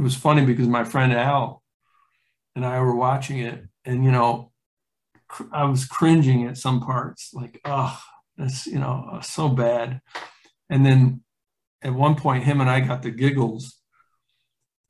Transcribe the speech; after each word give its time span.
it 0.00 0.02
was 0.02 0.16
funny 0.16 0.46
because 0.46 0.66
my 0.66 0.82
friend 0.82 1.12
Al 1.12 1.62
and 2.56 2.64
I 2.64 2.80
were 2.80 2.96
watching 2.96 3.40
it, 3.40 3.64
and 3.84 4.02
you 4.02 4.10
know, 4.10 4.50
cr- 5.28 5.52
I 5.52 5.64
was 5.64 5.84
cringing 5.84 6.46
at 6.46 6.56
some 6.56 6.80
parts, 6.80 7.32
like, 7.34 7.60
oh, 7.66 8.00
that's 8.38 8.66
you 8.66 8.78
know, 8.78 9.10
uh, 9.12 9.20
so 9.20 9.50
bad. 9.50 10.00
And 10.70 10.86
then 10.86 11.22
at 11.82 11.92
one 11.92 12.14
point, 12.14 12.44
him 12.44 12.62
and 12.62 12.70
I 12.70 12.80
got 12.80 13.02
the 13.02 13.10
giggles 13.10 13.76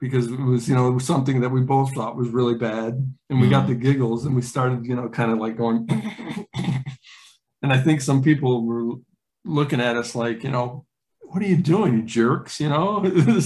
because 0.00 0.28
it 0.30 0.38
was, 0.38 0.68
you 0.68 0.76
know, 0.76 0.86
it 0.86 0.92
was 0.92 1.06
something 1.06 1.40
that 1.40 1.50
we 1.50 1.62
both 1.62 1.92
thought 1.92 2.16
was 2.16 2.28
really 2.28 2.54
bad, 2.54 3.12
and 3.28 3.40
we 3.40 3.48
got 3.48 3.66
the 3.66 3.74
giggles, 3.74 4.26
and 4.26 4.36
we 4.36 4.42
started, 4.42 4.86
you 4.86 4.94
know, 4.94 5.08
kind 5.08 5.32
of 5.32 5.38
like 5.38 5.56
going. 5.56 5.88
and 7.62 7.72
I 7.72 7.78
think 7.78 8.00
some 8.00 8.22
people 8.22 8.64
were 8.64 8.94
looking 9.44 9.80
at 9.80 9.96
us 9.96 10.14
like, 10.14 10.44
you 10.44 10.52
know, 10.52 10.86
what 11.18 11.42
are 11.42 11.46
you 11.46 11.56
doing, 11.56 11.94
you 11.94 12.02
jerks? 12.02 12.60
You 12.60 12.68
know, 12.68 13.02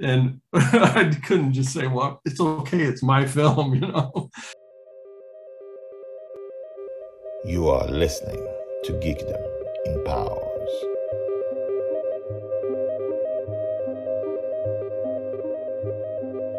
and 0.00 0.40
I 0.52 1.10
couldn't 1.24 1.52
just 1.52 1.72
say, 1.72 1.86
well, 1.86 2.20
it's 2.24 2.40
okay, 2.40 2.82
it's 2.82 3.02
my 3.02 3.26
film, 3.26 3.74
you 3.74 3.80
know. 3.80 4.30
You 7.44 7.68
are 7.68 7.86
listening 7.88 8.44
to 8.84 8.92
Geekdom 8.94 9.42
Empowers. 9.86 10.42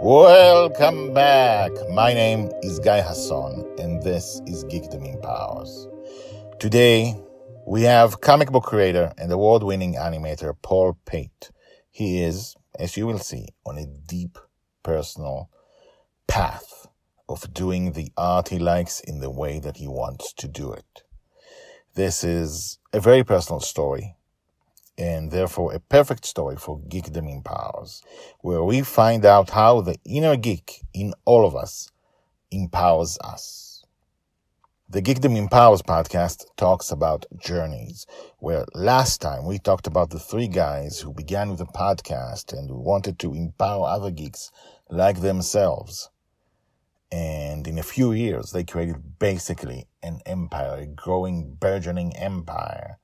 Welcome 0.02 1.14
back. 1.14 1.72
My 1.92 2.14
name 2.14 2.50
is 2.64 2.80
Guy 2.80 3.02
Hasson, 3.02 3.66
and 3.78 4.02
this 4.02 4.42
is 4.48 4.64
Geekdom 4.66 5.06
Empowers. 5.14 5.88
Today, 6.60 7.16
we 7.68 7.82
have 7.84 8.22
comic 8.22 8.50
book 8.52 8.64
creator 8.64 9.12
and 9.18 9.32
award 9.32 9.64
winning 9.64 9.96
animator 9.96 10.56
Paul 10.62 10.98
Pate. 11.06 11.52
He 11.92 12.24
is, 12.24 12.56
as 12.78 12.98
you 12.98 13.08
will 13.08 13.20
see, 13.20 13.48
on 13.66 13.78
a 13.78 13.86
deep 13.86 14.38
personal 14.84 15.50
path 16.28 16.88
of 17.30 17.54
doing 17.54 17.92
the 17.92 18.12
art 18.16 18.50
he 18.50 18.60
likes 18.60 19.00
in 19.00 19.20
the 19.20 19.30
way 19.30 19.60
that 19.60 19.78
he 19.78 19.88
wants 19.88 20.34
to 20.34 20.48
do 20.48 20.72
it. 20.72 21.04
This 21.96 22.24
is 22.24 22.80
a 22.94 23.00
very 23.00 23.24
personal 23.24 23.60
story 23.60 24.16
and 24.98 25.32
therefore 25.32 25.74
a 25.74 25.80
perfect 25.80 26.26
story 26.26 26.56
for 26.56 26.80
Geekdom 26.80 27.30
in 27.30 27.38
Empowers, 27.38 28.02
where 28.40 28.64
we 28.64 28.82
find 28.82 29.26
out 29.26 29.52
how 29.52 29.82
the 29.82 29.98
inner 30.06 30.36
geek 30.36 30.82
in 30.94 31.14
all 31.26 31.46
of 31.46 31.56
us 31.56 31.92
empowers 32.52 33.18
us. 33.24 33.67
The 34.90 35.02
Geekdom 35.02 35.36
Empowers 35.36 35.82
podcast 35.82 36.46
talks 36.56 36.92
about 36.92 37.26
journeys, 37.38 38.08
where 38.40 38.64
last 38.74 39.20
time 39.20 39.46
we 39.46 39.60
talked 39.60 39.86
about 39.86 40.12
the 40.12 40.18
three 40.18 40.48
guys 40.48 41.02
who 41.02 41.12
began 41.12 41.50
with 41.50 41.60
a 41.60 41.66
podcast 41.66 42.58
and 42.58 42.72
wanted 42.72 43.20
to 43.20 43.34
empower 43.34 43.86
other 43.86 44.12
geeks 44.12 44.50
like 44.90 45.20
themselves. 45.20 46.10
And 47.12 47.68
in 47.68 47.78
a 47.78 47.84
few 47.84 48.14
years, 48.14 48.52
they 48.52 48.64
created 48.64 49.20
basically 49.20 49.88
an 50.02 50.22
empire, 50.26 50.78
a 50.78 50.86
growing, 50.86 51.56
burgeoning 51.60 52.16
empire 52.16 52.98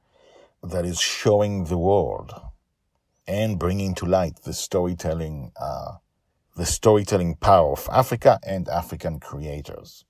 that 0.64 0.86
is 0.86 1.02
showing 1.02 1.66
the 1.66 1.78
world 1.78 2.32
and 3.28 3.60
bringing 3.60 3.94
to 3.96 4.06
light 4.06 4.44
the 4.46 4.54
storytelling, 4.54 5.52
uh, 5.60 5.96
the 6.56 6.66
storytelling 6.66 7.36
power 7.36 7.74
of 7.74 7.90
Africa 7.92 8.40
and 8.42 8.70
African 8.70 9.20
creators. 9.20 10.06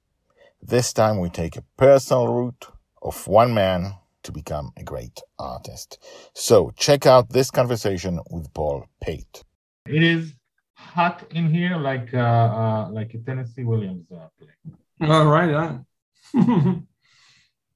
This 0.65 0.93
time 0.93 1.19
we 1.19 1.29
take 1.29 1.57
a 1.57 1.63
personal 1.75 2.29
route 2.29 2.67
of 3.01 3.27
one 3.27 3.53
man 3.53 3.95
to 4.23 4.31
become 4.31 4.71
a 4.77 4.83
great 4.83 5.19
artist. 5.37 6.01
So 6.33 6.71
check 6.77 7.05
out 7.05 7.31
this 7.31 7.51
conversation 7.51 8.21
with 8.31 8.53
Paul 8.53 8.85
Pate. 9.01 9.43
It 9.85 10.01
is 10.01 10.33
hot 10.73 11.25
in 11.31 11.53
here, 11.53 11.75
like 11.75 12.13
uh, 12.13 12.17
uh 12.17 12.89
like 12.91 13.13
a 13.13 13.17
Tennessee 13.17 13.65
Williams 13.65 14.09
uh, 14.09 14.29
play. 14.39 15.09
All 15.09 15.25
right, 15.25 15.53
on. 15.53 15.85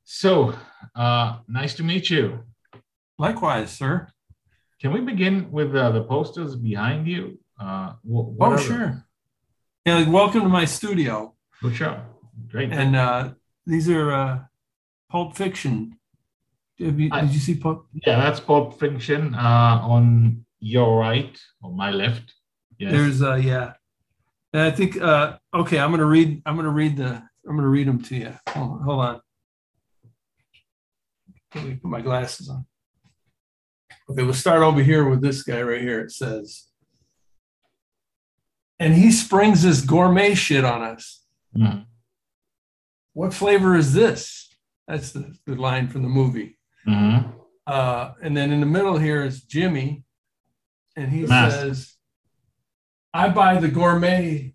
so 0.06 0.54
uh, 0.96 1.40
nice 1.50 1.76
to 1.76 1.84
meet 1.84 2.10
you. 2.10 2.46
Likewise, 3.20 3.70
sir. 3.70 4.08
Can 4.80 4.94
we 4.94 5.02
begin 5.02 5.52
with 5.52 5.76
uh, 5.76 5.92
the 5.92 6.04
posters 6.04 6.56
behind 6.56 7.06
you? 7.06 7.38
Uh, 7.60 7.96
wh- 8.10 8.32
oh, 8.40 8.58
sure. 8.58 9.06
Yeah, 9.86 9.98
like, 9.98 10.08
welcome 10.08 10.44
to 10.44 10.50
my 10.50 10.64
studio. 10.64 11.34
For 11.60 11.74
sure. 11.74 12.02
Great. 12.50 12.72
And 12.72 12.96
uh, 12.96 13.32
these 13.66 13.90
are 13.90 14.12
uh, 14.12 14.40
Pulp 15.10 15.36
Fiction. 15.36 15.98
You, 16.78 17.10
I, 17.12 17.22
did 17.22 17.32
you 17.32 17.40
see 17.40 17.56
Pulp? 17.56 17.88
Yeah, 18.06 18.20
that's 18.20 18.40
Pulp 18.40 18.80
Fiction 18.80 19.34
uh, 19.34 19.80
on 19.82 20.46
your 20.60 21.00
right 21.00 21.38
or 21.62 21.72
my 21.72 21.92
left. 21.92 22.34
Yes. 22.78 22.92
There's 22.92 23.22
uh, 23.22 23.36
yeah. 23.36 23.74
And 24.54 24.62
I 24.62 24.72
think 24.72 25.02
uh, 25.02 25.38
okay. 25.54 25.80
I'm 25.80 25.92
gonna 25.92 26.06
read. 26.06 26.42
I'm 26.46 26.56
gonna 26.56 26.70
read 26.70 26.98
the. 26.98 27.24
I'm 27.48 27.56
gonna 27.56 27.68
read 27.68 27.88
them 27.88 28.02
to 28.04 28.16
you. 28.16 28.34
Hold, 28.50 28.82
hold 28.82 29.00
on. 29.00 29.22
Let 31.56 31.66
me 31.66 31.76
put 31.76 31.90
my 31.90 32.02
glasses 32.02 32.50
on. 32.50 32.66
Okay, 34.10 34.24
we'll 34.24 34.34
start 34.34 34.62
over 34.62 34.82
here 34.82 35.10
with 35.10 35.22
this 35.22 35.44
guy 35.44 35.62
right 35.62 35.82
here. 35.82 36.00
It 36.00 36.12
says, 36.12 36.68
and 38.80 38.94
he 38.94 39.12
springs 39.12 39.64
this 39.64 39.82
gourmet 39.82 40.34
shit 40.34 40.64
on 40.64 40.82
us. 40.82 41.24
Mm. 41.56 41.86
What 43.18 43.34
flavor 43.34 43.76
is 43.76 43.94
this? 43.94 44.48
That's 44.88 45.12
the, 45.12 45.36
the 45.48 45.56
line 45.56 45.88
from 45.88 46.04
the 46.04 46.08
movie. 46.08 46.60
Mm-hmm. 46.88 47.32
Uh, 47.66 48.12
and 48.22 48.38
then 48.38 48.52
in 48.52 48.60
the 48.60 48.68
middle 48.68 49.00
here 49.00 49.24
is 49.24 49.42
Jimmy, 49.42 50.04
and 50.96 51.10
he 51.10 51.26
says, 51.26 51.96
I 53.16 53.30
buy 53.30 53.60
the 53.60 53.70
gourmet 53.70 54.54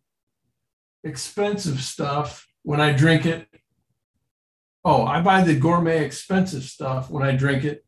expensive 1.02 1.80
stuff 1.80 2.46
when 2.62 2.80
I 2.80 2.92
drink 2.92 3.26
it. 3.26 3.48
Oh, 4.84 5.04
I 5.06 5.20
buy 5.22 5.42
the 5.42 5.56
gourmet 5.56 6.04
expensive 6.04 6.62
stuff 6.62 7.10
when 7.10 7.24
I 7.24 7.34
drink 7.34 7.64
it. 7.64 7.84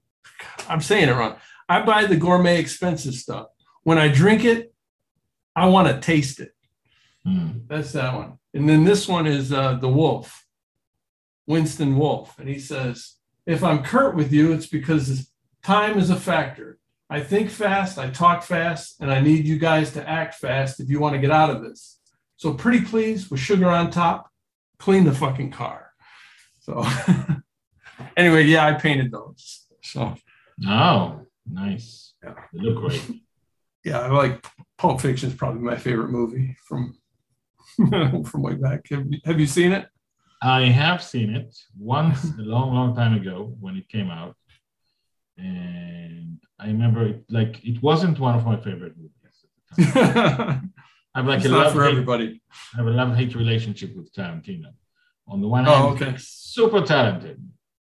I'm 0.68 0.80
saying 0.80 1.08
it 1.08 1.12
wrong. 1.12 1.36
I 1.68 1.82
buy 1.82 2.06
the 2.06 2.16
gourmet 2.16 2.58
expensive 2.58 3.14
stuff. 3.14 3.46
When 3.84 3.98
I 3.98 4.08
drink 4.08 4.44
it, 4.44 4.74
I 5.54 5.66
want 5.66 5.86
to 5.86 6.00
taste 6.00 6.40
it. 6.40 6.50
Mm. 7.24 7.68
That's 7.68 7.92
that 7.92 8.12
one. 8.12 8.38
And 8.52 8.68
then 8.68 8.82
this 8.82 9.06
one 9.06 9.28
is 9.28 9.52
uh, 9.52 9.74
the 9.74 9.88
wolf, 9.88 10.43
Winston 11.46 11.96
Wolfe. 11.96 12.38
And 12.38 12.48
he 12.48 12.58
says, 12.58 13.14
If 13.46 13.62
I'm 13.62 13.82
curt 13.82 14.14
with 14.14 14.32
you, 14.32 14.52
it's 14.52 14.66
because 14.66 15.30
time 15.62 15.98
is 15.98 16.10
a 16.10 16.16
factor. 16.16 16.78
I 17.10 17.20
think 17.20 17.50
fast, 17.50 17.98
I 17.98 18.10
talk 18.10 18.42
fast, 18.42 19.00
and 19.00 19.10
I 19.12 19.20
need 19.20 19.46
you 19.46 19.58
guys 19.58 19.92
to 19.92 20.08
act 20.08 20.34
fast 20.34 20.80
if 20.80 20.88
you 20.88 21.00
want 21.00 21.14
to 21.14 21.20
get 21.20 21.30
out 21.30 21.50
of 21.50 21.62
this. 21.62 22.00
So, 22.36 22.54
pretty 22.54 22.80
please, 22.84 23.30
with 23.30 23.40
sugar 23.40 23.68
on 23.68 23.90
top, 23.90 24.30
clean 24.78 25.04
the 25.04 25.14
fucking 25.14 25.52
car. 25.52 25.90
So, 26.60 26.84
anyway, 28.16 28.44
yeah, 28.44 28.66
I 28.66 28.72
painted 28.72 29.12
those. 29.12 29.66
So, 29.82 30.14
oh, 30.66 31.20
Nice. 31.50 32.14
Yeah. 32.22 32.34
They 32.52 32.60
look 32.60 32.82
great. 32.82 33.20
yeah, 33.84 34.00
I 34.00 34.08
like 34.08 34.44
Pulp 34.78 35.00
Fiction 35.00 35.30
is 35.30 35.34
probably 35.34 35.60
my 35.60 35.76
favorite 35.76 36.10
movie 36.10 36.56
from 36.66 36.96
from 38.24 38.42
way 38.42 38.54
back. 38.54 38.88
Have 38.90 39.06
you, 39.10 39.18
have 39.24 39.40
you 39.40 39.46
seen 39.46 39.72
it? 39.72 39.86
I 40.44 40.66
have 40.66 41.02
seen 41.02 41.34
it 41.34 41.56
once 41.78 42.24
a 42.38 42.42
long, 42.42 42.74
long 42.74 42.94
time 42.94 43.14
ago 43.14 43.56
when 43.60 43.76
it 43.76 43.88
came 43.88 44.10
out, 44.10 44.36
and 45.38 46.38
I 46.58 46.66
remember 46.66 47.06
it 47.06 47.24
like 47.30 47.64
it 47.64 47.82
wasn't 47.82 48.20
one 48.20 48.34
of 48.34 48.44
my 48.44 48.56
favorite 48.58 48.92
movies. 48.94 49.94
I 49.96 50.60
have 51.14 51.26
like 51.26 51.38
it's 51.38 51.46
a 51.46 51.48
love 51.48 51.72
for 51.72 51.84
everybody. 51.84 52.42
I 52.74 52.76
have 52.76 52.86
a 52.86 52.90
love 52.90 53.16
hate 53.16 53.34
relationship 53.34 53.96
with 53.96 54.12
Tarantino. 54.12 54.74
On 55.28 55.40
the 55.40 55.48
one 55.48 55.64
hand, 55.64 55.82
oh, 55.82 55.88
okay. 55.94 56.14
super 56.18 56.82
talented, 56.82 57.42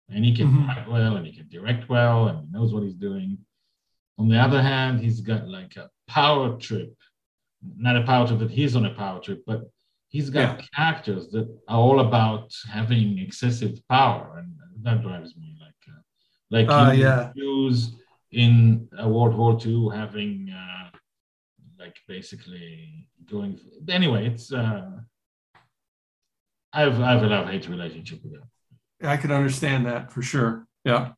and 0.10 0.26
he 0.26 0.36
can 0.36 0.48
mm-hmm. 0.48 0.68
write 0.68 0.90
well, 0.90 1.16
and 1.18 1.28
he 1.28 1.34
can 1.34 1.48
direct 1.50 1.88
well, 1.88 2.28
and 2.28 2.40
he 2.40 2.52
knows 2.52 2.74
what 2.74 2.82
he's 2.82 2.96
doing. 2.96 3.38
On 4.18 4.28
the 4.28 4.40
other 4.40 4.64
hand, 4.64 5.00
he's 5.00 5.22
got 5.22 5.48
like 5.48 5.76
a 5.76 5.92
power 6.08 6.58
trip, 6.58 6.96
not 7.78 7.98
a 7.98 8.02
power 8.02 8.26
trip 8.26 8.40
that 8.40 8.50
he's 8.50 8.76
on 8.76 8.88
a 8.88 8.96
power 8.96 9.20
trip, 9.20 9.44
but 9.46 9.70
he's 10.10 10.30
got 10.30 10.60
yeah. 10.60 10.66
characters 10.76 11.30
that 11.32 11.48
are 11.68 11.78
all 11.78 12.00
about 12.00 12.54
having 12.70 13.20
excessive 13.20 13.80
power, 13.90 14.38
and 14.40 14.54
that 14.84 15.02
drives 15.02 15.36
me 15.36 15.58
like 15.60 15.74
uh, 15.90 16.02
like 16.50 16.70
uh, 16.70 16.92
yeah. 16.92 17.32
Jews 17.36 17.96
in 18.32 18.88
uh, 19.02 19.08
World 19.08 19.36
War 19.36 19.58
II 19.64 19.90
having 19.94 20.50
uh, 20.52 20.90
like 21.80 21.96
basically 22.08 23.08
going. 23.30 23.60
Anyway, 23.90 24.28
it's 24.28 24.52
uh, 24.52 24.92
I 26.74 26.82
have 26.82 27.00
I 27.02 27.14
have 27.14 27.24
a 27.24 27.28
love 27.28 27.50
hate 27.50 27.68
relationship 27.68 28.24
with 28.24 28.34
him. 28.34 28.44
I 29.04 29.18
could 29.18 29.32
understand 29.32 29.86
that 29.86 30.12
for 30.12 30.22
sure. 30.22 30.68
Yeah, 30.84 31.12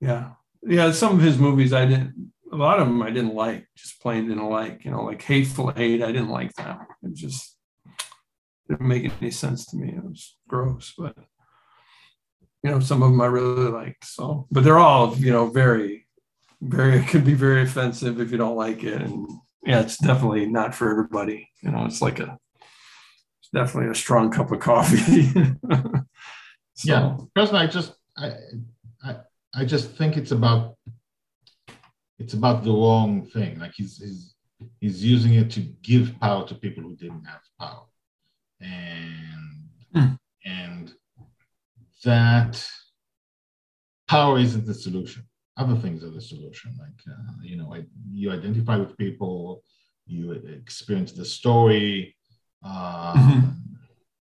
yeah 0.00 0.30
yeah, 0.66 0.90
some 0.90 1.16
of 1.16 1.22
his 1.22 1.38
movies 1.38 1.72
I 1.72 1.86
didn't. 1.86 2.32
A 2.52 2.56
lot 2.56 2.78
of 2.78 2.86
them 2.86 3.02
I 3.02 3.10
didn't 3.10 3.34
like. 3.34 3.66
Just 3.76 4.00
plain 4.00 4.28
didn't 4.28 4.48
like. 4.48 4.84
You 4.84 4.90
know, 4.90 5.04
like 5.04 5.22
Hateful 5.22 5.72
Eight. 5.76 6.02
I 6.02 6.12
didn't 6.12 6.30
like 6.30 6.52
that. 6.54 6.80
It 7.02 7.14
just 7.14 7.55
didn't 8.68 8.86
make 8.86 9.10
any 9.20 9.30
sense 9.30 9.66
to 9.66 9.76
me. 9.76 9.94
It 9.96 10.04
was 10.04 10.36
gross, 10.48 10.94
but 10.96 11.16
you 12.62 12.70
know, 12.70 12.80
some 12.80 13.02
of 13.02 13.10
them 13.10 13.20
I 13.20 13.26
really 13.26 13.70
liked. 13.70 14.04
So, 14.04 14.46
but 14.50 14.64
they're 14.64 14.78
all 14.78 15.16
you 15.16 15.32
know 15.32 15.46
very, 15.46 16.06
very. 16.60 16.98
It 17.00 17.08
can 17.08 17.24
be 17.24 17.34
very 17.34 17.62
offensive 17.62 18.20
if 18.20 18.30
you 18.30 18.38
don't 18.38 18.56
like 18.56 18.82
it, 18.82 19.02
and 19.02 19.28
yeah, 19.66 19.80
it's 19.80 19.98
definitely 19.98 20.46
not 20.46 20.74
for 20.74 20.90
everybody. 20.90 21.50
You 21.60 21.72
know, 21.72 21.84
it's 21.84 22.00
like 22.00 22.20
a, 22.20 22.38
it's 23.40 23.50
definitely 23.52 23.90
a 23.90 23.94
strong 23.94 24.30
cup 24.30 24.52
of 24.52 24.60
coffee. 24.60 25.22
so. 26.74 26.84
Yeah, 26.84 27.16
personally, 27.34 27.64
I 27.64 27.66
just, 27.66 27.92
I, 28.16 28.32
I, 29.04 29.16
I 29.54 29.64
just 29.64 29.90
think 29.96 30.16
it's 30.16 30.30
about, 30.30 30.76
it's 32.20 32.34
about 32.34 32.62
the 32.62 32.70
wrong 32.70 33.26
thing. 33.26 33.58
Like 33.58 33.72
he's, 33.74 33.98
he's, 33.98 34.34
he's 34.80 35.04
using 35.04 35.34
it 35.34 35.50
to 35.52 35.60
give 35.60 36.14
power 36.20 36.46
to 36.46 36.54
people 36.54 36.84
who 36.84 36.94
didn't 36.94 37.24
have 37.24 37.40
power, 37.58 37.86
and, 38.60 39.68
mm. 39.94 40.18
and 40.44 40.92
that 42.04 42.66
power 44.08 44.38
isn't 44.38 44.66
the 44.66 44.74
solution 44.74 45.26
other 45.56 45.76
things 45.76 46.04
are 46.04 46.10
the 46.10 46.20
solution. 46.20 46.76
Like, 46.78 47.00
uh, 47.08 47.32
you 47.42 47.56
know, 47.56 47.74
I, 47.74 47.84
you 48.12 48.30
identify 48.30 48.76
with 48.76 48.96
people, 48.96 49.62
you 50.06 50.32
experience 50.32 51.12
the 51.12 51.24
story, 51.24 52.14
uh, 52.64 53.14
mm-hmm. 53.14 53.48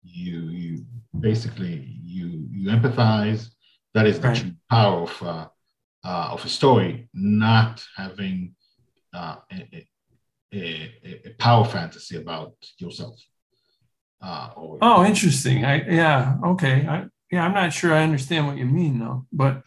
you 0.04 0.42
you 0.50 0.86
basically 1.20 1.98
you 2.02 2.48
you 2.52 2.70
empathize. 2.70 3.48
That 3.94 4.08
is 4.08 4.20
the 4.20 4.30
right. 4.30 4.38
true 4.38 4.52
power 4.70 5.04
of 5.04 5.24
uh, 5.24 5.48
uh, 6.04 6.30
of 6.32 6.46
a 6.46 6.50
story, 6.50 7.10
not 7.14 7.84
having 7.96 8.56
uh, 9.14 9.38
a, 9.52 9.88
a, 10.54 10.92
a, 11.26 11.30
power 11.38 11.66
fantasy 11.66 12.18
about 12.18 12.56
yourself. 12.80 13.20
Uh, 14.24 14.50
oh, 14.82 15.06
interesting. 15.06 15.66
I 15.66 15.84
yeah 15.90 16.38
okay. 16.46 16.88
I 16.88 17.06
yeah, 17.32 17.46
I'm 17.46 17.54
not 17.54 17.74
sure 17.74 17.94
I 17.94 18.04
understand 18.04 18.48
what 18.48 18.58
you 18.58 18.66
mean 18.66 19.00
though, 19.00 19.26
but 19.32 19.64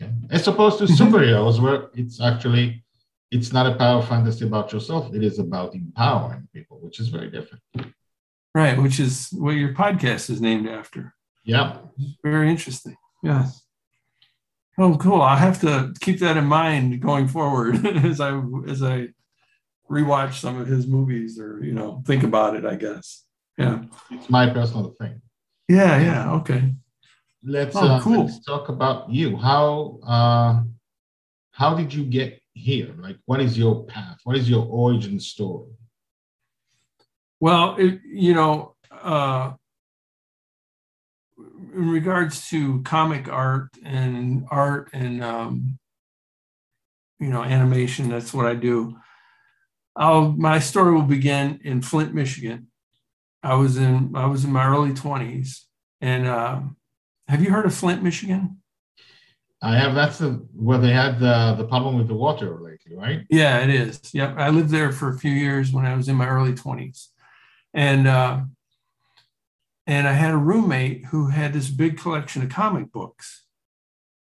Okay. 0.00 0.12
As 0.30 0.46
opposed 0.46 0.78
to 0.78 0.84
superheroes, 1.02 1.60
where 1.60 1.88
it's 1.94 2.20
actually 2.20 2.84
it's 3.30 3.52
not 3.52 3.66
a 3.66 3.76
power 3.76 4.02
fantasy 4.02 4.46
about 4.46 4.72
yourself; 4.72 5.14
it 5.14 5.22
is 5.22 5.38
about 5.38 5.74
empowering 5.74 6.48
people, 6.52 6.78
which 6.80 7.00
is 7.00 7.08
very 7.08 7.30
different. 7.30 7.62
Right, 8.54 8.80
which 8.80 9.00
is 9.00 9.28
what 9.32 9.52
your 9.52 9.74
podcast 9.74 10.30
is 10.30 10.40
named 10.40 10.68
after. 10.68 11.14
Yeah. 11.44 11.78
Very 12.22 12.50
interesting. 12.50 12.96
Yes. 13.22 13.62
Oh, 14.78 14.96
cool. 14.96 15.22
I 15.22 15.36
have 15.36 15.60
to 15.60 15.94
keep 16.00 16.20
that 16.20 16.36
in 16.36 16.44
mind 16.46 17.00
going 17.00 17.28
forward 17.28 17.86
as 18.04 18.20
I 18.20 18.40
as 18.68 18.82
I 18.82 19.08
rewatch 19.90 20.34
some 20.34 20.60
of 20.60 20.66
his 20.66 20.86
movies 20.86 21.38
or 21.38 21.62
you 21.64 21.72
know 21.72 22.02
think 22.06 22.22
about 22.22 22.56
it. 22.56 22.66
I 22.66 22.76
guess. 22.76 23.24
Yeah. 23.58 23.84
It's 24.10 24.28
my 24.28 24.50
personal 24.50 24.94
thing. 24.98 25.20
Yeah. 25.68 26.00
Yeah. 26.00 26.32
Okay 26.34 26.72
let's, 27.46 27.76
oh, 27.76 27.86
uh, 27.86 28.00
cool. 28.00 28.24
let's 28.24 28.40
talk 28.40 28.68
about 28.68 29.10
you. 29.10 29.36
How 29.36 29.98
uh, 30.06 30.62
how 31.52 31.74
did 31.74 31.94
you 31.94 32.04
get 32.04 32.40
here? 32.52 32.94
Like, 32.98 33.16
what 33.24 33.40
is 33.40 33.56
your 33.56 33.84
path? 33.84 34.18
What 34.24 34.36
is 34.36 34.50
your 34.50 34.66
origin 34.66 35.18
story? 35.20 35.72
Well, 37.40 37.76
it, 37.76 38.00
you 38.04 38.34
know, 38.34 38.74
uh, 38.90 39.52
in 41.38 41.90
regards 41.90 42.48
to 42.50 42.82
comic 42.82 43.28
art 43.28 43.70
and 43.84 44.46
art 44.50 44.90
and 44.92 45.22
um, 45.22 45.78
you 47.20 47.28
know 47.28 47.42
animation, 47.42 48.08
that's 48.08 48.34
what 48.34 48.46
I 48.46 48.54
do. 48.54 48.96
I'll, 49.94 50.32
my 50.32 50.58
story 50.58 50.92
will 50.92 51.02
begin 51.02 51.60
in 51.64 51.80
Flint, 51.80 52.12
Michigan. 52.12 52.66
I 53.42 53.54
was 53.54 53.76
in 53.76 54.12
I 54.14 54.26
was 54.26 54.44
in 54.44 54.52
my 54.52 54.66
early 54.66 54.94
twenties, 54.94 55.66
and 56.00 56.26
um, 56.26 56.76
have 57.28 57.42
you 57.42 57.50
heard 57.50 57.66
of 57.66 57.74
Flint, 57.74 58.02
Michigan? 58.02 58.58
I 59.62 59.76
have. 59.76 59.94
That's 59.94 60.18
the 60.18 60.46
where 60.54 60.78
they 60.78 60.92
had 60.92 61.18
the 61.18 61.54
the 61.56 61.66
problem 61.66 61.96
with 61.96 62.08
the 62.08 62.14
water 62.14 62.58
lately, 62.60 62.96
right? 62.96 63.24
Yeah, 63.30 63.58
it 63.58 63.70
is. 63.70 64.00
Yep, 64.12 64.34
I 64.36 64.50
lived 64.50 64.70
there 64.70 64.92
for 64.92 65.08
a 65.10 65.18
few 65.18 65.32
years 65.32 65.72
when 65.72 65.86
I 65.86 65.94
was 65.94 66.08
in 66.08 66.16
my 66.16 66.28
early 66.28 66.54
twenties, 66.54 67.10
and 67.72 68.06
uh, 68.06 68.40
and 69.86 70.08
I 70.08 70.12
had 70.12 70.34
a 70.34 70.38
roommate 70.38 71.06
who 71.06 71.28
had 71.28 71.52
this 71.52 71.68
big 71.68 71.98
collection 71.98 72.42
of 72.42 72.48
comic 72.48 72.92
books, 72.92 73.46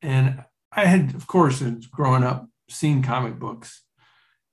and 0.00 0.44
I 0.72 0.84
had, 0.84 1.14
of 1.14 1.26
course, 1.26 1.62
growing 1.90 2.22
up, 2.22 2.48
seen 2.68 3.02
comic 3.02 3.38
books, 3.38 3.82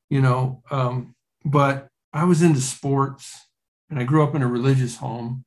you 0.10 0.22
know, 0.22 0.64
um, 0.72 1.16
but 1.44 1.88
I 2.14 2.24
was 2.24 2.42
into 2.42 2.62
sports, 2.62 3.45
and 3.90 4.00
I 4.00 4.04
grew 4.04 4.24
up 4.24 4.36
in 4.36 4.42
a 4.42 4.48
religious 4.48 4.98
home, 4.98 5.46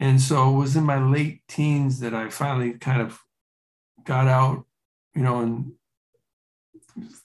and 0.00 0.20
so 0.20 0.54
it 0.54 0.58
was 0.58 0.76
in 0.76 0.84
my 0.84 1.02
late 1.02 1.42
teens 1.48 2.00
that 2.00 2.14
I 2.14 2.28
finally 2.28 2.72
kind 2.72 3.00
of 3.00 3.20
got 4.04 4.26
out, 4.26 4.64
you 5.14 5.22
know, 5.22 5.40
and 5.40 5.72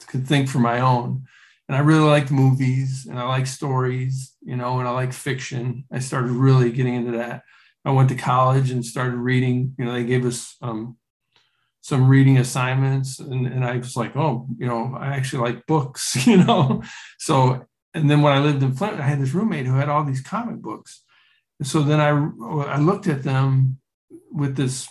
could 0.08 0.28
think 0.28 0.50
for 0.50 0.60
my 0.60 0.80
own. 0.80 1.26
And 1.68 1.76
I 1.76 1.82
really 1.82 2.08
liked 2.08 2.32
movies 2.32 3.06
and 3.06 3.20
I 3.20 3.24
like 3.24 3.46
stories, 3.46 4.34
you 4.42 4.56
know, 4.56 4.80
and 4.80 4.88
I 4.88 4.92
like 4.92 5.14
fiction. 5.14 5.86
I 5.92 6.00
started 6.00 6.32
really 6.32 6.72
getting 6.72 6.96
into 6.96 7.12
that. 7.18 7.44
I 7.86 7.92
went 7.92 8.10
to 8.10 8.16
college 8.16 8.72
and 8.72 8.84
started 8.84 9.18
reading, 9.18 9.76
you 9.78 9.86
know, 9.86 9.94
they 9.94 10.04
gave 10.04 10.26
us 10.26 10.56
um, 10.62 10.98
some 11.82 12.08
reading 12.08 12.38
assignments 12.38 13.20
and, 13.20 13.46
and 13.46 13.64
I 13.64 13.78
was 13.78 13.96
like, 13.96 14.16
oh, 14.16 14.48
you 14.58 14.66
know, 14.66 14.96
I 15.00 15.08
actually 15.08 15.50
like 15.50 15.66
books, 15.68 16.26
you 16.28 16.38
know. 16.38 16.82
So, 17.20 17.66
and 17.94 18.10
then 18.10 18.22
when 18.22 18.34
I 18.34 18.40
lived 18.40 18.62
in 18.64 18.74
Flint, 18.74 19.00
I 19.00 19.08
had 19.08 19.20
this 19.20 19.34
roommate 19.34 19.66
who 19.66 19.76
had 19.76 19.90
all 19.90 20.04
these 20.04 20.22
comic 20.22 20.58
books. 20.58 21.04
So 21.64 21.82
then 21.82 22.00
I, 22.00 22.10
I 22.74 22.80
looked 22.80 23.08
at 23.08 23.24
them 23.24 23.80
with 24.32 24.56
this 24.56 24.88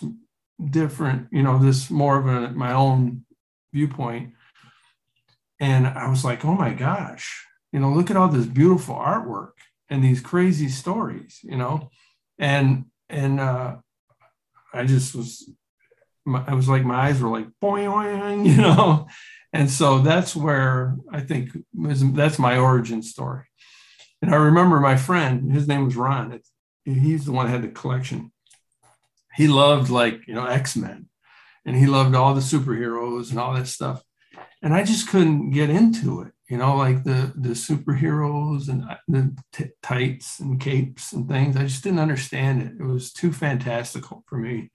different, 0.63 1.27
you 1.31 1.41
know, 1.41 1.57
this 1.57 1.89
more 1.89 2.19
of 2.19 2.27
a, 2.27 2.51
my 2.51 2.73
own 2.73 3.25
viewpoint. 3.73 4.33
And 5.59 5.87
I 5.87 6.09
was 6.09 6.23
like, 6.23 6.45
oh 6.45 6.53
my 6.53 6.73
gosh, 6.73 7.45
you 7.71 7.79
know, 7.79 7.89
look 7.89 8.09
at 8.09 8.17
all 8.17 8.27
this 8.27 8.45
beautiful 8.45 8.95
artwork 8.95 9.51
and 9.89 10.03
these 10.03 10.21
crazy 10.21 10.69
stories, 10.69 11.39
you 11.43 11.57
know, 11.57 11.89
and, 12.37 12.85
and, 13.09 13.39
uh, 13.39 13.77
I 14.71 14.85
just 14.85 15.15
was, 15.15 15.49
I 16.27 16.53
was 16.53 16.69
like, 16.69 16.85
my 16.85 17.07
eyes 17.07 17.19
were 17.19 17.29
like, 17.29 17.47
boing, 17.61 18.45
you 18.45 18.57
know, 18.57 19.07
and 19.53 19.69
so 19.69 19.99
that's 19.99 20.35
where 20.35 20.95
I 21.11 21.21
think 21.21 21.49
that's 21.73 22.39
my 22.39 22.57
origin 22.57 23.01
story. 23.01 23.45
And 24.21 24.31
I 24.33 24.37
remember 24.37 24.79
my 24.79 24.97
friend, 24.97 25.51
his 25.51 25.67
name 25.67 25.85
was 25.85 25.95
Ron 25.95 26.39
he's 26.85 27.25
the 27.25 27.31
one 27.31 27.45
that 27.45 27.51
had 27.51 27.61
the 27.61 27.67
collection. 27.69 28.31
He 29.35 29.47
loved 29.47 29.89
like, 29.89 30.27
you 30.27 30.33
know, 30.33 30.45
X-Men 30.45 31.07
and 31.65 31.75
he 31.75 31.85
loved 31.85 32.15
all 32.15 32.33
the 32.33 32.41
superheroes 32.41 33.29
and 33.29 33.39
all 33.39 33.53
that 33.53 33.67
stuff. 33.67 34.03
And 34.61 34.73
I 34.73 34.83
just 34.83 35.07
couldn't 35.07 35.51
get 35.51 35.69
into 35.69 36.21
it, 36.21 36.33
you 36.49 36.57
know, 36.57 36.75
like 36.75 37.03
the 37.03 37.31
the 37.35 37.49
superheroes 37.49 38.67
and 38.67 38.83
uh, 38.89 38.97
the 39.07 39.37
t- 39.53 39.71
tights 39.81 40.41
and 40.41 40.59
capes 40.59 41.13
and 41.13 41.29
things. 41.29 41.55
I 41.55 41.63
just 41.63 41.83
didn't 41.83 41.99
understand 41.99 42.61
it. 42.63 42.73
It 42.79 42.83
was 42.83 43.13
too 43.13 43.31
fantastical 43.31 44.23
for 44.27 44.37
me. 44.37 44.71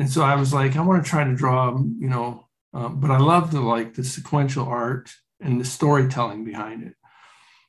And 0.00 0.10
so 0.10 0.22
I 0.22 0.34
was 0.34 0.52
like, 0.52 0.76
I 0.76 0.80
want 0.80 1.04
to 1.04 1.08
try 1.08 1.24
to 1.24 1.34
draw, 1.34 1.76
you 1.76 2.08
know, 2.08 2.47
um, 2.74 3.00
but 3.00 3.10
I 3.10 3.18
love 3.18 3.50
the 3.50 3.60
like 3.60 3.94
the 3.94 4.04
sequential 4.04 4.66
art 4.66 5.10
and 5.40 5.60
the 5.60 5.64
storytelling 5.64 6.44
behind 6.44 6.82
it. 6.82 6.94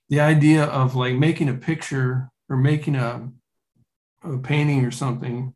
The 0.09 0.19
idea 0.19 0.63
of 0.65 0.95
like 0.95 1.15
making 1.15 1.49
a 1.49 1.53
picture 1.53 2.31
or 2.49 2.57
making 2.57 2.95
a 2.95 3.29
a 4.23 4.37
painting 4.37 4.83
or 4.83 4.91
something 4.91 5.53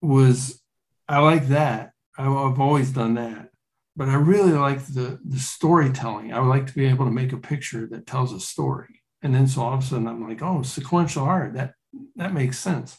was 0.00 0.62
I 1.08 1.18
like 1.18 1.48
that. 1.48 1.92
I've 2.16 2.60
always 2.60 2.90
done 2.90 3.14
that, 3.14 3.48
but 3.96 4.08
I 4.08 4.14
really 4.14 4.52
like 4.52 4.84
the 4.86 5.18
the 5.24 5.38
storytelling. 5.38 6.32
I 6.32 6.40
would 6.40 6.48
like 6.48 6.66
to 6.66 6.74
be 6.74 6.86
able 6.86 7.06
to 7.06 7.10
make 7.10 7.32
a 7.32 7.38
picture 7.38 7.86
that 7.88 8.06
tells 8.06 8.32
a 8.32 8.40
story, 8.40 9.02
and 9.22 9.34
then 9.34 9.46
so 9.46 9.62
all 9.62 9.74
of 9.74 9.80
a 9.80 9.82
sudden 9.82 10.06
I'm 10.06 10.26
like, 10.28 10.42
oh, 10.42 10.62
sequential 10.62 11.24
art 11.24 11.54
that 11.54 11.74
that 12.16 12.34
makes 12.34 12.58
sense. 12.58 12.98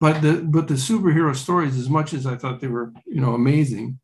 But 0.00 0.20
the 0.20 0.46
but 0.46 0.68
the 0.68 0.74
superhero 0.74 1.34
stories, 1.34 1.76
as 1.76 1.88
much 1.88 2.12
as 2.12 2.26
I 2.26 2.36
thought 2.36 2.60
they 2.60 2.66
were 2.66 2.92
you 3.06 3.20
know 3.20 3.34
amazing, 3.34 3.98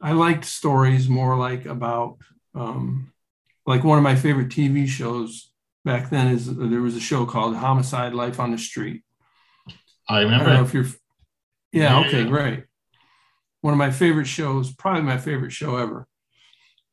I 0.00 0.12
liked 0.12 0.44
stories 0.44 1.08
more 1.08 1.36
like 1.36 1.64
about 1.64 2.18
um, 2.54 3.12
like 3.66 3.84
one 3.84 3.98
of 3.98 4.04
my 4.04 4.16
favorite 4.16 4.48
TV 4.48 4.86
shows 4.86 5.50
back 5.84 6.10
then 6.10 6.28
is 6.28 6.54
there 6.54 6.82
was 6.82 6.96
a 6.96 7.00
show 7.00 7.24
called 7.24 7.56
Homicide: 7.56 8.12
Life 8.12 8.38
on 8.38 8.50
the 8.50 8.58
Street. 8.58 9.02
I 10.08 10.20
remember. 10.20 10.50
I 10.50 10.62
if 10.62 10.74
you're. 10.74 10.86
Yeah, 11.72 12.00
yeah. 12.00 12.06
Okay. 12.06 12.22
Yeah. 12.22 12.28
Great. 12.28 12.64
One 13.62 13.72
of 13.72 13.78
my 13.78 13.90
favorite 13.90 14.26
shows, 14.26 14.74
probably 14.74 15.02
my 15.02 15.16
favorite 15.16 15.52
show 15.52 15.76
ever, 15.76 16.06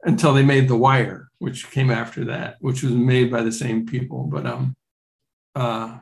until 0.04 0.34
they 0.34 0.44
made 0.44 0.70
The 0.70 0.78
Wire, 0.78 1.28
which 1.40 1.70
came 1.70 1.92
after 1.92 2.26
that, 2.26 2.56
which 2.62 2.82
was 2.82 2.94
made 2.94 3.30
by 3.30 3.42
the 3.42 3.52
same 3.52 3.86
people. 3.86 4.24
But 4.24 4.46
um, 4.46 4.76
uh, 5.54 6.00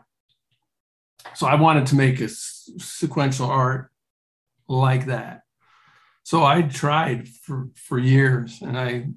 so 1.35 1.47
I 1.47 1.55
wanted 1.55 1.87
to 1.87 1.95
make 1.95 2.21
a 2.21 2.29
sequential 2.29 3.49
art 3.49 3.91
like 4.67 5.05
that. 5.07 5.41
So 6.23 6.43
I 6.43 6.61
tried 6.61 7.27
for 7.27 7.69
for 7.75 7.97
years, 7.97 8.61
and 8.61 8.77
I 8.77 9.07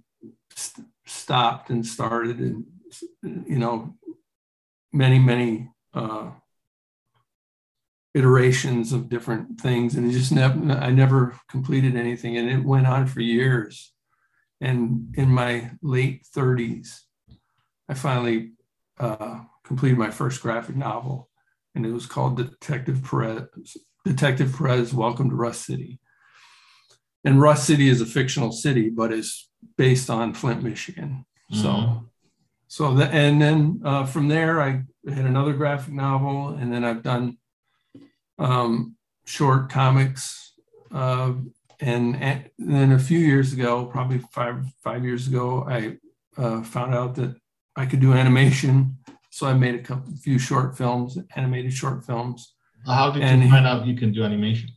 st- 0.54 0.86
stopped 1.06 1.70
and 1.70 1.86
started 1.86 2.38
and 2.38 2.64
you 3.22 3.58
know, 3.58 3.94
many, 4.92 5.18
many 5.18 5.70
uh, 5.94 6.30
iterations 8.14 8.92
of 8.92 9.08
different 9.08 9.60
things. 9.60 9.94
And 9.94 10.08
it 10.08 10.12
just 10.12 10.32
never, 10.32 10.72
I 10.72 10.90
never 10.90 11.38
completed 11.48 11.96
anything. 11.96 12.36
And 12.36 12.48
it 12.48 12.64
went 12.64 12.86
on 12.86 13.06
for 13.06 13.20
years. 13.20 13.92
And 14.60 15.14
in 15.16 15.28
my 15.28 15.72
late 15.82 16.24
30s, 16.36 17.00
I 17.88 17.94
finally 17.94 18.52
uh, 18.98 19.40
completed 19.64 19.98
my 19.98 20.10
first 20.10 20.40
graphic 20.40 20.76
novel, 20.76 21.28
and 21.74 21.86
it 21.86 21.92
was 21.92 22.06
called 22.06 22.36
Detective 22.36 23.02
Perez. 23.02 23.76
Detective 24.04 24.54
Perez, 24.56 24.92
Welcome 24.92 25.30
to 25.30 25.36
Rust 25.36 25.64
City. 25.64 26.00
And 27.24 27.40
Rust 27.40 27.66
City 27.66 27.88
is 27.88 28.00
a 28.00 28.06
fictional 28.06 28.52
city, 28.52 28.88
but 28.88 29.12
it's 29.12 29.48
based 29.76 30.10
on 30.10 30.34
Flint, 30.34 30.62
Michigan. 30.62 31.24
So, 31.52 31.68
mm-hmm. 31.68 32.04
so 32.66 32.94
the, 32.94 33.06
and 33.06 33.40
then 33.40 33.80
uh, 33.84 34.06
from 34.06 34.28
there, 34.28 34.60
I 34.60 34.82
had 35.08 35.24
another 35.24 35.52
graphic 35.52 35.94
novel, 35.94 36.48
and 36.48 36.72
then 36.72 36.84
I've 36.84 37.02
done 37.02 37.38
um, 38.38 38.96
short 39.24 39.70
comics. 39.70 40.52
Uh, 40.92 41.34
and, 41.80 42.16
and, 42.16 42.50
then 42.58 42.92
a 42.92 42.98
few 42.98 43.18
years 43.18 43.52
ago, 43.52 43.86
probably 43.86 44.18
five 44.32 44.64
five 44.82 45.04
years 45.04 45.26
ago, 45.26 45.66
I 45.68 45.96
uh, 46.36 46.62
found 46.62 46.94
out 46.94 47.14
that 47.16 47.36
I 47.76 47.86
could 47.86 48.00
do 48.00 48.12
animation. 48.12 48.98
So 49.32 49.46
I 49.46 49.54
made 49.54 49.74
a 49.74 49.78
couple, 49.78 50.12
few 50.16 50.38
short 50.38 50.76
films, 50.76 51.16
animated 51.34 51.72
short 51.72 52.04
films. 52.04 52.52
How 52.84 53.10
did 53.10 53.22
and 53.22 53.42
you 53.42 53.48
find 53.48 53.66
out 53.66 53.86
you 53.86 53.96
can 53.96 54.12
do 54.12 54.24
animation? 54.24 54.68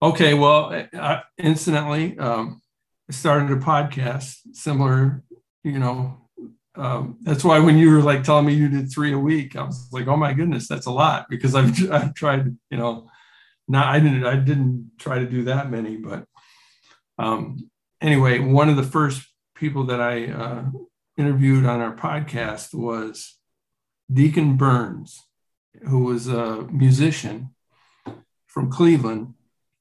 Okay, 0.00 0.34
well, 0.34 0.72
I, 0.94 1.22
incidentally, 1.36 2.16
um, 2.20 2.62
I 3.10 3.12
started 3.12 3.50
a 3.50 3.56
podcast 3.56 4.36
similar, 4.52 5.24
you 5.64 5.80
know, 5.80 6.28
um, 6.76 7.18
that's 7.22 7.42
why 7.42 7.58
when 7.58 7.76
you 7.76 7.90
were 7.90 8.00
like 8.00 8.22
telling 8.22 8.46
me 8.46 8.54
you 8.54 8.68
did 8.68 8.92
three 8.92 9.12
a 9.12 9.18
week, 9.18 9.56
I 9.56 9.64
was 9.64 9.88
like, 9.90 10.06
oh 10.06 10.16
my 10.16 10.32
goodness, 10.32 10.68
that's 10.68 10.86
a 10.86 10.92
lot 10.92 11.26
because 11.28 11.56
I've 11.56 11.90
I've 11.92 12.14
tried, 12.14 12.56
you 12.70 12.78
know, 12.78 13.08
not 13.66 13.86
I 13.86 13.98
didn't 13.98 14.24
I 14.24 14.36
didn't 14.36 14.92
try 15.00 15.18
to 15.18 15.26
do 15.26 15.42
that 15.44 15.68
many, 15.68 15.96
but 15.96 16.26
um, 17.18 17.70
anyway, 18.00 18.38
one 18.38 18.68
of 18.68 18.76
the 18.76 18.84
first 18.84 19.26
people 19.56 19.86
that 19.86 20.00
I 20.00 20.26
uh, 20.26 20.64
interviewed 21.16 21.64
on 21.64 21.80
our 21.80 21.94
podcast 21.94 22.74
was 22.74 23.36
Deacon 24.12 24.56
Burns, 24.56 25.24
who 25.88 26.04
was 26.04 26.28
a 26.28 26.62
musician 26.70 27.54
from 28.46 28.70
Cleveland, 28.70 29.34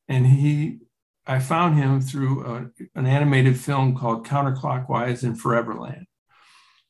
and 0.08 0.27
he 0.27 0.80
I 1.27 1.39
found 1.39 1.75
him 1.75 2.01
through 2.01 2.46
a, 2.46 2.70
an 2.94 3.08
animated 3.08 3.60
film 3.60 3.96
called 3.96 4.27
Counterclockwise 4.27 5.24
in 5.24 5.36
Foreverland. 5.36 6.06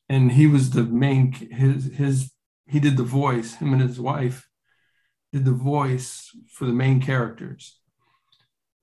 And 0.10 0.34
he 0.34 0.46
was 0.46 0.72
the 0.72 0.84
main 0.84 1.32
his 1.32 1.86
his 1.86 2.32
he 2.68 2.80
did 2.80 2.98
the 2.98 3.04
voice 3.04 3.56
him 3.56 3.74
and 3.74 3.82
his 3.82 4.00
wife 4.00 4.48
did 5.32 5.46
the 5.46 5.52
voice 5.52 6.30
for 6.52 6.66
the 6.66 6.74
main 6.74 7.02
characters. 7.02 7.80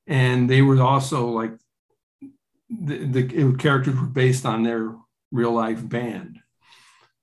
And 0.06 0.48
they 0.48 0.62
were 0.62 0.80
also 0.80 1.28
like 1.28 1.52
the, 2.68 3.04
the 3.04 3.56
characters 3.58 3.94
were 3.94 4.06
based 4.06 4.46
on 4.46 4.62
their 4.62 4.94
real 5.32 5.52
life 5.52 5.86
band 5.88 6.38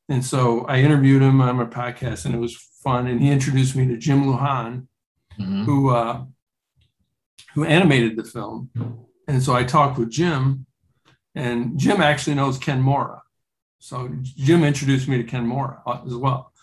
and 0.10 0.26
so 0.26 0.66
i 0.66 0.80
interviewed 0.80 1.22
him 1.22 1.40
on 1.40 1.56
my 1.56 1.66
podcast 1.66 2.26
and 2.26 2.36
it 2.36 2.40
was 2.40 2.56
fun 2.84 3.08
and 3.08 3.22
he 3.22 3.30
introduced 3.30 3.76
me 3.76 3.88
to 3.88 3.98
jim 3.98 4.26
lujan 4.26 4.88
mm-hmm. 5.40 5.64
who 5.64 5.90
uh, 5.90 6.24
who 7.54 7.64
animated 7.64 8.18
the 8.18 8.24
film 8.24 8.70
and 9.28 9.42
so 9.42 9.54
i 9.56 9.64
talked 9.64 9.98
with 9.98 10.10
jim 10.10 10.66
and 11.36 11.78
jim 11.80 12.02
actually 12.02 12.36
knows 12.36 12.58
ken 12.58 12.82
mora 12.82 13.22
so 13.80 14.10
Jim 14.36 14.64
introduced 14.64 15.08
me 15.08 15.18
to 15.18 15.24
Ken 15.24 15.48
Mora 15.48 15.82
as 16.06 16.16
well. 16.16 16.54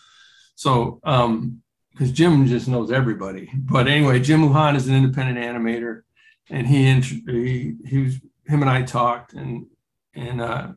So, 0.55 1.01
um, 1.03 1.63
because 1.93 2.13
Jim 2.13 2.47
just 2.47 2.69
knows 2.69 2.93
everybody. 2.93 3.51
But 3.55 3.89
anyway, 3.89 4.21
Jim 4.21 4.43
Lujan 4.43 4.77
is 4.77 4.87
an 4.87 4.95
independent 4.95 5.39
animator, 5.39 6.03
and 6.51 6.67
he 6.67 7.01
he 7.01 7.75
he 7.87 7.99
was 7.99 8.15
him 8.47 8.61
and 8.61 8.69
I 8.69 8.83
talked, 8.83 9.33
and 9.33 9.67
and 10.15 10.43
uh, 10.43 10.69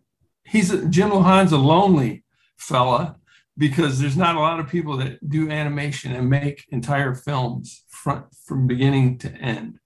he's 0.49 0.71
a, 0.71 0.85
Jim 0.87 1.11
Lujan's 1.11 1.51
a 1.51 1.57
lonely 1.57 2.23
fella 2.57 3.17
because 3.57 3.99
there's 3.99 4.17
not 4.17 4.35
a 4.35 4.39
lot 4.39 4.59
of 4.59 4.69
people 4.69 4.97
that 4.97 5.29
do 5.29 5.49
animation 5.49 6.15
and 6.15 6.29
make 6.29 6.65
entire 6.69 7.13
films 7.13 7.83
front 7.89 8.25
from 8.45 8.67
beginning 8.67 9.17
to 9.19 9.29
end. 9.33 9.79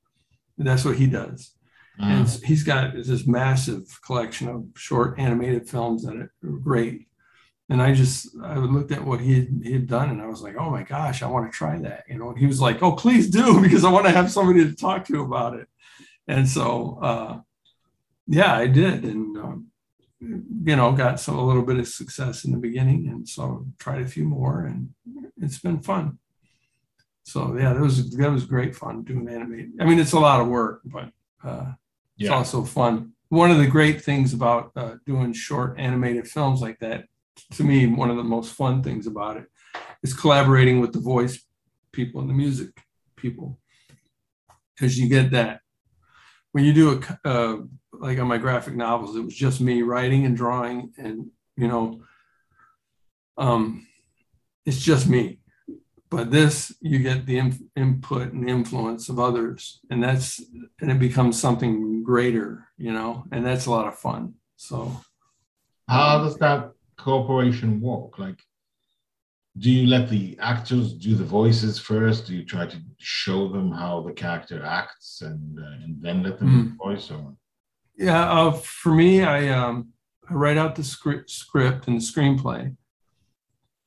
That's 0.58 0.86
what 0.86 0.98
he 0.98 1.08
does. 1.08 1.52
And 2.00 2.26
mm. 2.26 2.44
he's 2.44 2.64
got 2.64 2.94
this 2.94 3.28
massive 3.28 4.00
collection 4.06 4.48
of 4.48 4.66
short 4.76 5.20
animated 5.20 5.70
films 5.70 6.04
that 6.04 6.16
are 6.16 6.32
great. 6.42 7.08
And 7.70 7.82
I 7.82 7.94
just 7.94 8.30
I 8.44 8.58
looked 8.58 8.92
at 8.92 9.06
what 9.06 9.20
he 9.20 9.48
he 9.64 9.74
had 9.74 9.88
done 9.88 10.10
and 10.10 10.22
I 10.22 10.28
was 10.28 10.42
like, 10.42 10.56
oh 10.58 10.70
my 10.70 10.84
gosh, 10.84 11.24
I 11.24 11.28
want 11.28 11.52
to 11.52 11.58
try 11.58 11.78
that. 11.80 12.04
You 12.08 12.18
know, 12.18 12.30
and 12.30 12.38
he 12.38 12.46
was 12.48 12.62
like, 12.62 12.82
oh 12.82 12.94
please 12.94 13.30
do 13.30 13.62
because 13.66 13.86
I 13.86 13.92
want 13.92 14.06
to 14.06 14.12
have 14.12 14.32
somebody 14.32 14.64
to 14.64 14.76
talk 14.76 15.06
to 15.06 15.22
about 15.22 15.56
it. 15.56 15.68
And 16.28 16.48
so 16.48 17.00
uh, 17.02 17.40
yeah, 18.28 18.56
I 18.56 18.68
did, 18.68 19.04
and 19.04 19.38
um, 19.38 19.68
you 20.24 20.76
know, 20.76 20.92
got 20.92 21.20
some 21.20 21.38
a 21.38 21.46
little 21.46 21.64
bit 21.64 21.80
of 21.80 21.88
success 21.88 22.46
in 22.46 22.52
the 22.52 22.58
beginning, 22.58 23.08
and 23.10 23.28
so 23.28 23.66
tried 23.80 24.02
a 24.02 24.08
few 24.08 24.24
more, 24.24 24.66
and 24.66 24.94
it's 25.42 25.60
been 25.60 25.82
fun. 25.82 26.20
So 27.24 27.56
yeah, 27.58 27.74
that 27.74 27.82
was 27.82 28.12
that 28.12 28.32
was 28.32 28.46
great 28.46 28.76
fun 28.76 29.04
doing 29.04 29.28
animated. 29.28 29.74
I 29.80 29.86
mean, 29.86 30.00
it's 30.00 30.14
a 30.14 30.20
lot 30.20 30.42
of 30.42 30.48
work, 30.48 30.82
but 30.86 31.10
uh, 31.44 31.72
it's 32.18 32.30
also 32.30 32.64
fun. 32.64 33.14
One 33.30 33.52
of 33.52 33.58
the 33.58 33.68
great 33.68 34.02
things 34.02 34.34
about 34.34 34.72
uh, 34.76 34.96
doing 35.06 35.34
short 35.34 35.80
animated 35.80 36.28
films 36.28 36.62
like 36.62 36.80
that, 36.80 37.06
to 37.54 37.64
me, 37.64 37.88
one 37.88 38.10
of 38.10 38.18
the 38.18 38.24
most 38.24 38.54
fun 38.54 38.84
things 38.84 39.08
about 39.08 39.38
it 39.38 39.46
is 40.04 40.14
collaborating 40.14 40.80
with 40.80 40.94
the 40.94 41.00
voice 41.00 41.44
people 41.92 42.22
and 42.22 42.30
the 42.30 42.34
music 42.34 42.70
people. 43.16 43.58
Because 44.76 45.00
you 45.00 45.08
get 45.08 45.32
that. 45.32 45.62
When 46.52 46.64
you 46.64 46.74
do 46.74 47.02
a, 47.02 47.28
uh, 47.28 47.58
like 48.04 48.20
on 48.20 48.28
my 48.28 48.38
graphic 48.38 48.76
novels, 48.76 49.16
it 49.16 49.24
was 49.24 49.34
just 49.34 49.62
me 49.62 49.82
writing 49.82 50.26
and 50.26 50.36
drawing, 50.36 50.92
and, 50.98 51.32
you 51.56 51.70
know, 51.70 52.02
um, 53.38 53.88
it's 54.66 54.82
just 54.82 55.08
me. 55.08 55.40
But 56.10 56.30
this 56.30 56.76
you 56.80 57.00
get 57.00 57.26
the 57.26 57.40
input 57.76 58.34
and 58.34 58.48
influence 58.48 59.10
of 59.10 59.20
others 59.20 59.80
and 59.90 60.04
that's 60.04 60.40
and 60.80 60.92
it 60.92 61.00
becomes 61.00 61.42
something 61.42 62.04
greater 62.04 62.68
you 62.78 62.94
know 62.94 63.24
and 63.32 63.44
that's 63.44 63.66
a 63.66 63.72
lot 63.72 63.88
of 63.88 63.98
fun 63.98 64.36
so. 64.56 64.96
How 65.90 66.20
does 66.24 66.38
that 66.38 66.74
cooperation 66.98 67.82
work? 67.82 68.20
Like 68.20 68.40
do 69.58 69.72
you 69.72 69.88
let 69.88 70.08
the 70.08 70.38
actors 70.40 70.94
do 70.94 71.16
the 71.16 71.24
voices 71.24 71.80
first? 71.80 72.28
Do 72.28 72.36
you 72.36 72.46
try 72.46 72.68
to 72.68 72.78
show 73.00 73.48
them 73.48 73.72
how 73.72 74.02
the 74.02 74.14
character 74.14 74.64
acts 74.64 75.22
and 75.22 75.58
uh, 75.60 75.84
and 75.84 76.00
then 76.00 76.22
let 76.22 76.38
them 76.38 76.54
mm. 76.54 76.78
voice 76.78 77.10
or 77.10 77.36
yeah 77.98 78.32
uh, 78.32 78.52
for 78.52 78.94
me 78.94 79.24
i 79.24 79.50
um 79.50 79.90
i 80.30 80.34
write 80.34 80.58
out 80.58 80.76
the 80.76 80.84
script 80.84 81.30
script 81.30 81.88
and 81.88 82.00
the 82.00 82.04
screenplay. 82.04 82.76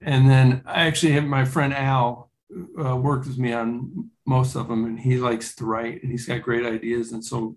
And 0.02 0.28
then 0.28 0.62
I 0.66 0.86
actually 0.86 1.12
have 1.12 1.24
my 1.24 1.44
friend 1.44 1.72
Al 1.72 2.30
uh, 2.78 2.96
worked 2.96 3.26
with 3.26 3.38
me 3.38 3.52
on 3.52 4.10
most 4.26 4.54
of 4.54 4.68
them, 4.68 4.84
and 4.84 4.98
he 4.98 5.18
likes 5.18 5.54
to 5.56 5.64
write, 5.64 6.02
and 6.02 6.12
he's 6.12 6.26
got 6.26 6.42
great 6.42 6.66
ideas, 6.66 7.12
and 7.12 7.24
so 7.24 7.56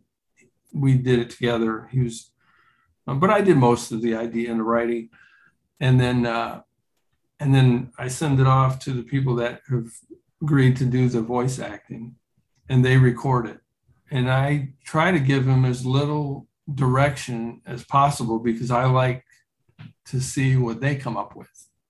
we 0.74 0.96
did 0.96 1.20
it 1.20 1.30
together. 1.30 1.90
He 1.92 2.00
was, 2.00 2.32
uh, 3.08 3.16
but 3.16 3.30
I 3.30 3.42
did 3.42 3.58
most 3.58 3.92
of 3.92 4.02
the 4.02 4.16
idea 4.16 4.52
and 4.52 4.60
the 4.60 4.64
writing, 4.64 5.10
and 5.80 6.00
then 6.00 6.26
uh, 6.26 6.62
and 7.40 7.54
then 7.54 7.92
I 7.98 8.08
send 8.08 8.40
it 8.40 8.48
off 8.48 8.80
to 8.80 8.94
the 8.94 9.04
people 9.04 9.36
that 9.36 9.62
have 9.70 9.90
agreed 10.42 10.78
to 10.78 10.86
do 10.86 11.10
the 11.10 11.22
voice 11.22 11.60
acting, 11.60 12.16
and 12.70 12.84
they 12.84 12.98
record 12.98 13.48
it, 13.48 13.60
and 14.12 14.30
I 14.30 14.74
try 14.84 15.12
to 15.12 15.20
give 15.20 15.46
them 15.46 15.66
as 15.66 15.86
little 15.86 16.48
direction 16.74 17.62
as 17.66 17.84
possible 17.84 18.40
because 18.40 18.72
I 18.72 18.86
like 18.86 19.24
to 20.06 20.20
see 20.20 20.56
what 20.56 20.82
they 20.82 20.96
come 20.96 21.18
up 21.18 21.36
with 21.36 21.50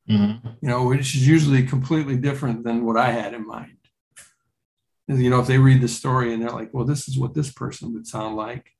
mm-hmm. 0.09 0.47
you 0.61 0.69
know, 0.69 0.85
which 0.85 1.15
is 1.15 1.27
usually 1.27 1.63
completely 1.63 2.17
different 2.17 2.63
than 2.63 2.85
what 2.85 2.97
I 2.97 3.11
had 3.11 3.33
in 3.33 3.45
mind. 3.45 3.77
You 5.07 5.29
know, 5.29 5.39
if 5.39 5.47
they 5.47 5.57
read 5.57 5.81
the 5.81 5.87
story 5.87 6.33
and 6.33 6.41
they're 6.41 6.51
like, 6.51 6.73
well, 6.73 6.85
this 6.85 7.07
is 7.07 7.17
what 7.17 7.33
this 7.33 7.51
person 7.51 7.93
would 7.93 8.05
sound 8.05 8.35
like. 8.35 8.71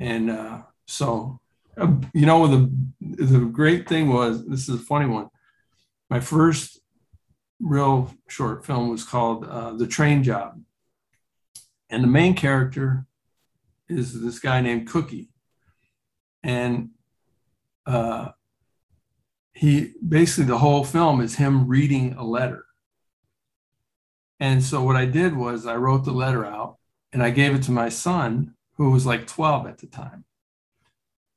And 0.00 0.30
uh, 0.30 0.62
so, 0.86 1.40
uh, 1.76 1.92
you 2.12 2.26
know, 2.26 2.46
the, 2.48 2.70
the 3.00 3.38
great 3.38 3.88
thing 3.88 4.08
was 4.08 4.44
this 4.46 4.68
is 4.68 4.80
a 4.80 4.84
funny 4.84 5.06
one. 5.06 5.28
My 6.10 6.18
first 6.18 6.80
real 7.60 8.12
short 8.28 8.66
film 8.66 8.88
was 8.88 9.04
called 9.04 9.44
uh, 9.44 9.74
The 9.74 9.86
Train 9.86 10.24
Job. 10.24 10.60
And 11.90 12.02
the 12.02 12.08
main 12.08 12.34
character 12.34 13.06
is 13.88 14.20
this 14.20 14.38
guy 14.38 14.60
named 14.60 14.88
Cookie. 14.88 15.30
And 16.42 16.90
uh, 17.86 18.30
he 19.52 19.92
basically 20.06 20.44
the 20.44 20.58
whole 20.58 20.84
film 20.84 21.20
is 21.20 21.36
him 21.36 21.68
reading 21.68 22.14
a 22.14 22.24
letter. 22.24 22.64
And 24.40 24.62
so 24.62 24.82
what 24.82 24.96
I 24.96 25.06
did 25.06 25.36
was 25.36 25.66
I 25.66 25.76
wrote 25.76 26.04
the 26.04 26.12
letter 26.12 26.44
out 26.44 26.78
and 27.12 27.22
I 27.22 27.30
gave 27.30 27.54
it 27.54 27.62
to 27.64 27.72
my 27.72 27.88
son, 27.88 28.54
who 28.76 28.90
was 28.90 29.06
like 29.06 29.26
12 29.26 29.66
at 29.66 29.78
the 29.78 29.86
time. 29.86 30.24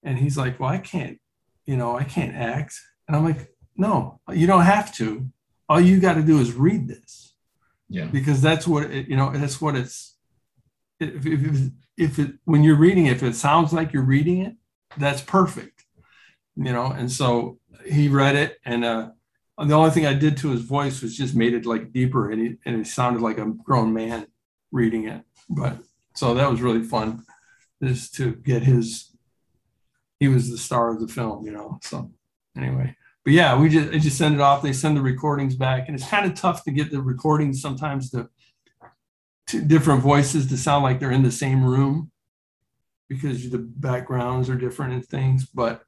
And 0.04 0.18
he's 0.18 0.38
like, 0.38 0.60
Well, 0.60 0.70
I 0.70 0.80
can't, 0.80 1.20
you 1.66 1.78
know, 1.78 1.98
I 1.98 2.04
can't 2.04 2.36
act. 2.36 2.76
And 3.08 3.16
I'm 3.16 3.24
like, 3.24 3.54
No, 3.76 4.20
you 4.34 4.48
don't 4.48 4.64
have 4.64 4.94
to. 4.96 5.30
All 5.70 5.80
you 5.80 6.00
got 6.00 6.16
to 6.16 6.24
do 6.24 6.40
is 6.40 6.54
read 6.54 6.88
this. 6.88 7.36
Yeah. 7.90 8.06
Because 8.06 8.42
that's 8.42 8.68
what 8.68 8.86
it, 8.86 9.08
you 9.08 9.16
know, 9.16 9.32
that's 9.32 9.62
what 9.62 9.76
it's 9.76 10.17
if, 11.00 11.26
if, 11.26 11.72
if 11.98 12.20
it 12.20 12.36
when 12.46 12.64
you're 12.64 12.76
reading 12.76 13.06
if 13.08 13.24
it 13.24 13.36
sounds 13.36 13.74
like 13.74 13.94
you're 13.94 14.04
reading 14.04 14.42
it 14.42 14.56
that's 14.98 15.22
perfect 15.22 15.78
you 16.58 16.74
know? 16.74 16.88
And 16.88 17.12
so 17.12 17.60
he 17.86 18.10
read 18.10 18.36
it 18.36 18.58
and 18.66 18.84
uh 18.84 19.12
the 19.58 19.74
only 19.74 19.92
thing 19.92 20.06
i 20.06 20.14
did 20.14 20.38
to 20.38 20.50
his 20.50 20.62
voice 20.62 21.02
was 21.02 21.16
just 21.16 21.34
made 21.34 21.54
it 21.54 21.66
like 21.66 21.94
deeper 21.94 22.32
and 22.32 22.42
he 22.42 22.56
and 22.66 22.82
it 22.82 22.88
sounded 22.88 23.22
like 23.22 23.38
a 23.38 23.46
grown 23.46 23.94
man 23.94 24.28
reading 24.72 25.08
it. 25.08 25.24
But 25.50 25.78
so 26.16 26.34
that 26.34 26.50
was 26.50 26.62
really 26.62 26.84
fun 26.84 27.24
is 27.80 28.10
to 28.12 28.34
get 28.36 28.64
his 28.64 29.16
he 30.20 30.28
was 30.28 30.50
the 30.50 30.58
star 30.58 30.92
of 30.92 31.00
the 31.00 31.08
film 31.08 31.46
you 31.46 31.52
know? 31.52 31.80
So 31.84 32.12
anyway. 32.58 32.96
But 33.24 33.34
yeah 33.34 33.58
we 33.58 33.70
just 33.70 33.94
I 33.94 34.00
just 34.00 34.18
send 34.18 34.36
it 34.36 34.42
off. 34.42 34.62
They 34.62 34.74
send 34.74 34.98
the 34.98 35.02
recordings 35.02 35.56
back 35.56 35.88
and 35.88 35.96
it's 35.96 36.10
kind 36.10 36.26
of 36.26 36.36
tough 36.36 36.64
to 36.66 36.72
get 36.72 36.92
the 36.92 37.02
recordings 37.02 37.62
sometimes 37.62 38.10
to 38.12 38.30
different 39.48 40.02
voices 40.02 40.48
to 40.48 40.58
sound 40.58 40.84
like 40.84 41.00
they're 41.00 41.12
in 41.12 41.24
the 41.24 41.32
same 41.32 41.64
room 41.64 42.12
because 43.10 43.50
the 43.50 43.58
backgrounds 43.58 44.50
are 44.50 44.56
different 44.56 44.94
and 44.94 45.06
things, 45.06 45.46
but 45.46 45.84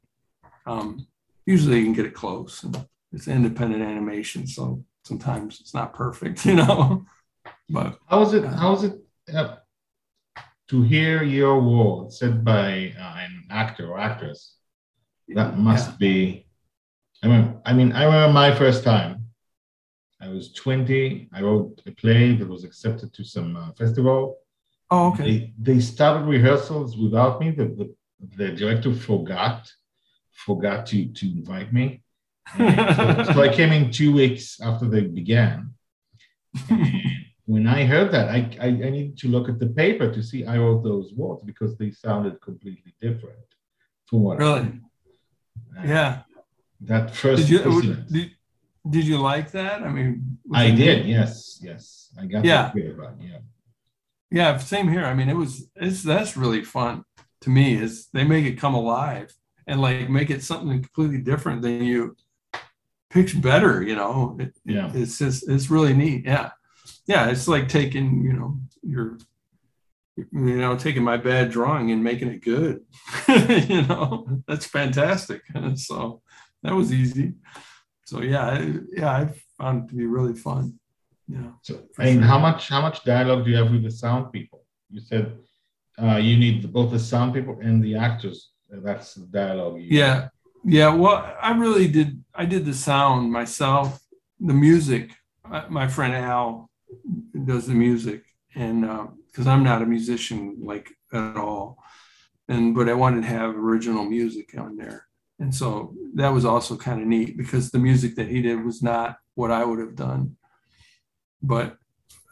um, 0.66 1.06
usually 1.46 1.80
you 1.80 1.84
can 1.84 1.94
get 1.94 2.06
it 2.06 2.14
close. 2.14 2.64
And 2.64 2.86
it's 3.12 3.28
independent 3.28 3.84
animation, 3.84 4.48
so 4.48 4.84
sometimes 5.04 5.60
it's 5.60 5.74
not 5.74 5.94
perfect, 5.94 6.46
you 6.50 6.56
know. 6.56 7.06
but 7.70 8.00
how 8.08 8.22
is 8.22 8.34
it? 8.34 8.46
Uh, 8.46 8.56
how 8.56 8.74
is 8.74 8.84
it 8.84 8.94
uh, 9.34 9.56
to 10.70 10.82
hear 10.84 11.24
your 11.24 11.60
words 11.60 12.20
said 12.20 12.46
by 12.46 12.94
uh, 12.98 13.16
an 13.18 13.44
actor 13.50 13.90
or 13.90 14.00
actress? 14.00 14.56
That 15.30 15.58
must 15.58 15.90
yeah. 15.92 15.96
be. 16.00 16.46
I 17.22 17.28
mean, 17.28 17.58
I 17.66 17.74
mean, 17.74 17.92
I 17.92 18.06
remember 18.06 18.34
my 18.34 18.56
first 18.56 18.84
time 18.84 19.19
I 20.22 20.28
was 20.28 20.52
20. 20.54 21.30
I 21.34 21.42
wrote 21.42 21.82
a 21.86 21.92
play 21.92 22.36
that 22.36 22.48
was 22.48 22.64
accepted 22.64 23.14
to 23.14 23.24
some 23.24 23.56
uh, 23.56 23.72
festival. 23.74 24.38
Oh, 24.92 25.12
okay. 25.12 25.24
They, 25.24 25.54
they 25.74 25.80
started 25.80 26.26
rehearsals 26.26 26.98
without 26.98 27.40
me. 27.40 27.52
The, 27.52 27.66
the, 27.66 27.96
the 28.38 28.52
director 28.52 28.94
forgot 28.94 29.72
forgot 30.46 30.86
to, 30.88 31.06
to 31.08 31.26
invite 31.32 31.72
me. 31.74 32.02
so, 32.58 32.64
so, 33.34 33.42
I 33.42 33.50
came 33.54 33.72
in 33.72 33.92
two 33.92 34.14
weeks 34.14 34.60
after 34.62 34.88
they 34.88 35.02
began. 35.02 35.72
When 37.46 37.68
I 37.68 37.84
heard 37.84 38.12
that, 38.12 38.30
I, 38.30 38.50
I, 38.62 38.68
I, 38.68 38.90
needed 38.90 39.18
to 39.20 39.28
look 39.28 39.50
at 39.50 39.60
the 39.60 39.68
paper 39.68 40.12
to 40.12 40.22
see 40.22 40.46
I 40.46 40.58
wrote 40.58 40.84
those 40.84 41.14
words 41.14 41.42
because 41.44 41.76
they 41.78 41.92
sounded 41.92 42.40
completely 42.42 42.94
different 43.02 43.40
from 44.06 44.22
what 44.22 44.38
really. 44.38 44.80
I 45.78 45.86
yeah. 45.86 46.22
That 46.82 47.16
first. 47.16 47.48
Did 47.48 47.66
you, 48.10 48.30
did, 48.88 49.06
you 49.06 49.18
like 49.18 49.52
that? 49.52 49.82
I 49.84 49.90
mean, 49.90 50.38
I 50.54 50.72
did. 50.72 51.06
Yes, 51.06 51.60
yes. 51.62 52.12
I 52.20 52.26
got 52.26 52.46
yeah. 52.46 52.72
About, 52.72 53.16
yeah. 53.20 53.38
Yeah, 54.32 54.58
same 54.58 54.88
here. 54.88 55.06
I 55.06 55.14
mean, 55.14 55.30
it 55.30 55.36
was 55.36 55.70
it's 55.76 56.04
that's 56.04 56.38
really 56.38 56.64
fun 56.64 57.04
to 57.42 57.50
me. 57.50 57.76
Is 57.76 58.08
they 58.14 58.24
make 58.24 58.46
it 58.46 58.60
come 58.60 58.76
alive 58.76 59.34
and 59.68 59.82
like 59.82 60.10
make 60.10 60.30
it 60.30 60.44
something 60.44 60.82
completely 60.84 61.20
different 61.20 61.62
than 61.62 61.84
you 61.84 62.16
pitch 63.10 63.42
better. 63.42 63.82
You 63.82 63.96
know, 63.96 64.38
it, 64.40 64.56
yeah. 64.66 64.92
It's 64.94 65.18
just 65.18 65.50
it's 65.50 65.70
really 65.70 65.94
neat. 65.94 66.26
Yeah, 66.26 66.52
yeah. 67.08 67.30
It's 67.30 67.48
like 67.48 67.70
taking 67.70 68.24
you 68.24 68.34
know 68.34 68.60
your 68.84 69.18
you 70.16 70.58
know 70.58 70.78
taking 70.78 71.04
my 71.04 71.18
bad 71.18 71.50
drawing 71.50 71.92
and 71.92 72.04
making 72.04 72.30
it 72.30 72.44
good. 72.44 72.82
you 73.28 73.82
know, 73.84 74.42
that's 74.48 74.66
fantastic. 74.66 75.42
So 75.76 76.22
that 76.62 76.76
was 76.76 76.94
easy 76.94 77.34
so 78.10 78.24
yeah, 78.24 78.46
I, 78.50 78.74
yeah, 78.92 79.12
I 79.12 79.30
found 79.60 79.84
it 79.84 79.90
to 79.90 79.96
be 79.96 80.08
really 80.08 80.34
fun. 80.34 80.80
Yeah. 81.28 81.52
So, 81.62 81.84
I 82.00 82.06
mean, 82.06 82.16
sure. 82.16 82.24
how 82.24 82.40
much 82.40 82.68
how 82.68 82.82
much 82.82 83.04
dialogue 83.04 83.46
do 83.46 83.52
you 83.52 83.58
have 83.58 83.72
with 83.72 83.84
the 83.84 83.92
sound 83.92 84.32
people? 84.32 84.66
You 84.90 85.02
said 85.02 85.38
uh, 86.02 86.16
you 86.16 86.36
need 86.36 86.74
both 86.74 86.90
the 86.92 87.00
sound 87.00 87.36
people 87.36 87.60
and 87.62 87.84
the 87.84 87.96
actors. 87.96 88.50
That's 88.72 89.14
the 89.14 89.28
dialogue. 89.28 89.80
yeah, 89.80 90.30
yeah. 90.66 90.90
Well, 90.94 91.18
I 91.40 91.52
really 91.52 91.88
did. 91.88 92.24
I 92.34 92.46
did 92.46 92.66
the 92.66 92.74
sound 92.74 93.32
myself. 93.32 94.00
The 94.40 94.54
music. 94.54 95.12
Uh, 95.52 95.66
my 95.70 95.88
friend 95.88 96.14
Al 96.14 96.70
does 97.46 97.68
the 97.68 97.74
music, 97.74 98.24
and 98.56 98.82
because 99.28 99.48
uh, 99.48 99.52
I'm 99.52 99.64
not 99.64 99.84
a 99.84 99.86
musician 99.86 100.58
like 100.72 100.90
at 101.14 101.38
all, 101.38 101.78
and 102.48 102.74
but 102.74 102.90
I 102.90 102.94
wanted 102.94 103.22
to 103.22 103.28
have 103.28 103.56
original 103.56 104.06
music 104.06 104.56
on 104.58 104.78
there 104.78 105.09
and 105.40 105.56
so 105.56 105.94
that 106.16 106.30
was 106.30 106.44
also 106.44 106.76
kind 106.76 107.02
of 107.02 107.08
neat 107.08 107.38
because 107.38 107.72
the 107.72 107.80
music 107.80 108.16
that 108.16 108.28
he 108.28 108.42
did 108.42 108.64
was 108.64 108.84
not 108.84 109.18
what 109.36 109.52
I 109.52 109.64
would 109.64 109.80
have 109.80 109.96
done. 109.96 110.36
But 111.42 111.78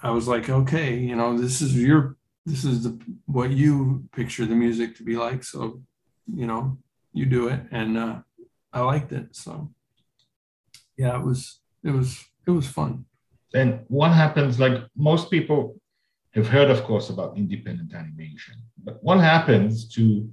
I 0.04 0.12
was 0.12 0.28
like, 0.28 0.50
okay, 0.50 0.96
you 0.96 1.16
know, 1.16 1.38
this 1.38 1.62
is 1.62 1.82
your, 1.82 2.18
this 2.46 2.66
is 2.66 2.84
the, 2.84 3.00
what 3.26 3.52
you 3.52 4.04
picture 4.14 4.46
the 4.46 4.56
music 4.56 4.98
to 4.98 5.04
be 5.04 5.16
like. 5.16 5.44
So, 5.44 5.82
you 6.34 6.46
know, 6.46 6.78
you 7.14 7.26
do 7.26 7.48
it. 7.48 7.62
And 7.72 7.98
uh, 7.98 8.20
I 8.74 8.82
liked 8.82 9.14
it. 9.14 9.34
So, 9.34 9.72
yeah, 10.98 11.18
it 11.18 11.24
was, 11.24 11.60
it 11.84 11.92
was, 11.92 12.26
it 12.46 12.52
was 12.52 12.68
fun. 12.68 13.06
And 13.54 13.86
what 13.88 14.12
happens, 14.12 14.60
like 14.60 14.84
most 14.98 15.32
people 15.32 15.80
have 16.36 16.50
heard, 16.50 16.70
of 16.70 16.84
course, 16.84 17.10
about 17.10 17.38
independent 17.38 17.94
animation, 17.94 18.56
but 18.84 19.02
what 19.02 19.20
happens 19.20 19.88
to 19.96 20.30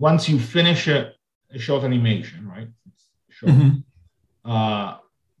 once 0.00 0.28
you 0.28 0.40
finish 0.40 0.88
a, 0.88 1.12
a 1.54 1.58
short 1.58 1.84
animation, 1.84 2.48
right? 2.48 2.68
Short. 3.28 3.52
Mm-hmm. 3.52 4.50
Uh, 4.50 4.96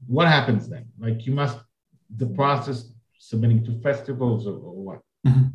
what 0.06 0.28
happens 0.28 0.68
then? 0.68 0.86
Like 0.98 1.26
you 1.26 1.32
must 1.32 1.58
the 2.16 2.26
process 2.26 2.92
submitting 3.18 3.64
to 3.64 3.80
festivals 3.80 4.46
or, 4.46 4.54
or 4.54 4.84
what? 4.84 5.00
Mm-hmm. 5.26 5.48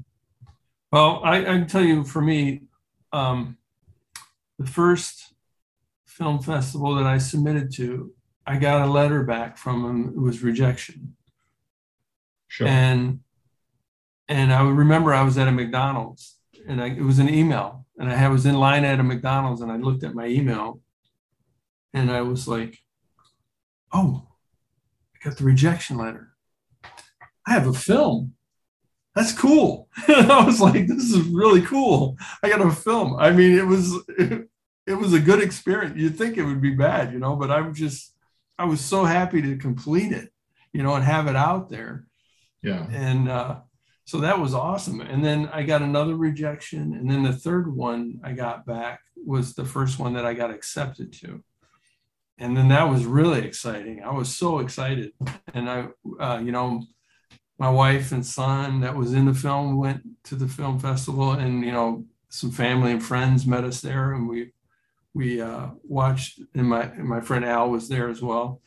Well, 0.91 1.21
I, 1.23 1.41
I, 1.41 1.43
can 1.43 1.67
tell 1.67 1.83
you 1.83 2.03
for 2.03 2.21
me, 2.21 2.63
um, 3.11 3.57
the 4.57 4.65
first 4.65 5.33
film 6.05 6.39
festival 6.41 6.95
that 6.95 7.05
I 7.05 7.17
submitted 7.17 7.73
to, 7.73 8.13
I 8.45 8.57
got 8.57 8.87
a 8.87 8.91
letter 8.91 9.23
back 9.23 9.57
from 9.57 9.83
them. 9.83 10.13
It 10.15 10.19
was 10.19 10.41
rejection. 10.41 11.15
Sure. 12.47 12.67
And 12.67 13.19
and 14.29 14.53
I 14.53 14.61
remember 14.67 15.13
I 15.13 15.23
was 15.23 15.37
at 15.37 15.47
a 15.47 15.51
McDonald's 15.51 16.36
and 16.67 16.81
I, 16.81 16.87
it 16.87 17.03
was 17.03 17.19
an 17.19 17.29
email 17.29 17.85
and 17.97 18.11
I 18.11 18.27
was 18.27 18.45
in 18.45 18.55
line 18.55 18.83
at 18.83 18.99
a 18.99 19.03
McDonald's 19.03 19.61
and 19.61 19.71
I 19.71 19.77
looked 19.77 20.03
at 20.03 20.13
my 20.13 20.27
email 20.27 20.81
and 21.93 22.11
I 22.11 22.21
was 22.21 22.47
like, 22.47 22.77
oh, 23.91 24.27
I 25.15 25.27
got 25.27 25.37
the 25.37 25.45
rejection 25.45 25.97
letter. 25.97 26.33
I 27.47 27.51
have 27.53 27.67
a 27.67 27.73
film. 27.73 28.33
That's 29.15 29.33
cool. 29.33 29.87
I 30.07 30.43
was 30.45 30.61
like, 30.61 30.87
this 30.87 31.11
is 31.11 31.21
really 31.29 31.61
cool. 31.61 32.17
I 32.43 32.49
got 32.49 32.61
a 32.61 32.71
film. 32.71 33.15
I 33.17 33.31
mean, 33.31 33.57
it 33.57 33.65
was 33.65 33.95
it, 34.09 34.47
it 34.85 34.93
was 34.93 35.13
a 35.13 35.19
good 35.19 35.41
experience. 35.41 35.97
You'd 35.97 36.17
think 36.17 36.37
it 36.37 36.43
would 36.43 36.61
be 36.61 36.75
bad, 36.75 37.11
you 37.13 37.19
know, 37.19 37.35
but 37.35 37.49
I'm 37.49 37.73
just 37.73 38.13
I 38.59 38.65
was 38.65 38.81
so 38.81 39.05
happy 39.05 39.41
to 39.41 39.57
complete 39.57 40.11
it, 40.11 40.31
you 40.71 40.83
know, 40.83 40.93
and 40.93 41.03
have 41.03 41.27
it 41.27 41.35
out 41.35 41.69
there. 41.69 42.05
Yeah. 42.61 42.85
And 42.91 43.29
uh 43.29 43.61
so 44.07 44.21
that 44.21 44.39
was 44.39 44.53
awesome. 44.53 45.01
And 45.01 45.23
then 45.23 45.49
I 45.51 45.63
got 45.63 45.81
another 45.81 46.15
rejection. 46.15 46.93
And 46.93 47.11
then 47.11 47.23
the 47.23 47.33
third 47.33 47.75
one 47.75 48.21
I 48.23 48.31
got 48.31 48.65
back 48.65 49.01
was 49.17 49.53
the 49.53 49.65
first 49.65 49.99
one 49.99 50.13
that 50.13 50.25
I 50.25 50.33
got 50.33 50.49
accepted 50.49 51.11
to. 51.19 51.43
And 52.37 52.55
then 52.55 52.69
that 52.69 52.89
was 52.89 53.03
really 53.03 53.41
exciting. 53.41 54.01
I 54.01 54.13
was 54.13 54.33
so 54.33 54.59
excited. 54.59 55.11
And 55.53 55.69
I, 55.69 55.87
uh, 56.21 56.39
you 56.39 56.53
know, 56.53 56.85
my 57.59 57.69
wife 57.69 58.13
and 58.13 58.25
son 58.25 58.79
that 58.79 58.95
was 58.95 59.13
in 59.13 59.25
the 59.25 59.33
film 59.33 59.75
went 59.75 60.03
to 60.23 60.35
the 60.35 60.47
film 60.47 60.79
festival 60.79 61.33
and, 61.33 61.65
you 61.65 61.73
know, 61.73 62.05
some 62.29 62.51
family 62.51 62.93
and 62.93 63.03
friends 63.03 63.45
met 63.45 63.65
us 63.65 63.81
there 63.81 64.13
and 64.13 64.29
we, 64.29 64.53
we 65.13 65.41
uh, 65.41 65.67
watched 65.83 66.39
and 66.55 66.69
my, 66.69 66.87
my 66.93 67.19
friend 67.19 67.43
Al 67.43 67.69
was 67.71 67.89
there 67.89 68.07
as 68.07 68.21
well. 68.21 68.61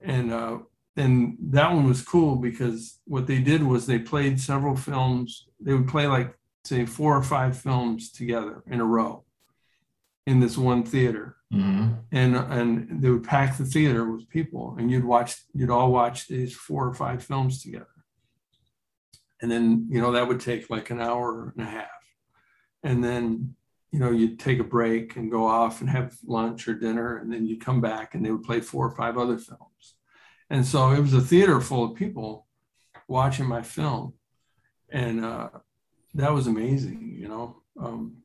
And 0.00 0.32
uh, 0.32 0.58
and 0.98 1.36
that 1.40 1.72
one 1.72 1.86
was 1.86 2.02
cool 2.02 2.36
because 2.36 2.98
what 3.04 3.26
they 3.26 3.38
did 3.38 3.62
was 3.62 3.86
they 3.86 4.00
played 4.00 4.40
several 4.40 4.74
films. 4.74 5.46
They 5.60 5.72
would 5.72 5.88
play 5.88 6.08
like 6.08 6.34
say 6.64 6.84
four 6.86 7.16
or 7.16 7.22
five 7.22 7.56
films 7.56 8.10
together 8.10 8.62
in 8.66 8.80
a 8.80 8.84
row 8.84 9.24
in 10.26 10.40
this 10.40 10.58
one 10.58 10.82
theater, 10.82 11.36
mm-hmm. 11.54 11.94
and 12.10 12.36
and 12.36 13.00
they 13.00 13.10
would 13.10 13.24
pack 13.24 13.56
the 13.56 13.64
theater 13.64 14.10
with 14.10 14.28
people, 14.28 14.74
and 14.78 14.90
you'd 14.90 15.04
watch 15.04 15.36
you'd 15.54 15.70
all 15.70 15.92
watch 15.92 16.26
these 16.26 16.54
four 16.54 16.86
or 16.86 16.94
five 16.94 17.22
films 17.22 17.62
together, 17.62 17.86
and 19.40 19.50
then 19.50 19.86
you 19.88 20.00
know 20.00 20.12
that 20.12 20.26
would 20.26 20.40
take 20.40 20.68
like 20.68 20.90
an 20.90 21.00
hour 21.00 21.54
and 21.56 21.66
a 21.66 21.70
half, 21.70 21.86
and 22.82 23.04
then 23.04 23.54
you 23.92 24.00
know 24.00 24.10
you'd 24.10 24.40
take 24.40 24.58
a 24.58 24.64
break 24.64 25.14
and 25.14 25.30
go 25.30 25.46
off 25.46 25.80
and 25.80 25.88
have 25.88 26.16
lunch 26.26 26.66
or 26.66 26.74
dinner, 26.74 27.18
and 27.18 27.32
then 27.32 27.46
you'd 27.46 27.64
come 27.64 27.80
back 27.80 28.14
and 28.14 28.26
they 28.26 28.32
would 28.32 28.42
play 28.42 28.60
four 28.60 28.86
or 28.86 28.96
five 28.96 29.16
other 29.16 29.38
films 29.38 29.94
and 30.50 30.64
so 30.64 30.90
it 30.90 31.00
was 31.00 31.14
a 31.14 31.20
theater 31.20 31.60
full 31.60 31.84
of 31.84 31.94
people 31.94 32.46
watching 33.06 33.46
my 33.46 33.62
film. 33.62 34.14
And 34.90 35.24
uh, 35.24 35.50
that 36.14 36.32
was 36.32 36.46
amazing, 36.46 37.16
you 37.18 37.28
know. 37.28 37.62
Um, 37.78 38.18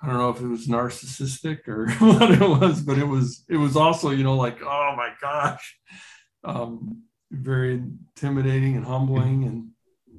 I 0.00 0.06
don't 0.06 0.18
know 0.18 0.30
if 0.30 0.40
it 0.40 0.46
was 0.46 0.68
narcissistic 0.68 1.66
or 1.66 1.90
what 1.98 2.30
it 2.30 2.40
was, 2.40 2.80
but 2.80 2.98
it 2.98 3.06
was 3.06 3.44
it 3.48 3.56
was 3.56 3.76
also, 3.76 4.10
you 4.10 4.24
know, 4.24 4.36
like, 4.36 4.62
oh 4.62 4.94
my 4.96 5.10
gosh. 5.20 5.78
Um, 6.44 7.02
very 7.32 7.74
intimidating 7.74 8.76
and 8.76 8.86
humbling 8.86 9.44
and 9.44 9.68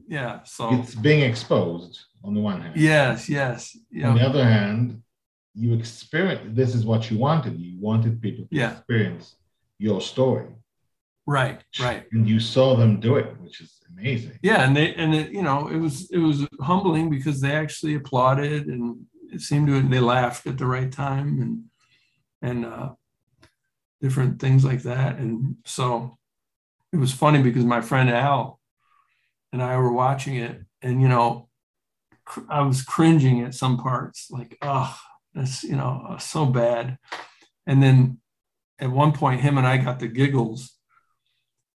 yeah. 0.09 0.43
So 0.43 0.73
it's 0.73 0.95
being 0.95 1.21
exposed. 1.21 1.99
on 2.23 2.33
the 2.33 2.41
one 2.41 2.61
hand. 2.61 2.75
Yes, 2.75 3.29
yes. 3.29 3.77
Yeah. 3.91 4.09
On 4.09 4.15
the 4.15 4.25
other 4.25 4.43
hand, 4.43 5.01
you 5.53 5.73
experience 5.73 6.41
this 6.55 6.75
is 6.75 6.85
what 6.85 7.09
you 7.09 7.17
wanted. 7.17 7.59
You 7.59 7.79
wanted 7.79 8.21
people 8.21 8.45
to 8.45 8.55
yeah. 8.55 8.71
experience 8.73 9.35
your 9.77 10.01
story. 10.01 10.47
Right, 11.27 11.61
right. 11.81 12.05
And 12.13 12.27
you 12.27 12.39
saw 12.39 12.77
them 12.77 13.01
do 13.01 13.17
it, 13.17 13.35
which 13.41 13.59
is 13.59 13.81
amazing. 13.91 14.39
Yeah, 14.41 14.65
and 14.65 14.75
they 14.75 14.95
and 14.95 15.13
it, 15.13 15.31
you 15.31 15.41
know, 15.41 15.67
it 15.67 15.75
was 15.75 16.09
it 16.09 16.19
was 16.19 16.47
humbling 16.61 17.09
because 17.09 17.41
they 17.41 17.51
actually 17.51 17.95
applauded 17.95 18.67
and 18.67 19.05
it 19.33 19.41
seemed 19.41 19.67
to 19.67 19.75
and 19.75 19.91
they 19.91 19.99
laughed 19.99 20.47
at 20.47 20.57
the 20.57 20.65
right 20.65 20.89
time 20.89 21.41
and 21.41 21.63
and 22.41 22.65
uh 22.65 22.91
different 24.01 24.39
things 24.39 24.63
like 24.63 24.83
that. 24.83 25.17
And 25.17 25.57
so 25.65 26.17
it 26.93 26.97
was 26.97 27.11
funny 27.11 27.41
because 27.41 27.65
my 27.65 27.81
friend 27.81 28.09
Al 28.09 28.61
and 29.51 29.61
I 29.61 29.75
were 29.77 29.91
watching 29.91 30.37
it, 30.37 30.61
and 30.81 31.01
you 31.01 31.09
know, 31.09 31.49
I 32.47 32.61
was 32.61 32.83
cringing 32.83 33.41
at 33.41 33.53
some 33.53 33.77
parts, 33.77 34.27
like, 34.29 34.57
oh, 34.61 34.97
that's 35.33 35.63
you 35.63 35.75
know, 35.75 36.15
so 36.19 36.45
bad. 36.45 36.97
And 37.65 37.83
then 37.83 38.19
at 38.79 38.91
one 38.91 39.11
point, 39.11 39.41
him 39.41 39.57
and 39.57 39.67
I 39.67 39.75
got 39.75 39.99
the 39.99 40.07
giggles 40.07 40.76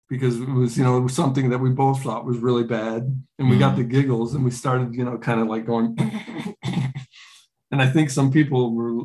because 0.10 0.39
it 0.39 0.50
was, 0.50 0.78
you 0.78 0.84
know, 0.84 0.98
it 0.98 1.02
was 1.02 1.13
something 1.13 1.50
that 1.50 1.60
we 1.60 1.69
both 1.69 2.02
thought 2.02 2.26
was 2.26 2.39
really 2.39 2.63
bad, 2.63 3.04
and 3.38 3.50
we 3.50 3.56
mm 3.56 3.60
got 3.60 3.76
the 3.76 3.84
giggles, 3.84 4.34
and 4.34 4.43
we 4.43 4.52
started, 4.52 4.95
you 4.95 5.06
know, 5.06 5.17
kind 5.17 5.39
of 5.39 5.48
like 5.48 5.65
going. 5.65 5.95
and 7.72 7.82
I 7.82 7.88
think 7.88 8.10
some 8.10 8.32
people 8.32 8.74
were 8.74 9.04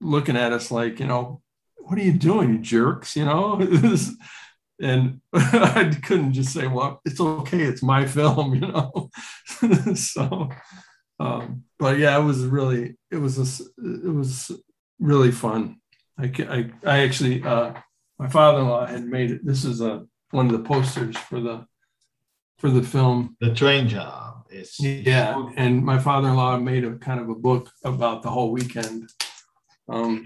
looking 0.00 0.36
at 0.36 0.52
us 0.52 0.70
like, 0.70 0.98
you 1.00 1.06
know, 1.06 1.42
what 1.76 1.98
are 1.98 2.02
you 2.02 2.12
doing, 2.12 2.50
you 2.50 2.58
jerks? 2.58 3.16
You 3.16 3.26
know, 3.26 3.60
and 4.80 5.20
I 5.32 5.96
couldn't 6.02 6.32
just 6.32 6.52
say, 6.52 6.66
well, 6.66 7.00
it's 7.04 7.20
okay, 7.20 7.62
it's 7.62 7.82
my 7.82 8.06
film, 8.06 8.54
you 8.60 8.60
know. 8.60 9.10
so, 9.94 10.50
um, 11.20 11.64
but 11.78 11.98
yeah, 11.98 12.18
it 12.18 12.24
was 12.24 12.44
really, 12.44 12.96
it 13.10 13.16
was 13.16 13.38
a, 13.38 13.64
it 13.78 14.14
was 14.14 14.50
really 14.98 15.32
fun. 15.32 15.80
I, 16.18 16.32
I, 16.38 16.70
I 16.84 16.98
actually, 17.00 17.42
uh, 17.42 17.74
my 18.18 18.28
father-in-law 18.28 18.86
had 18.86 19.04
made 19.04 19.30
it. 19.30 19.44
This 19.44 19.64
is 19.64 19.82
a 19.82 20.06
one 20.30 20.46
of 20.46 20.52
the 20.52 20.66
posters 20.66 21.16
for 21.16 21.40
the 21.40 21.66
for 22.58 22.70
the 22.70 22.82
film. 22.82 23.36
The 23.40 23.54
train 23.54 23.88
job 23.88 24.46
is 24.50 24.78
yeah, 24.80 25.50
and 25.56 25.84
my 25.84 25.98
father-in-law 25.98 26.58
made 26.58 26.84
a 26.84 26.96
kind 26.96 27.20
of 27.20 27.28
a 27.28 27.34
book 27.34 27.70
about 27.84 28.22
the 28.22 28.30
whole 28.30 28.52
weekend. 28.52 29.10
Um, 29.88 30.24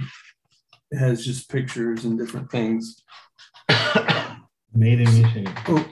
it 0.90 0.98
has 0.98 1.24
just 1.24 1.50
pictures 1.50 2.04
and 2.04 2.18
different 2.18 2.50
things. 2.50 3.02
Made 4.72 5.00
in 5.00 5.22
Michigan. 5.22 5.52
Oh, 5.68 5.84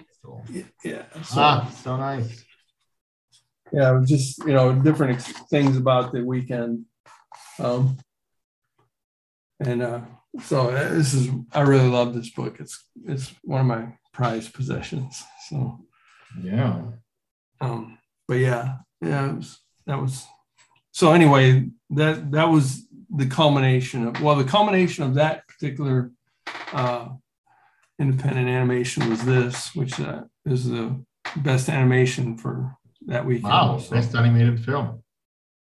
yeah. 0.85 1.03
So, 1.23 1.41
ah, 1.41 1.71
so 1.83 1.97
nice. 1.97 2.45
Yeah, 3.73 4.01
just 4.07 4.39
you 4.47 4.55
know 4.55 4.73
different 4.73 5.21
things 5.51 5.77
about 5.77 6.13
the 6.13 6.25
weekend, 6.25 6.85
um, 7.59 7.99
and 9.61 9.83
uh, 9.83 10.01
so 10.43 10.71
uh, 10.71 10.95
this 10.95 11.15
is 11.15 11.31
I 11.53 11.61
really 11.63 11.89
love 11.89 12.15
this 12.15 12.31
book. 12.31 12.57
It's 12.61 12.85
it's 13.07 13.35
one 13.43 13.61
of 13.61 13.67
my 13.67 13.93
prized 14.13 14.55
possessions. 14.55 15.23
So 15.49 15.81
yeah. 16.43 16.83
Um, 17.61 17.99
but 18.27 18.35
yeah, 18.35 18.77
yeah, 19.01 19.33
was, 19.33 19.59
that 19.87 20.01
was 20.01 20.27
so 20.93 21.13
anyway, 21.13 21.69
that 21.91 22.31
that 22.33 22.49
was 22.49 22.87
the 23.11 23.27
culmination 23.27 24.09
of 24.09 24.21
well, 24.21 24.37
the 24.37 24.45
culmination 24.45 25.05
of 25.05 25.15
that 25.15 25.47
particular 25.47 26.11
uh, 26.73 27.09
independent 27.99 28.49
animation 28.49 29.09
was 29.09 29.25
this, 29.25 29.75
which 29.75 29.99
uh, 30.01 30.23
is 30.45 30.69
the 30.69 31.03
best 31.37 31.69
animation 31.69 32.37
for 32.37 32.77
that 33.07 33.25
weekend. 33.25 33.53
Wow, 33.53 33.79
so, 33.79 33.95
best 33.95 34.15
animated 34.15 34.65
film. 34.65 35.03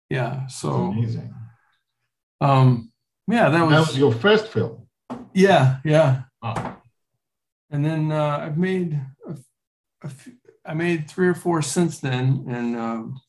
Yeah, 0.10 0.48
so 0.48 0.70
That's 0.70 0.98
amazing. 0.98 1.34
Um, 2.42 2.87
yeah, 3.28 3.50
that 3.50 3.62
was, 3.62 3.72
that 3.72 3.88
was 3.88 3.98
your 3.98 4.14
first 4.14 4.48
film. 4.48 4.88
Yeah, 5.34 5.78
yeah. 5.84 6.22
Wow. 6.42 6.78
And 7.70 7.84
then 7.84 8.12
uh, 8.12 8.40
I've 8.42 8.58
made 8.58 9.00
a, 9.28 9.38
a 10.04 10.10
few, 10.10 10.34
I 10.66 10.74
made 10.74 11.10
three 11.10 11.28
or 11.28 11.34
four 11.34 11.62
since 11.62 12.00
then, 12.00 12.46
and 12.50 12.76
um, 12.76 13.22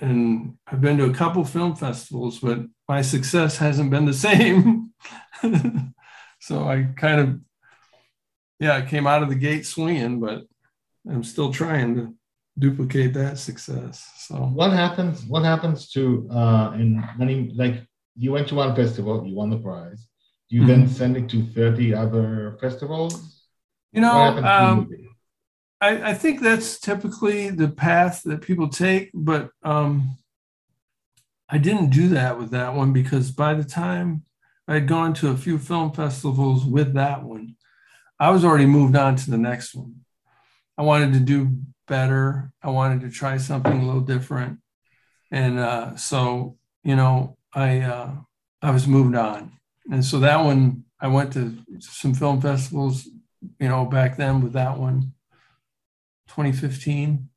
and 0.00 0.56
I've 0.66 0.80
been 0.80 0.98
to 0.98 1.04
a 1.04 1.14
couple 1.14 1.44
film 1.44 1.76
festivals, 1.76 2.38
but 2.38 2.60
my 2.88 3.02
success 3.02 3.56
hasn't 3.58 3.90
been 3.90 4.06
the 4.06 4.14
same. 4.28 4.92
so 6.40 6.64
I 6.64 6.88
kind 6.96 7.20
of, 7.20 7.40
yeah, 8.58 8.76
I 8.76 8.82
came 8.82 9.06
out 9.06 9.22
of 9.22 9.28
the 9.28 9.34
gate 9.34 9.66
swinging, 9.66 10.20
but 10.20 10.42
I'm 11.08 11.24
still 11.24 11.52
trying 11.52 11.94
to 11.96 12.14
duplicate 12.58 13.14
that 13.14 13.38
success. 13.38 14.04
So 14.18 14.36
what 14.36 14.72
happens? 14.72 15.24
What 15.24 15.44
happens 15.44 15.90
to 15.92 16.28
uh, 16.30 16.72
in 16.74 17.02
many 17.16 17.52
like 17.54 17.86
you 18.20 18.32
went 18.32 18.46
to 18.48 18.54
one 18.54 18.76
festival, 18.76 19.26
you 19.26 19.34
won 19.34 19.48
the 19.48 19.56
prize. 19.56 20.06
You 20.50 20.60
mm-hmm. 20.60 20.68
then 20.68 20.88
send 20.88 21.16
it 21.16 21.28
to 21.30 21.42
30 21.42 21.94
other 21.94 22.58
festivals. 22.60 23.44
You 23.92 24.02
know, 24.02 24.10
um, 24.10 24.90
I, 25.80 26.10
I, 26.10 26.14
think 26.14 26.40
that's 26.40 26.78
typically 26.78 27.48
the 27.48 27.68
path 27.68 28.22
that 28.24 28.42
people 28.42 28.68
take, 28.68 29.10
but 29.14 29.50
um, 29.62 30.18
I 31.48 31.56
didn't 31.58 31.90
do 31.90 32.08
that 32.08 32.38
with 32.38 32.50
that 32.50 32.74
one 32.74 32.92
because 32.92 33.30
by 33.30 33.54
the 33.54 33.64
time 33.64 34.24
I 34.68 34.74
had 34.74 34.86
gone 34.86 35.14
to 35.14 35.30
a 35.30 35.36
few 35.36 35.58
film 35.58 35.92
festivals 35.92 36.64
with 36.64 36.92
that 36.94 37.24
one, 37.24 37.56
I 38.20 38.30
was 38.30 38.44
already 38.44 38.66
moved 38.66 38.96
on 38.96 39.16
to 39.16 39.30
the 39.30 39.38
next 39.38 39.74
one. 39.74 39.96
I 40.76 40.82
wanted 40.82 41.14
to 41.14 41.20
do 41.20 41.56
better. 41.88 42.52
I 42.62 42.68
wanted 42.68 43.00
to 43.00 43.10
try 43.10 43.38
something 43.38 43.72
a 43.80 43.86
little 43.86 44.02
different, 44.02 44.58
and 45.30 45.58
uh, 45.58 45.96
so 45.96 46.58
you 46.84 46.96
know, 46.96 47.36
I 47.52 47.80
uh, 47.80 48.12
I 48.62 48.70
was 48.70 48.86
moved 48.86 49.16
on, 49.16 49.52
and 49.90 50.04
so 50.04 50.20
that 50.20 50.44
one 50.44 50.84
I 51.00 51.08
went 51.08 51.32
to 51.32 51.56
some 51.80 52.14
film 52.14 52.40
festivals, 52.40 53.08
you 53.58 53.68
know, 53.68 53.84
back 53.86 54.16
then 54.16 54.42
with 54.42 54.52
that 54.52 54.78
one 54.78 55.14
2015, 56.28 57.28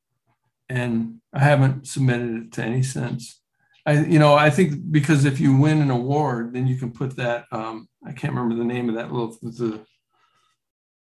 and 0.69 1.19
I 1.34 1.39
haven't 1.39 1.88
submitted 1.88 2.45
it 2.45 2.52
to 2.54 2.63
any 2.63 2.84
since. 2.84 3.39
I, 3.86 4.04
you 4.04 4.19
know, 4.19 4.36
I 4.36 4.49
think 4.49 4.91
because 4.91 5.26
if 5.26 5.39
you 5.39 5.58
win 5.58 5.82
an 5.82 5.91
award, 5.91 6.54
then 6.54 6.67
you 6.67 6.78
can 6.78 6.91
put 6.91 7.15
that. 7.17 7.45
Um, 7.52 7.88
I 8.06 8.12
can't 8.12 8.34
remember 8.34 8.56
the 8.56 8.63
name 8.63 8.89
of 8.89 8.95
that 8.95 9.12
little 9.12 9.38
the 9.41 9.82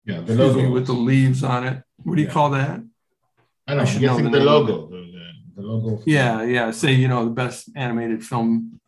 yeah 0.06 0.19
the 0.21 0.36
logo 0.36 0.69
with 0.71 0.88
the 0.88 0.93
leaves 0.93 1.43
on 1.43 1.65
it. 1.65 1.84
What 2.03 2.15
do 2.15 2.21
you 2.21 2.27
yeah. 2.27 2.34
call 2.34 2.49
that? 2.51 2.82
I 3.67 3.75
don't 3.75 4.01
know. 4.01 4.13
I 4.15 4.21
know 4.21 4.29
the, 4.29 4.29
the 4.29 4.43
logo. 4.43 4.88
The, 4.88 5.32
the, 5.56 5.62
logo. 5.62 6.03
Yeah, 6.06 6.43
yeah. 6.43 6.71
Say 6.71 6.93
you 6.93 7.08
know 7.08 7.25
the 7.25 7.32
best 7.32 7.69
animated 7.75 8.25
film 8.25 8.79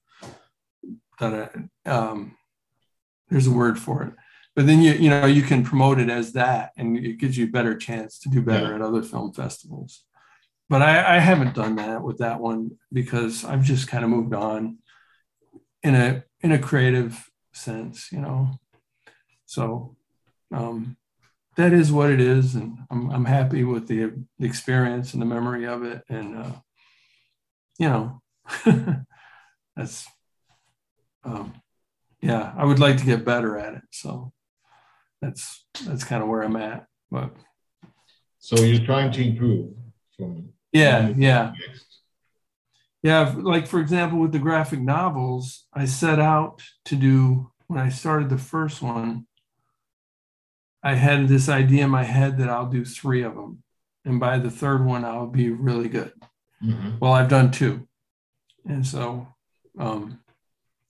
that 1.19 1.55
um, 1.85 2.35
there's 3.29 3.47
a 3.47 3.51
word 3.51 3.79
for 3.79 4.03
it. 4.03 4.13
But 4.55 4.67
then 4.67 4.81
you 4.81 4.93
you 4.93 5.09
know 5.09 5.25
you 5.25 5.41
can 5.41 5.63
promote 5.63 5.99
it 5.99 6.09
as 6.09 6.33
that 6.33 6.71
and 6.77 6.97
it 6.97 7.17
gives 7.17 7.37
you 7.37 7.45
a 7.45 7.49
better 7.49 7.75
chance 7.75 8.19
to 8.19 8.29
do 8.29 8.41
better 8.41 8.69
yeah. 8.69 8.75
at 8.75 8.81
other 8.81 9.03
film 9.03 9.33
festivals. 9.33 10.03
But 10.69 10.81
I, 10.81 11.17
I 11.17 11.19
haven't 11.19 11.53
done 11.53 11.75
that 11.75 12.01
with 12.01 12.17
that 12.19 12.39
one 12.39 12.71
because 12.91 13.45
i've 13.45 13.63
just 13.63 13.87
kind 13.87 14.03
of 14.03 14.09
moved 14.09 14.33
on 14.33 14.79
in 15.83 15.93
a 15.93 16.23
in 16.41 16.51
a 16.51 16.59
creative 16.59 17.29
sense 17.53 18.11
you 18.11 18.19
know? 18.19 18.51
So 19.45 19.95
um, 20.51 20.97
that 21.55 21.71
is 21.71 21.91
what 21.91 22.09
it 22.09 22.19
is 22.19 22.55
and 22.55 22.79
i'm, 22.89 23.11
I'm 23.11 23.25
happy 23.25 23.63
with 23.63 23.87
the, 23.87 24.11
experience 24.39 25.13
and 25.13 25.21
the 25.21 25.25
memory 25.25 25.65
of 25.65 25.83
it 25.83 26.03
and 26.09 26.37
uh, 26.37 26.51
you 27.77 27.89
know 27.89 28.21
that's 29.75 30.07
um, 31.25 31.53
yeah 32.21 32.53
i 32.57 32.63
would 32.63 32.79
like 32.79 32.97
to 32.97 33.05
get 33.05 33.25
better 33.25 33.57
at 33.57 33.73
it 33.73 33.83
so 33.91 34.31
that's 35.25 35.65
that's 35.85 36.03
kind 36.03 36.21
of 36.21 36.29
where 36.29 36.43
I'm 36.43 36.55
at. 36.55 36.85
But 37.11 37.31
so 38.39 38.61
you're 38.61 38.85
trying 38.85 39.11
to 39.13 39.27
improve 39.27 39.73
from 40.15 40.49
yeah, 40.71 41.13
yeah. 41.15 41.53
Yeah, 43.01 43.35
like 43.37 43.67
for 43.67 43.79
example, 43.79 44.19
with 44.19 44.31
the 44.31 44.39
graphic 44.39 44.79
novels, 44.79 45.65
I 45.73 45.85
set 45.85 46.19
out 46.19 46.63
to 46.85 46.95
do 46.95 47.51
when 47.67 47.79
I 47.79 47.89
started 47.89 48.29
the 48.29 48.37
first 48.37 48.81
one, 48.81 49.27
I 50.83 50.95
had 50.95 51.27
this 51.27 51.47
idea 51.47 51.85
in 51.85 51.91
my 51.91 52.03
head 52.03 52.37
that 52.39 52.49
I'll 52.49 52.69
do 52.69 52.83
three 52.83 53.21
of 53.21 53.35
them. 53.35 53.63
And 54.05 54.19
by 54.19 54.37
the 54.37 54.51
third 54.51 54.85
one, 54.85 55.05
I'll 55.05 55.27
be 55.27 55.49
really 55.49 55.87
good. 55.87 56.13
Mm-hmm. 56.63 56.97
Well, 56.99 57.13
I've 57.13 57.29
done 57.29 57.51
two. 57.51 57.87
And 58.67 58.85
so, 58.85 59.27
um, 59.79 60.19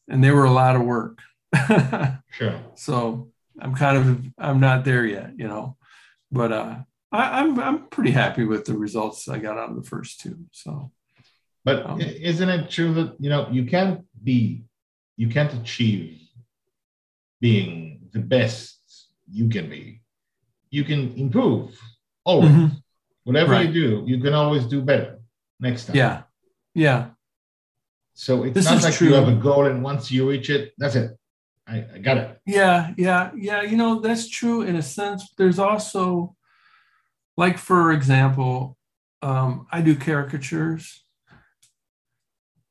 and 0.07 0.23
they 0.23 0.31
were 0.31 0.45
a 0.45 0.51
lot 0.51 0.75
of 0.75 0.83
work. 0.83 1.19
sure. 2.31 2.59
So 2.75 3.31
I'm 3.59 3.75
kind 3.75 3.97
of 3.97 4.25
I'm 4.37 4.59
not 4.59 4.85
there 4.85 5.05
yet, 5.05 5.31
you 5.37 5.47
know, 5.47 5.77
but 6.31 6.51
uh, 6.51 6.75
I, 7.11 7.39
am 7.41 7.59
I'm, 7.59 7.59
I'm 7.59 7.87
pretty 7.87 8.11
happy 8.11 8.43
with 8.43 8.65
the 8.65 8.77
results 8.77 9.27
I 9.27 9.37
got 9.37 9.57
out 9.57 9.69
of 9.69 9.75
the 9.75 9.89
first 9.89 10.19
two. 10.19 10.37
So, 10.51 10.91
but 11.63 11.85
um, 11.85 12.01
isn't 12.01 12.49
it 12.49 12.69
true 12.69 12.93
that 12.95 13.15
you 13.19 13.29
know 13.29 13.47
you 13.51 13.65
can't 13.65 14.05
be 14.23 14.65
you 15.17 15.29
can't 15.29 15.53
achieve 15.53 16.21
being 17.39 18.09
the 18.11 18.19
best 18.19 18.79
you 19.31 19.49
can 19.49 19.69
be. 19.69 20.01
You 20.69 20.83
can 20.83 21.13
improve 21.15 21.79
always. 22.23 22.51
Mm-hmm. 22.51 22.75
Whatever 23.23 23.53
right. 23.53 23.67
you 23.67 23.73
do, 23.73 24.03
you 24.05 24.21
can 24.21 24.33
always 24.33 24.65
do 24.65 24.81
better. 24.81 25.19
next 25.59 25.85
time. 25.85 25.95
Yeah. 25.95 26.23
Yeah. 26.73 27.09
So 28.15 28.43
it's 28.43 28.53
this 28.53 28.65
not 28.65 28.81
like 28.81 28.93
true. 28.93 29.09
you 29.09 29.13
have 29.13 29.27
a 29.27 29.35
goal 29.35 29.65
and 29.65 29.83
once 29.83 30.09
you 30.09 30.29
reach 30.29 30.49
it, 30.49 30.73
that's 30.77 30.95
it. 30.95 31.11
I, 31.67 31.85
I 31.95 31.97
got 31.99 32.17
it. 32.17 32.39
Yeah, 32.45 32.93
yeah, 32.97 33.31
yeah. 33.35 33.61
You 33.61 33.75
know, 33.75 33.99
that's 33.99 34.29
true 34.29 34.61
in 34.61 34.75
a 34.75 34.81
sense. 34.81 35.33
There's 35.37 35.59
also, 35.59 36.35
like, 37.35 37.57
for 37.57 37.91
example, 37.91 38.77
um, 39.21 39.67
I 39.71 39.81
do 39.81 39.95
caricatures 39.95 41.03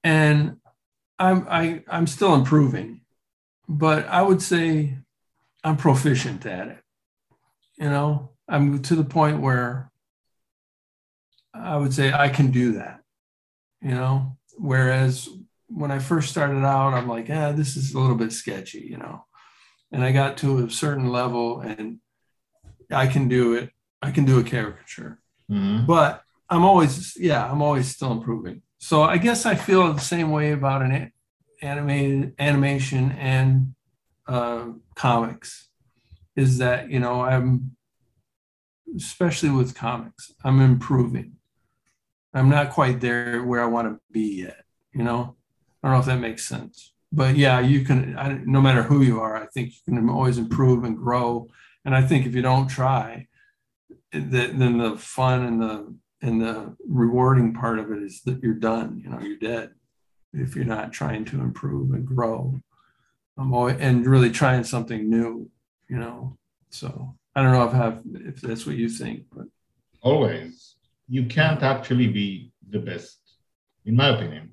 and 0.02 0.56
I'm 1.18 1.46
I, 1.48 1.82
I'm 1.88 2.06
still 2.06 2.34
improving, 2.34 3.02
but 3.68 4.06
I 4.08 4.22
would 4.22 4.40
say 4.40 4.96
I'm 5.62 5.76
proficient 5.76 6.46
at 6.46 6.68
it. 6.68 6.78
You 7.78 7.90
know, 7.90 8.30
I'm 8.48 8.80
to 8.82 8.94
the 8.94 9.04
point 9.04 9.40
where 9.40 9.90
I 11.52 11.76
would 11.76 11.92
say 11.92 12.12
I 12.12 12.28
can 12.28 12.50
do 12.50 12.74
that. 12.74 13.00
You 13.82 13.90
know, 13.90 14.36
whereas 14.56 15.28
when 15.68 15.90
I 15.90 15.98
first 15.98 16.30
started 16.30 16.64
out, 16.64 16.94
I'm 16.94 17.08
like, 17.08 17.28
yeah, 17.28 17.52
this 17.52 17.76
is 17.76 17.94
a 17.94 17.98
little 17.98 18.16
bit 18.16 18.32
sketchy, 18.32 18.80
you 18.80 18.96
know. 18.96 19.24
And 19.92 20.04
I 20.04 20.12
got 20.12 20.38
to 20.38 20.64
a 20.64 20.70
certain 20.70 21.08
level 21.08 21.60
and 21.60 21.98
I 22.90 23.06
can 23.06 23.28
do 23.28 23.54
it. 23.54 23.70
I 24.02 24.10
can 24.10 24.24
do 24.24 24.38
a 24.38 24.44
caricature. 24.44 25.20
Mm-hmm. 25.50 25.86
But 25.86 26.22
I'm 26.48 26.64
always, 26.64 27.16
yeah, 27.16 27.50
I'm 27.50 27.62
always 27.62 27.88
still 27.88 28.12
improving. 28.12 28.62
So 28.78 29.02
I 29.02 29.16
guess 29.16 29.46
I 29.46 29.54
feel 29.54 29.92
the 29.92 30.00
same 30.00 30.30
way 30.30 30.52
about 30.52 30.82
an 30.82 31.12
animated 31.62 32.34
animation 32.38 33.12
and 33.12 33.74
uh, 34.26 34.66
comics 34.94 35.68
is 36.36 36.58
that, 36.58 36.90
you 36.90 37.00
know, 37.00 37.22
I'm, 37.22 37.76
especially 38.96 39.50
with 39.50 39.74
comics, 39.74 40.32
I'm 40.44 40.60
improving. 40.60 41.36
I'm 42.34 42.48
not 42.48 42.70
quite 42.70 43.00
there 43.00 43.42
where 43.44 43.62
I 43.62 43.66
want 43.66 43.88
to 43.88 44.00
be 44.10 44.42
yet, 44.42 44.64
you 44.92 45.04
know? 45.04 45.36
I 45.82 45.88
don't 45.88 45.96
know 45.96 46.00
if 46.00 46.06
that 46.06 46.18
makes 46.18 46.46
sense, 46.46 46.94
but 47.12 47.36
yeah, 47.36 47.60
you 47.60 47.84
can. 47.84 48.16
I, 48.18 48.40
no 48.44 48.62
matter 48.62 48.82
who 48.82 49.02
you 49.02 49.20
are, 49.20 49.36
I 49.36 49.46
think 49.46 49.74
you 49.74 49.94
can 49.94 50.08
always 50.08 50.38
improve 50.38 50.82
and 50.82 50.96
grow. 50.96 51.46
And 51.84 51.94
I 51.94 52.00
think 52.00 52.24
if 52.24 52.34
you 52.34 52.40
don't 52.40 52.68
try, 52.68 53.28
then 54.10 54.78
the 54.78 54.96
fun 54.96 55.44
and 55.44 55.60
the 55.60 55.94
and 56.22 56.40
the 56.40 56.74
rewarding 56.88 57.52
part 57.52 57.78
of 57.78 57.92
it 57.92 58.02
is 58.02 58.22
that 58.22 58.42
you're 58.42 58.54
done. 58.54 58.98
You 59.04 59.10
know, 59.10 59.20
you're 59.20 59.36
dead 59.36 59.72
if 60.32 60.56
you're 60.56 60.64
not 60.64 60.92
trying 60.92 61.26
to 61.26 61.40
improve 61.40 61.92
and 61.92 62.06
grow. 62.06 62.58
I'm 63.36 63.52
always, 63.52 63.76
and 63.78 64.06
really 64.06 64.30
trying 64.30 64.64
something 64.64 65.10
new. 65.10 65.50
You 65.90 65.98
know, 65.98 66.38
so 66.70 67.14
I 67.36 67.42
don't 67.42 67.52
know 67.52 67.64
if 67.64 67.72
have 67.72 68.02
if 68.14 68.40
that's 68.40 68.64
what 68.64 68.76
you 68.76 68.88
think, 68.88 69.24
but 69.30 69.48
always 70.00 70.73
you 71.08 71.26
can't 71.26 71.62
actually 71.62 72.08
be 72.08 72.52
the 72.70 72.78
best, 72.78 73.18
in 73.84 73.96
my 73.96 74.08
opinion. 74.08 74.50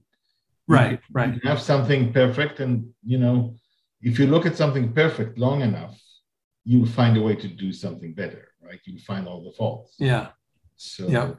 Right 0.67 1.01
right. 1.11 1.33
you 1.33 1.41
have 1.49 1.59
something 1.59 2.13
perfect 2.13 2.61
and 2.61 2.87
you 3.03 3.17
know 3.17 3.55
if 4.01 4.17
you 4.17 4.27
look 4.27 4.45
at 4.45 4.55
something 4.55 4.93
perfect 4.93 5.37
long 5.37 5.61
enough 5.61 5.99
you'll 6.63 6.85
find 6.85 7.17
a 7.17 7.21
way 7.21 7.35
to 7.35 7.47
do 7.47 7.73
something 7.73 8.13
better 8.13 8.51
right? 8.71 8.79
You 8.85 8.99
find 8.99 9.27
all 9.27 9.43
the 9.43 9.51
faults. 9.51 9.95
Yeah. 9.99 10.27
So 10.77 11.07
yeah. 11.07 11.31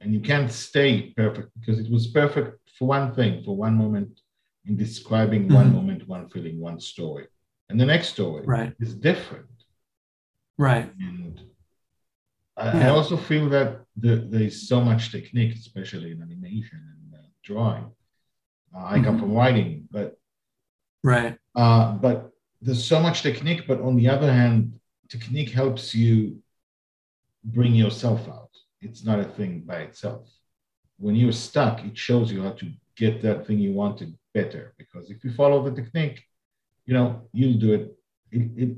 and 0.00 0.12
you 0.12 0.20
can't 0.20 0.50
stay 0.50 1.12
perfect 1.16 1.48
because 1.58 1.78
it 1.78 1.90
was 1.90 2.08
perfect 2.08 2.58
for 2.78 2.88
one 2.88 3.14
thing 3.14 3.42
for 3.44 3.56
one 3.56 3.76
moment 3.76 4.20
in 4.66 4.76
describing 4.76 5.44
mm-hmm. 5.44 5.54
one 5.54 5.72
moment 5.72 6.08
one 6.08 6.28
feeling 6.28 6.60
one 6.60 6.80
story. 6.80 7.26
And 7.68 7.80
the 7.80 7.86
next 7.86 8.08
story 8.08 8.44
right. 8.46 8.72
is 8.80 8.94
different. 8.94 9.46
Right. 10.58 10.92
And 11.00 11.40
I. 12.62 12.86
I 12.86 12.88
also 12.88 13.16
feel 13.16 13.48
that 13.50 13.68
the, 13.96 14.16
there 14.30 14.42
is 14.42 14.68
so 14.68 14.80
much 14.80 15.12
technique 15.12 15.54
especially 15.54 16.12
in 16.12 16.22
animation 16.22 16.80
and 16.92 17.20
uh, 17.20 17.26
drawing 17.42 17.86
uh, 18.74 18.84
I 18.84 18.94
come 18.94 19.04
mm-hmm. 19.04 19.20
from 19.20 19.32
writing, 19.32 19.88
but 19.90 20.18
right. 21.02 21.36
Uh, 21.54 21.92
but 21.92 22.30
there's 22.60 22.84
so 22.84 23.00
much 23.00 23.22
technique, 23.22 23.64
but 23.66 23.80
on 23.80 23.96
the 23.96 24.08
other 24.08 24.32
hand, 24.32 24.78
technique 25.08 25.50
helps 25.50 25.94
you 25.94 26.38
bring 27.44 27.74
yourself 27.74 28.28
out. 28.28 28.50
It's 28.80 29.04
not 29.04 29.20
a 29.20 29.24
thing 29.24 29.60
by 29.60 29.80
itself. 29.80 30.28
When 30.98 31.14
you're 31.14 31.32
stuck, 31.32 31.84
it 31.84 31.98
shows 31.98 32.32
you 32.32 32.42
how 32.42 32.52
to 32.52 32.72
get 32.96 33.20
that 33.22 33.46
thing 33.46 33.58
you 33.58 33.72
wanted 33.72 34.16
better. 34.32 34.74
Because 34.78 35.10
if 35.10 35.22
you 35.24 35.32
follow 35.32 35.62
the 35.62 35.82
technique, 35.82 36.22
you 36.86 36.94
know 36.94 37.28
you'll 37.32 37.58
do 37.58 37.74
it. 37.74 37.96
It, 38.30 38.50
it 38.56 38.76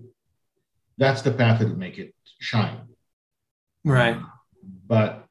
that's 0.98 1.22
the 1.22 1.32
path 1.32 1.60
that'll 1.60 1.76
make 1.76 1.98
it 1.98 2.14
shine. 2.40 2.80
Right. 3.84 4.18
But 4.86 5.26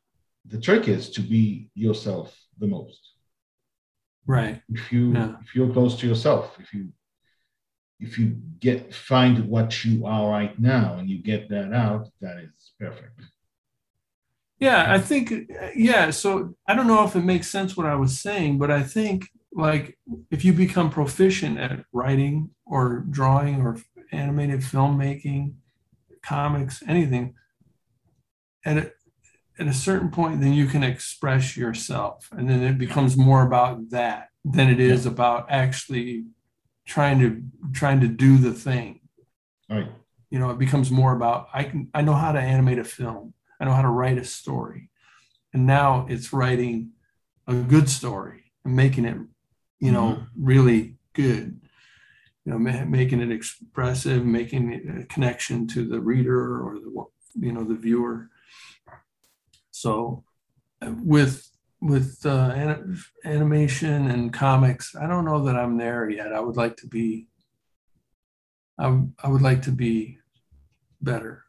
the 0.45 0.59
trick 0.59 0.87
is 0.87 1.09
to 1.11 1.21
be 1.21 1.69
yourself 1.73 2.37
the 2.59 2.67
most. 2.67 2.99
Right. 4.25 4.61
If 4.69 4.91
you 4.91 5.15
if 5.41 5.55
you're 5.55 5.71
close 5.73 5.99
to 5.99 6.07
yourself 6.07 6.57
if 6.59 6.73
you 6.73 6.89
if 7.99 8.17
you 8.17 8.37
get 8.59 8.93
find 8.93 9.45
what 9.49 9.83
you 9.83 10.05
are 10.05 10.29
right 10.29 10.57
now 10.59 10.95
and 10.97 11.09
you 11.09 11.19
get 11.21 11.49
that 11.49 11.73
out 11.73 12.07
that 12.21 12.37
is 12.37 12.71
perfect. 12.79 13.19
Yeah 14.59 14.93
i 14.93 14.97
think 14.97 15.51
yeah 15.75 16.09
so 16.09 16.55
i 16.67 16.73
don't 16.73 16.87
know 16.87 17.03
if 17.03 17.15
it 17.17 17.25
makes 17.25 17.49
sense 17.49 17.75
what 17.75 17.85
i 17.85 17.95
was 17.95 18.21
saying 18.21 18.57
but 18.57 18.71
i 18.71 18.81
think 18.81 19.27
like 19.51 19.97
if 20.31 20.45
you 20.45 20.53
become 20.53 20.89
proficient 20.89 21.57
at 21.59 21.83
writing 21.91 22.49
or 22.65 23.03
drawing 23.09 23.61
or 23.61 23.77
animated 24.13 24.61
filmmaking 24.61 25.53
comics 26.21 26.81
anything 26.87 27.35
at 28.65 28.77
a, 28.77 28.91
at 29.59 29.67
a 29.67 29.73
certain 29.73 30.09
point, 30.09 30.41
then 30.41 30.53
you 30.53 30.65
can 30.65 30.83
express 30.83 31.55
yourself. 31.55 32.29
And 32.31 32.49
then 32.49 32.63
it 32.63 32.77
becomes 32.77 33.15
more 33.15 33.45
about 33.45 33.89
that 33.91 34.29
than 34.43 34.69
it 34.69 34.79
is 34.79 35.05
yeah. 35.05 35.11
about 35.11 35.47
actually 35.49 36.25
trying 36.85 37.19
to 37.19 37.41
trying 37.71 38.01
to 38.01 38.07
do 38.07 38.37
the 38.37 38.51
thing. 38.51 38.99
Right. 39.69 39.89
You 40.29 40.39
know, 40.39 40.49
it 40.49 40.57
becomes 40.57 40.91
more 40.91 41.15
about 41.15 41.47
I 41.53 41.63
can 41.63 41.89
I 41.93 42.01
know 42.01 42.13
how 42.13 42.31
to 42.31 42.39
animate 42.39 42.79
a 42.79 42.83
film. 42.83 43.33
I 43.59 43.65
know 43.65 43.73
how 43.73 43.83
to 43.83 43.89
write 43.89 44.17
a 44.17 44.25
story. 44.25 44.89
And 45.53 45.67
now 45.67 46.07
it's 46.09 46.33
writing 46.33 46.91
a 47.47 47.53
good 47.53 47.89
story 47.89 48.51
and 48.65 48.75
making 48.75 49.05
it, 49.05 49.17
you 49.79 49.91
know, 49.91 50.13
mm-hmm. 50.13 50.45
really 50.45 50.95
good. 51.13 51.61
You 52.45 52.51
know, 52.51 52.59
making 52.59 53.21
it 53.21 53.31
expressive, 53.31 54.25
making 54.25 54.99
a 54.99 55.05
connection 55.05 55.65
to 55.67 55.87
the 55.87 56.01
reader 56.01 56.61
or 56.61 56.73
the 56.73 57.05
you 57.39 57.53
know 57.53 57.63
the 57.63 57.75
viewer 57.75 58.29
so 59.83 60.23
with 61.03 61.49
with 61.81 62.25
uh, 62.25 62.55
animation 63.25 64.09
and 64.09 64.31
comics, 64.31 64.95
I 64.95 65.07
don't 65.07 65.25
know 65.25 65.43
that 65.43 65.57
I'm 65.57 65.77
there 65.77 66.09
yet. 66.09 66.31
I 66.31 66.39
would 66.39 66.55
like 66.55 66.77
to 66.77 66.87
be. 66.87 67.27
I, 68.79 69.01
I 69.21 69.27
would 69.27 69.41
like 69.41 69.63
to 69.63 69.71
be 69.71 70.19
better. 71.01 71.43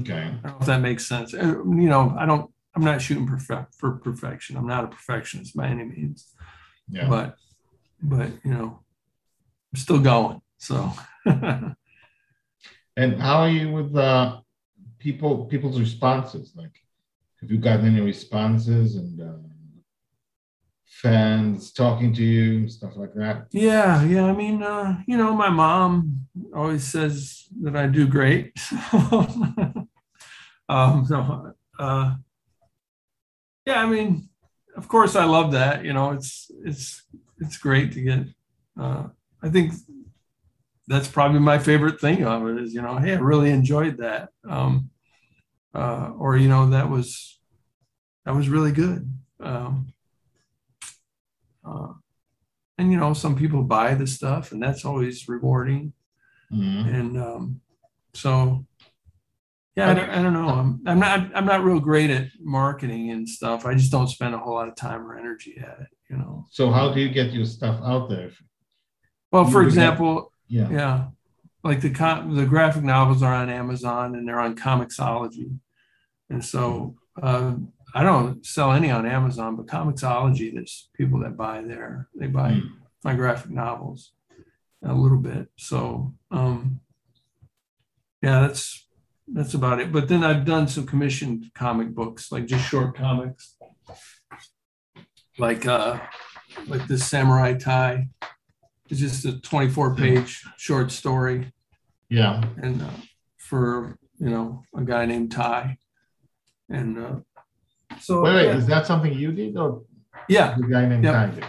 Okay. 0.00 0.14
I 0.14 0.30
don't 0.30 0.44
know 0.44 0.56
if 0.60 0.66
that 0.66 0.80
makes 0.80 1.06
sense. 1.06 1.34
Uh, 1.34 1.62
you 1.82 1.90
know, 1.92 2.16
I 2.18 2.24
don't. 2.24 2.50
I'm 2.74 2.82
not 2.82 3.02
shooting 3.02 3.26
perfect 3.26 3.74
for 3.74 3.92
perfection. 3.98 4.56
I'm 4.56 4.66
not 4.66 4.84
a 4.84 4.88
perfectionist 4.88 5.54
by 5.54 5.68
any 5.68 5.84
means. 5.84 6.26
Yeah. 6.88 7.08
But, 7.08 7.36
but 8.02 8.30
you 8.42 8.54
know, 8.54 8.80
I'm 9.72 9.78
still 9.78 10.00
going. 10.00 10.40
So. 10.56 10.90
and 11.26 11.76
how 12.96 13.42
are 13.42 13.50
you 13.50 13.70
with 13.70 13.94
uh, 13.94 14.40
people? 14.98 15.44
People's 15.44 15.78
responses, 15.78 16.52
like 16.56 16.83
have 17.44 17.50
you 17.50 17.58
gotten 17.58 17.84
any 17.84 18.00
responses 18.00 18.96
and 18.96 19.20
uh, 19.20 19.36
fans 20.86 21.72
talking 21.72 22.10
to 22.14 22.24
you, 22.24 22.66
stuff 22.70 22.96
like 22.96 23.12
that? 23.12 23.48
Yeah, 23.52 24.02
yeah. 24.02 24.24
I 24.24 24.32
mean, 24.32 24.62
uh, 24.62 25.02
you 25.06 25.18
know, 25.18 25.34
my 25.34 25.50
mom 25.50 26.26
always 26.56 26.84
says 26.84 27.44
that 27.60 27.76
I 27.76 27.86
do 27.86 28.06
great. 28.06 28.58
um, 30.70 31.04
so, 31.06 31.52
uh, 31.78 32.14
yeah, 33.66 33.82
I 33.82 33.86
mean, 33.86 34.30
of 34.74 34.88
course, 34.88 35.14
I 35.14 35.24
love 35.24 35.52
that. 35.52 35.84
You 35.84 35.92
know, 35.92 36.12
it's 36.12 36.50
it's 36.64 37.02
it's 37.40 37.58
great 37.58 37.92
to 37.92 38.00
get. 38.00 38.26
Uh, 38.80 39.08
I 39.42 39.50
think 39.50 39.74
that's 40.88 41.08
probably 41.08 41.40
my 41.40 41.58
favorite 41.58 42.00
thing 42.00 42.24
of 42.24 42.48
it 42.48 42.62
is, 42.62 42.72
you 42.72 42.80
know, 42.80 42.96
hey, 42.96 43.12
I 43.12 43.18
really 43.18 43.50
enjoyed 43.50 43.98
that. 43.98 44.30
Um, 44.48 44.88
uh, 45.74 46.12
or 46.18 46.36
you 46.36 46.48
know 46.48 46.70
that 46.70 46.88
was 46.88 47.38
that 48.24 48.34
was 48.34 48.48
really 48.48 48.72
good. 48.72 49.12
Um, 49.40 49.92
uh, 51.64 51.92
and 52.78 52.90
you 52.90 52.98
know, 52.98 53.12
some 53.14 53.36
people 53.36 53.62
buy 53.62 53.94
the 53.94 54.06
stuff, 54.06 54.52
and 54.52 54.62
that's 54.62 54.84
always 54.84 55.28
rewarding. 55.28 55.92
Mm-hmm. 56.52 56.94
And 56.94 57.18
um, 57.18 57.60
so, 58.12 58.64
yeah, 59.76 59.90
I 59.90 59.94
don't, 59.94 60.10
I 60.10 60.22
don't 60.22 60.32
know. 60.32 60.48
I'm, 60.48 60.80
I'm 60.86 60.98
not 60.98 61.30
I'm 61.34 61.46
not 61.46 61.64
real 61.64 61.80
great 61.80 62.10
at 62.10 62.28
marketing 62.40 63.10
and 63.10 63.28
stuff. 63.28 63.66
I 63.66 63.74
just 63.74 63.92
don't 63.92 64.08
spend 64.08 64.34
a 64.34 64.38
whole 64.38 64.54
lot 64.54 64.68
of 64.68 64.76
time 64.76 65.06
or 65.06 65.16
energy 65.16 65.56
at 65.58 65.80
it. 65.80 65.88
You 66.10 66.16
know. 66.16 66.46
So 66.50 66.70
how 66.70 66.92
do 66.92 67.00
you 67.00 67.08
get 67.08 67.32
your 67.32 67.44
stuff 67.44 67.80
out 67.82 68.08
there? 68.08 68.30
Well, 69.30 69.44
for 69.46 69.62
example, 69.62 70.32
yeah, 70.48 70.70
yeah, 70.70 71.04
like 71.64 71.80
the 71.80 71.88
the 71.88 72.46
graphic 72.46 72.84
novels 72.84 73.22
are 73.22 73.34
on 73.34 73.50
Amazon 73.50 74.14
and 74.14 74.28
they're 74.28 74.40
on 74.40 74.56
Comixology, 74.56 75.58
and 76.30 76.44
so. 76.44 76.96
Uh, 77.20 77.54
I 77.96 78.02
don't 78.02 78.44
sell 78.44 78.72
any 78.72 78.90
on 78.90 79.06
Amazon, 79.06 79.54
but 79.54 79.66
Comixology, 79.66 80.52
there's 80.52 80.90
people 80.96 81.20
that 81.20 81.36
buy 81.36 81.62
there. 81.62 82.08
They 82.12 82.26
buy 82.26 82.54
mm. 82.54 82.68
my 83.04 83.14
graphic 83.14 83.52
novels 83.52 84.10
a 84.84 84.92
little 84.92 85.18
bit. 85.18 85.48
So 85.56 86.14
um, 86.30 86.80
yeah, 88.22 88.40
that's 88.40 88.86
that's 89.28 89.54
about 89.54 89.80
it. 89.80 89.92
But 89.92 90.08
then 90.08 90.24
I've 90.24 90.44
done 90.44 90.68
some 90.68 90.86
commissioned 90.86 91.50
comic 91.54 91.94
books, 91.94 92.32
like 92.32 92.46
just 92.46 92.68
short 92.68 92.96
comics, 92.96 93.56
like 95.38 95.66
uh, 95.66 95.98
like 96.66 96.86
this 96.86 97.06
Samurai 97.06 97.54
Tie. 97.54 98.08
It's 98.90 99.00
just 99.00 99.24
a 99.24 99.40
24 99.40 99.96
page 99.96 100.44
short 100.58 100.92
story. 100.92 101.52
Yeah. 102.14 102.42
And 102.62 102.82
uh, 102.82 102.90
for 103.38 103.96
you 104.18 104.30
know 104.30 104.62
a 104.76 104.82
guy 104.82 105.06
named 105.06 105.32
Ty, 105.32 105.78
and 106.68 106.98
uh, 106.98 107.16
so 108.00 108.22
wait, 108.22 108.34
wait, 108.34 108.44
yeah. 108.46 108.56
is 108.56 108.66
that 108.66 108.86
something 108.86 109.12
you 109.12 109.32
did 109.32 109.56
or 109.56 109.82
yeah, 110.28 110.54
the 110.56 110.66
guy 110.66 110.86
named 110.86 111.04
yep. 111.04 111.14
Ty 111.14 111.26
did? 111.34 111.44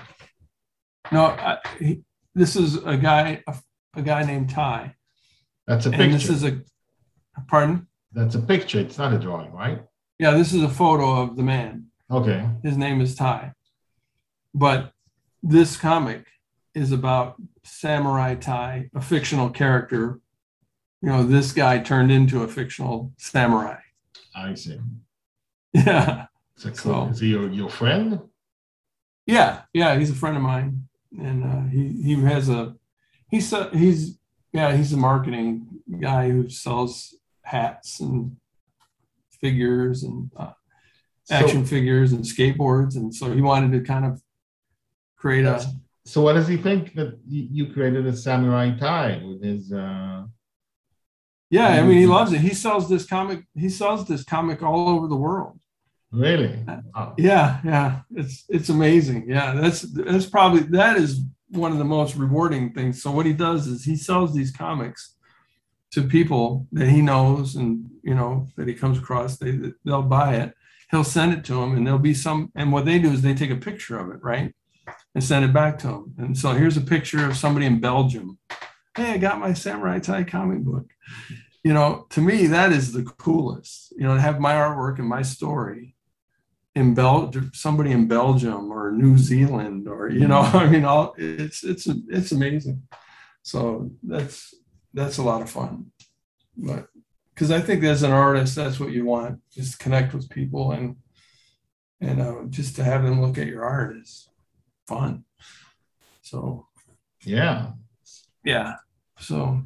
No, 1.11 1.25
I, 1.25 1.57
he, 1.79 2.01
this 2.33 2.55
is 2.55 2.77
a 2.83 2.97
guy, 2.97 3.43
a, 3.47 3.55
a, 3.95 4.01
guy 4.01 4.23
named 4.23 4.49
Ty. 4.49 4.95
That's 5.67 5.85
a 5.85 5.89
picture. 5.89 6.03
And 6.03 6.13
this 6.13 6.29
is 6.29 6.43
a, 6.43 6.61
pardon? 7.47 7.87
That's 8.11 8.35
a 8.35 8.39
picture. 8.41 8.79
It's 8.79 8.97
not 8.97 9.13
a 9.13 9.19
drawing, 9.19 9.51
right? 9.51 9.83
Yeah, 10.19 10.31
this 10.31 10.53
is 10.53 10.63
a 10.63 10.69
photo 10.69 11.21
of 11.21 11.35
the 11.35 11.43
man. 11.43 11.87
Okay. 12.09 12.47
His 12.63 12.77
name 12.77 13.01
is 13.01 13.15
Ty. 13.15 13.53
But 14.53 14.91
this 15.43 15.75
comic 15.77 16.25
is 16.73 16.91
about 16.91 17.35
Samurai 17.63 18.35
Ty, 18.35 18.89
a 18.95 19.01
fictional 19.01 19.49
character. 19.49 20.19
You 21.05 21.11
know, 21.11 21.23
this 21.23 21.51
guy 21.51 21.77
turned 21.77 22.11
into 22.11 22.41
a 22.41 22.47
fictional 22.47 23.13
samurai. 23.17 23.79
I 24.35 24.55
see. 24.55 24.79
Yeah. 25.73 26.27
So, 26.55 26.71
so 26.73 27.07
is 27.09 27.19
he 27.19 27.27
your, 27.27 27.49
your 27.51 27.69
friend? 27.69 28.21
Yeah, 29.27 29.63
yeah, 29.73 29.99
he's 29.99 30.09
a 30.09 30.15
friend 30.15 30.37
of 30.37 30.41
mine, 30.41 30.87
and 31.19 31.43
uh, 31.43 31.69
he 31.69 32.01
he 32.01 32.15
has 32.21 32.47
a 32.47 32.75
he's 33.29 33.51
a, 33.51 33.69
he's 33.71 34.17
yeah 34.53 34.73
he's 34.73 34.93
a 34.93 34.97
marketing 34.97 35.67
guy 35.99 36.29
who 36.29 36.49
sells 36.49 37.13
hats 37.41 37.99
and 37.99 38.37
figures 39.41 40.03
and 40.03 40.31
uh, 40.37 40.53
action 41.29 41.65
so, 41.65 41.69
figures 41.69 42.13
and 42.13 42.23
skateboards, 42.23 42.95
and 42.95 43.13
so 43.13 43.33
he 43.33 43.41
wanted 43.41 43.73
to 43.73 43.81
kind 43.81 44.05
of 44.05 44.23
create 45.17 45.45
a. 45.45 45.61
So 46.05 46.21
what 46.21 46.33
does 46.33 46.47
he 46.47 46.55
think 46.55 46.95
that 46.95 47.19
you 47.27 47.73
created 47.73 48.07
a 48.07 48.15
Samurai 48.15 48.77
Ty 48.77 49.21
with 49.25 49.43
his? 49.43 49.73
Uh, 49.73 50.23
yeah, 51.55 51.67
I 51.67 51.77
mm-hmm. 51.77 51.89
mean 51.89 51.97
he 51.99 52.05
loves 52.05 52.33
it. 52.33 52.41
He 52.41 52.53
sells 52.53 52.89
this 52.89 53.05
comic. 53.05 53.45
He 53.55 53.69
sells 53.69 54.07
this 54.07 54.23
comic 54.23 54.61
all 54.61 54.89
over 54.89 55.07
the 55.07 55.15
world. 55.15 55.59
Really? 56.11 56.65
Oh. 56.93 57.13
Yeah, 57.17 57.59
yeah. 57.63 58.01
It's 58.13 58.45
it's 58.49 58.69
amazing. 58.69 59.29
Yeah, 59.29 59.53
that's 59.53 59.81
that's 59.81 60.25
probably 60.25 60.61
that 60.79 60.97
is 60.97 61.21
one 61.49 61.71
of 61.71 61.77
the 61.77 61.85
most 61.97 62.15
rewarding 62.15 62.73
things. 62.73 63.01
So 63.01 63.11
what 63.11 63.25
he 63.25 63.33
does 63.33 63.67
is 63.67 63.85
he 63.85 63.95
sells 63.95 64.33
these 64.33 64.51
comics 64.51 65.15
to 65.91 66.03
people 66.03 66.67
that 66.73 66.89
he 66.89 67.01
knows 67.01 67.55
and 67.55 67.89
you 68.03 68.15
know 68.15 68.47
that 68.57 68.67
he 68.67 68.73
comes 68.73 68.97
across. 68.97 69.37
They 69.37 69.59
they'll 69.85 70.01
buy 70.01 70.35
it. 70.35 70.53
He'll 70.91 71.03
send 71.03 71.33
it 71.33 71.43
to 71.45 71.53
them, 71.53 71.75
and 71.75 71.85
there'll 71.85 71.99
be 71.99 72.13
some. 72.13 72.51
And 72.55 72.71
what 72.71 72.85
they 72.85 72.99
do 72.99 73.11
is 73.11 73.21
they 73.21 73.33
take 73.33 73.51
a 73.51 73.55
picture 73.69 73.97
of 73.97 74.09
it, 74.11 74.21
right, 74.21 74.53
and 75.13 75.23
send 75.23 75.45
it 75.45 75.53
back 75.53 75.79
to 75.79 75.87
him. 75.87 76.13
And 76.17 76.37
so 76.37 76.51
here's 76.51 76.77
a 76.77 76.81
picture 76.81 77.25
of 77.25 77.37
somebody 77.37 77.65
in 77.65 77.79
Belgium. 77.79 78.37
Hey, 78.95 79.13
I 79.13 79.17
got 79.17 79.39
my 79.39 79.53
Samurai 79.53 79.99
Ty 79.99 80.23
comic 80.23 80.59
book. 80.59 80.85
You 81.65 81.73
know, 81.73 82.05
to 82.11 82.21
me, 82.21 82.45
that 82.45 82.71
is 82.71 82.93
the 82.93 83.01
coolest. 83.01 83.91
You 83.97 84.03
know, 84.03 84.13
to 84.13 84.21
have 84.21 84.39
my 84.39 84.53
artwork 84.53 84.99
and 84.99 85.07
my 85.07 85.23
story 85.23 85.95
in 86.75 86.93
Bel 86.93 87.31
somebody 87.53 87.91
in 87.91 88.07
Belgium 88.07 88.71
or 88.71 88.91
New 88.91 89.17
Zealand 89.17 89.87
or 89.87 90.07
you 90.09 90.27
know 90.27 90.41
I 90.63 90.67
mean 90.67 90.85
all 90.85 91.15
it's 91.17 91.63
it's 91.63 91.87
it's 91.87 92.31
amazing. 92.31 92.83
So 93.41 93.89
that's 94.03 94.53
that's 94.93 95.17
a 95.17 95.23
lot 95.23 95.41
of 95.41 95.49
fun. 95.49 95.91
But 96.55 96.87
because 97.33 97.49
I 97.49 97.61
think 97.61 97.83
as 97.83 98.03
an 98.03 98.11
artist 98.11 98.55
that's 98.55 98.79
what 98.79 98.91
you 98.91 99.05
want 99.05 99.41
just 99.51 99.79
connect 99.79 100.13
with 100.13 100.29
people 100.29 100.71
and 100.71 100.97
and 101.99 102.21
uh, 102.21 102.43
just 102.49 102.75
to 102.75 102.83
have 102.83 103.03
them 103.03 103.21
look 103.23 103.39
at 103.39 103.47
your 103.47 103.63
art 103.63 103.97
is 103.97 104.29
fun. 104.87 105.23
So. 106.21 106.67
Yeah. 107.23 107.71
Yeah. 108.43 108.75
So 109.19 109.63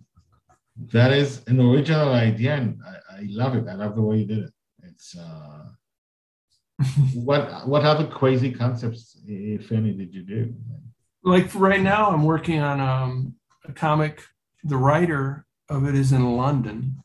that 0.93 1.11
is 1.11 1.41
an 1.47 1.59
original 1.59 2.13
idea 2.13 2.55
and 2.55 2.79
I, 2.85 3.17
I 3.17 3.25
love 3.29 3.55
it 3.55 3.67
I 3.67 3.73
love 3.73 3.95
the 3.95 4.01
way 4.01 4.19
you 4.19 4.25
did 4.25 4.39
it 4.39 4.53
it's 4.83 5.17
uh 5.17 5.65
what 7.13 7.67
what 7.67 7.83
other 7.83 8.07
crazy 8.07 8.51
concepts, 8.51 9.17
if 9.27 9.71
any, 9.71 9.91
did 9.91 10.13
you 10.13 10.23
do? 10.23 10.53
Like 11.23 11.53
right 11.53 11.81
now, 11.81 12.09
I'm 12.09 12.23
working 12.23 12.59
on 12.59 12.79
um, 12.79 13.35
a 13.65 13.73
comic. 13.73 14.23
The 14.63 14.77
writer 14.77 15.45
of 15.69 15.85
it 15.85 15.95
is 15.95 16.11
in 16.11 16.37
London, 16.37 17.03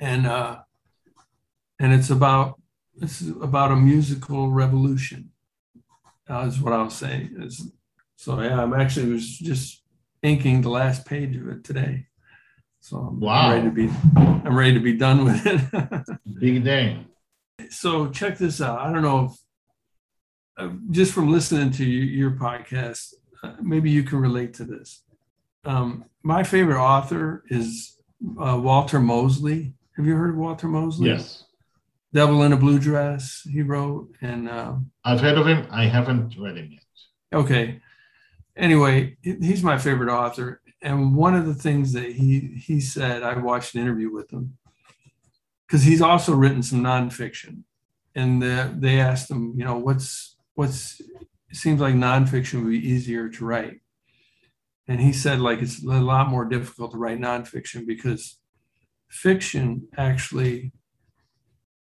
and 0.00 0.26
uh, 0.26 0.60
and 1.78 1.92
it's 1.92 2.10
about 2.10 2.60
it's 3.00 3.20
about 3.20 3.72
a 3.72 3.76
musical 3.76 4.50
revolution. 4.50 5.30
Uh, 6.28 6.46
is 6.46 6.58
what 6.58 6.72
I'll 6.72 6.88
say. 6.88 7.28
It's, 7.36 7.62
so 8.16 8.40
yeah, 8.40 8.62
I'm 8.62 8.72
actually 8.72 9.12
was 9.12 9.36
just 9.36 9.82
inking 10.22 10.62
the 10.62 10.70
last 10.70 11.04
page 11.04 11.36
of 11.36 11.48
it 11.48 11.64
today. 11.64 12.06
So 12.84 12.98
I'm 12.98 13.18
wow. 13.18 13.50
ready 13.50 13.64
to 13.64 13.70
be 13.70 13.90
I'm 14.16 14.56
ready 14.56 14.74
to 14.74 14.80
be 14.80 14.96
done 14.96 15.24
with 15.24 15.46
it. 15.46 16.18
Big 16.38 16.64
day 16.64 17.06
so 17.70 18.08
check 18.08 18.38
this 18.38 18.60
out. 18.60 18.80
I 18.80 18.92
don't 18.92 19.02
know 19.02 19.26
if 19.26 19.32
uh, 20.56 20.72
just 20.90 21.12
from 21.12 21.30
listening 21.30 21.70
to 21.72 21.84
you, 21.84 22.02
your 22.02 22.32
podcast, 22.32 23.14
uh, 23.42 23.54
maybe 23.60 23.90
you 23.90 24.04
can 24.04 24.20
relate 24.20 24.54
to 24.54 24.64
this. 24.64 25.02
Um, 25.64 26.04
my 26.22 26.42
favorite 26.42 26.80
author 26.80 27.42
is 27.48 27.96
uh, 28.40 28.58
Walter 28.62 29.00
Mosley. 29.00 29.74
Have 29.96 30.06
you 30.06 30.16
heard 30.16 30.30
of 30.30 30.36
Walter 30.36 30.68
Mosley? 30.68 31.08
Yes. 31.08 31.44
Devil 32.12 32.44
in 32.44 32.52
a 32.52 32.56
Blue 32.56 32.78
Dress, 32.78 33.42
he 33.50 33.62
wrote. 33.62 34.08
And 34.20 34.48
uh, 34.48 34.76
I've 35.04 35.20
heard 35.20 35.36
of 35.36 35.46
him. 35.46 35.66
I 35.70 35.86
haven't 35.86 36.36
read 36.38 36.56
him 36.56 36.70
yet. 36.70 36.82
Okay. 37.32 37.80
Anyway, 38.56 39.16
he's 39.22 39.64
my 39.64 39.78
favorite 39.78 40.12
author. 40.12 40.60
And 40.84 41.16
one 41.16 41.34
of 41.34 41.46
the 41.46 41.54
things 41.54 41.94
that 41.94 42.12
he 42.12 42.60
he 42.62 42.80
said, 42.80 43.22
I 43.22 43.36
watched 43.38 43.74
an 43.74 43.80
interview 43.80 44.12
with 44.12 44.30
him 44.30 44.58
because 45.66 45.82
he's 45.82 46.02
also 46.02 46.34
written 46.34 46.62
some 46.62 46.82
nonfiction. 46.82 47.62
And 48.14 48.40
the, 48.40 48.72
they 48.76 49.00
asked 49.00 49.30
him, 49.30 49.54
you 49.56 49.64
know, 49.64 49.78
what's 49.78 50.36
what's 50.54 51.00
seems 51.52 51.80
like 51.80 51.94
nonfiction 51.94 52.62
would 52.62 52.70
be 52.70 52.88
easier 52.88 53.28
to 53.30 53.44
write. 53.44 53.80
And 54.86 55.00
he 55.00 55.12
said, 55.12 55.40
like, 55.40 55.62
it's 55.62 55.82
a 55.82 55.86
lot 55.86 56.28
more 56.28 56.44
difficult 56.44 56.92
to 56.92 56.98
write 56.98 57.18
nonfiction 57.18 57.86
because 57.86 58.38
fiction 59.08 59.88
actually 59.96 60.72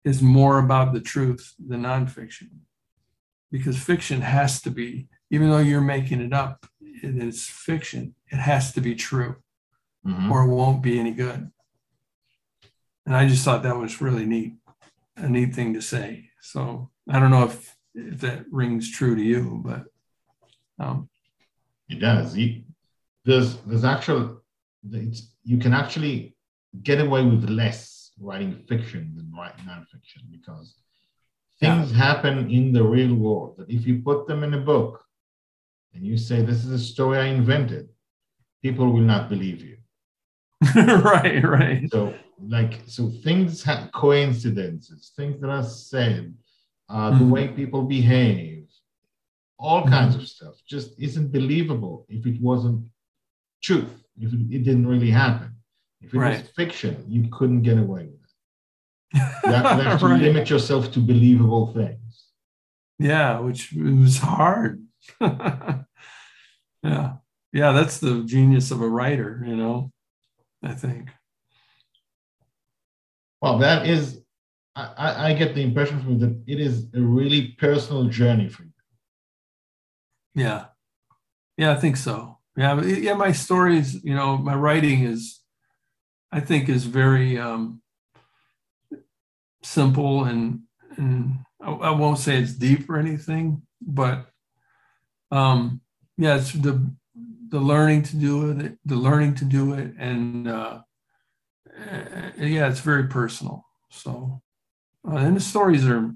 is 0.04 0.22
more 0.22 0.58
about 0.58 0.92
the 0.92 1.00
truth 1.00 1.54
than 1.58 1.82
nonfiction. 1.82 2.50
Because 3.50 3.76
fiction 3.78 4.20
has 4.20 4.62
to 4.62 4.70
be, 4.70 5.08
even 5.30 5.50
though 5.50 5.58
you're 5.58 5.80
making 5.80 6.20
it 6.20 6.32
up, 6.32 6.66
it 7.02 7.16
is 7.22 7.46
fiction, 7.46 8.14
it 8.30 8.36
has 8.36 8.72
to 8.72 8.80
be 8.80 8.94
true 8.94 9.36
mm-hmm. 10.06 10.30
or 10.30 10.42
it 10.42 10.48
won't 10.48 10.82
be 10.82 10.98
any 10.98 11.12
good. 11.12 11.50
And 13.06 13.16
I 13.16 13.26
just 13.28 13.44
thought 13.44 13.62
that 13.64 13.76
was 13.76 14.00
really 14.00 14.26
neat, 14.26 14.54
a 15.16 15.28
neat 15.28 15.54
thing 15.54 15.74
to 15.74 15.82
say. 15.82 16.30
So 16.40 16.90
I 17.08 17.18
don't 17.18 17.30
know 17.30 17.44
if, 17.44 17.76
if 17.94 18.20
that 18.20 18.44
rings 18.50 18.90
true 18.90 19.16
to 19.16 19.22
you, 19.22 19.62
but 19.64 19.84
um, 20.78 21.08
it 21.88 22.00
does. 22.00 22.36
there's 23.24 23.56
there's 23.58 23.84
actual 23.84 24.42
you 25.44 25.58
can 25.58 25.72
actually 25.72 26.34
get 26.82 27.00
away 27.00 27.24
with 27.24 27.48
less 27.48 28.12
writing 28.18 28.64
fiction 28.68 29.12
than 29.16 29.30
writing 29.36 29.64
nonfiction 29.64 30.22
because 30.30 30.74
things 31.60 31.92
yeah. 31.92 31.98
happen 31.98 32.50
in 32.50 32.72
the 32.72 32.82
real 32.82 33.14
world 33.14 33.56
that 33.58 33.70
if 33.70 33.86
you 33.86 34.00
put 34.00 34.26
them 34.26 34.42
in 34.42 34.54
a 34.54 34.58
book 34.58 35.04
and 35.94 36.06
you 36.06 36.16
say 36.16 36.42
this 36.42 36.64
is 36.64 36.70
a 36.70 36.78
story 36.78 37.18
I 37.18 37.26
invented, 37.26 37.88
people 38.62 38.92
will 38.92 39.00
not 39.00 39.28
believe 39.28 39.62
you. 39.62 39.76
right, 40.74 41.42
right. 41.44 41.90
So 41.90 42.14
like 42.48 42.80
so 42.86 43.08
things 43.22 43.62
have 43.62 43.92
coincidences 43.92 45.12
things 45.16 45.40
that 45.40 45.50
are 45.50 45.62
said 45.62 46.34
uh, 46.88 47.10
mm-hmm. 47.10 47.18
the 47.18 47.32
way 47.32 47.48
people 47.48 47.82
behave 47.82 48.66
all 49.58 49.82
mm-hmm. 49.82 49.90
kinds 49.90 50.14
of 50.14 50.26
stuff 50.26 50.54
just 50.66 50.98
isn't 50.98 51.32
believable 51.32 52.06
if 52.08 52.26
it 52.26 52.40
wasn't 52.40 52.84
truth 53.62 54.02
if 54.18 54.32
it, 54.32 54.40
it 54.50 54.64
didn't 54.64 54.86
really 54.86 55.10
happen 55.10 55.54
if 56.00 56.12
it 56.12 56.18
right. 56.18 56.42
was 56.42 56.50
fiction 56.50 57.04
you 57.08 57.28
couldn't 57.30 57.62
get 57.62 57.78
away 57.78 58.06
with 58.06 58.14
it 58.14 59.20
you 59.44 59.52
have, 59.52 59.78
you 59.78 59.82
have 59.88 60.00
to 60.00 60.06
right. 60.06 60.20
limit 60.20 60.50
yourself 60.50 60.90
to 60.90 60.98
believable 60.98 61.72
things 61.72 62.26
yeah 62.98 63.38
which 63.38 63.72
was 63.72 64.18
hard 64.18 64.82
yeah 65.20 65.84
yeah 67.52 67.72
that's 67.72 67.98
the 67.98 68.22
genius 68.24 68.70
of 68.70 68.80
a 68.80 68.88
writer 68.88 69.42
you 69.46 69.56
know 69.56 69.90
i 70.62 70.72
think 70.72 71.10
well, 73.42 73.58
that 73.58 73.88
is 73.88 74.22
I, 74.74 75.30
I 75.30 75.34
get 75.34 75.54
the 75.54 75.62
impression 75.62 76.00
from 76.00 76.12
you 76.12 76.18
that 76.20 76.44
it 76.46 76.60
is 76.60 76.86
a 76.94 77.00
really 77.00 77.48
personal 77.58 78.04
journey 78.04 78.48
for 78.48 78.62
you. 78.62 78.70
Yeah. 80.34 80.66
Yeah, 81.58 81.72
I 81.72 81.74
think 81.74 81.98
so. 81.98 82.38
Yeah, 82.56 82.80
yeah, 82.82 83.14
my 83.14 83.32
stories, 83.32 84.02
you 84.04 84.14
know, 84.14 84.38
my 84.38 84.54
writing 84.54 85.04
is, 85.04 85.40
I 86.30 86.40
think, 86.40 86.68
is 86.68 86.84
very 86.84 87.38
um, 87.38 87.82
simple 89.62 90.24
and 90.24 90.60
and 90.96 91.38
I, 91.60 91.70
I 91.70 91.90
won't 91.90 92.18
say 92.18 92.38
it's 92.38 92.52
deep 92.52 92.88
or 92.88 92.98
anything, 92.98 93.62
but 93.80 94.30
um, 95.32 95.80
yeah, 96.16 96.36
it's 96.36 96.52
the 96.52 96.92
the 97.48 97.60
learning 97.60 98.02
to 98.04 98.16
do 98.16 98.50
it, 98.50 98.78
the 98.84 98.96
learning 98.96 99.34
to 99.36 99.44
do 99.44 99.72
it, 99.74 99.92
and 99.98 100.46
uh, 100.48 100.80
yeah, 102.38 102.68
it's 102.68 102.80
very 102.80 103.08
personal. 103.08 103.66
So, 103.90 104.42
uh, 105.08 105.16
and 105.16 105.36
the 105.36 105.40
stories 105.40 105.86
are, 105.86 106.14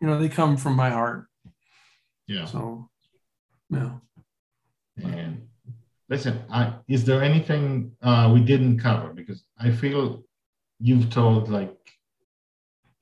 you 0.00 0.06
know, 0.06 0.18
they 0.18 0.28
come 0.28 0.56
from 0.56 0.74
my 0.74 0.90
heart. 0.90 1.26
Yeah. 2.26 2.44
So, 2.44 2.88
yeah. 3.70 3.92
And 5.02 5.48
listen, 6.08 6.40
I, 6.50 6.74
is 6.88 7.04
there 7.04 7.22
anything 7.22 7.92
uh, 8.02 8.30
we 8.32 8.40
didn't 8.40 8.78
cover? 8.78 9.12
Because 9.12 9.44
I 9.58 9.70
feel 9.70 10.22
you've 10.80 11.10
told 11.10 11.48
like 11.48 11.76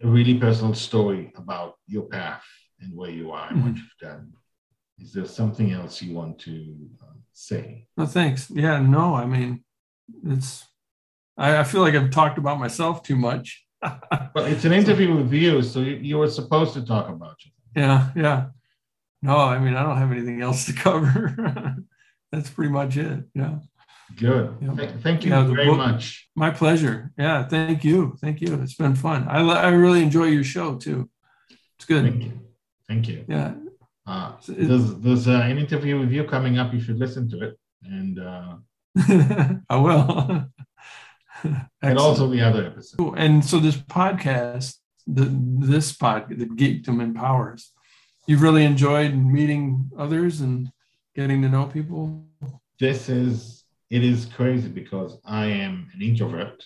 a 0.03 0.07
really 0.07 0.39
personal 0.39 0.75
story 0.75 1.33
about 1.37 1.77
your 1.87 2.05
path 2.05 2.45
and 2.81 2.95
where 2.95 3.11
you 3.11 3.33
are 3.33 3.49
and 3.49 3.59
mm-hmm. 3.59 3.69
what 3.69 3.77
you've 3.77 3.99
done. 4.01 4.33
Is 4.99 5.13
there 5.13 5.27
something 5.27 5.73
else 5.73 6.01
you 6.03 6.15
want 6.15 6.39
to 6.41 6.77
uh, 7.03 7.13
say? 7.33 7.87
No, 7.97 8.07
thanks. 8.07 8.51
Yeah, 8.51 8.81
no, 8.81 9.15
I 9.15 9.27
mean, 9.27 9.65
it's, 10.25 10.65
I, 11.37 11.59
I 11.59 11.65
feel 11.65 11.83
like 11.83 11.95
I've 11.95 12.11
talked 12.11 12.39
about 12.39 12.59
myself 12.59 13.03
too 13.03 13.17
much. 13.17 13.65
well, 13.83 14.47
it's 14.47 14.65
an 14.65 14.73
interview 14.73 15.15
with 15.15 15.33
you, 15.33 15.63
so 15.63 15.81
you, 15.81 15.97
you 15.97 16.19
were 16.19 16.31
supposed 16.31 16.73
to 16.75 16.85
talk 16.85 17.09
about 17.09 17.37
you. 17.45 17.51
Yeah, 17.75 18.09
yeah. 18.17 18.47
No, 19.23 19.37
I 19.37 19.59
mean, 19.59 19.75
I 19.75 19.83
don't 19.83 19.99
have 19.99 20.13
anything 20.13 20.41
else 20.41 20.67
to 20.67 20.73
cover. 20.87 21.77
That's 22.33 22.51
pretty 22.51 22.73
much 22.73 22.97
it. 22.97 23.25
Yeah. 23.35 23.59
Good. 24.15 24.57
thank 25.03 25.25
you 25.25 25.31
yeah, 25.31 25.43
very 25.43 25.67
book, 25.67 25.79
much. 25.79 26.29
My 26.37 26.51
pleasure. 26.51 27.13
Yeah. 27.19 27.43
Thank 27.47 27.85
you. 27.85 28.17
Thank 28.21 28.41
you. 28.41 28.55
It's 28.63 28.75
been 28.75 28.95
fun. 28.95 29.27
I, 29.29 29.41
I 29.41 29.69
really 29.71 30.03
enjoy 30.03 30.27
your 30.27 30.45
show 30.45 30.77
too. 30.77 31.11
It's 31.77 31.85
good. 31.87 32.05
Thank 32.05 32.25
you. 32.25 32.41
Thank 32.89 33.09
you. 33.09 33.25
Yeah. 33.29 33.55
Uh, 34.07 34.33
there's 34.47 34.95
there's 34.97 35.29
uh, 35.29 35.41
an 35.45 35.59
interview 35.59 35.99
with 35.99 36.13
you 36.13 36.25
coming 36.25 36.59
up. 36.59 36.73
You 36.73 36.81
should 36.81 36.99
listen 36.99 37.29
to 37.31 37.43
it. 37.43 37.59
And 37.83 38.19
uh, 38.19 38.57
I 39.69 39.77
will. 39.77 40.47
and 41.83 41.99
also 41.99 42.29
the 42.29 42.41
other 42.41 42.67
episode. 42.67 43.15
And 43.17 43.45
so 43.45 43.59
this 43.59 43.77
podcast, 43.77 44.77
the 45.07 45.25
this 45.59 45.93
pod, 45.93 46.29
the 46.31 46.47
Geekdom 46.47 47.03
Empowers, 47.03 47.73
you've 48.27 48.43
really 48.43 48.65
enjoyed 48.65 49.15
meeting 49.15 49.91
others 49.99 50.41
and 50.41 50.71
getting 51.15 51.43
to 51.43 51.49
know 51.49 51.67
people. 51.67 52.25
This 52.79 53.09
is 53.09 53.65
it 53.91 54.05
is 54.05 54.27
crazy 54.27 54.69
because 54.69 55.19
I 55.25 55.47
am 55.47 55.91
an 55.95 56.03
introvert. 56.03 56.65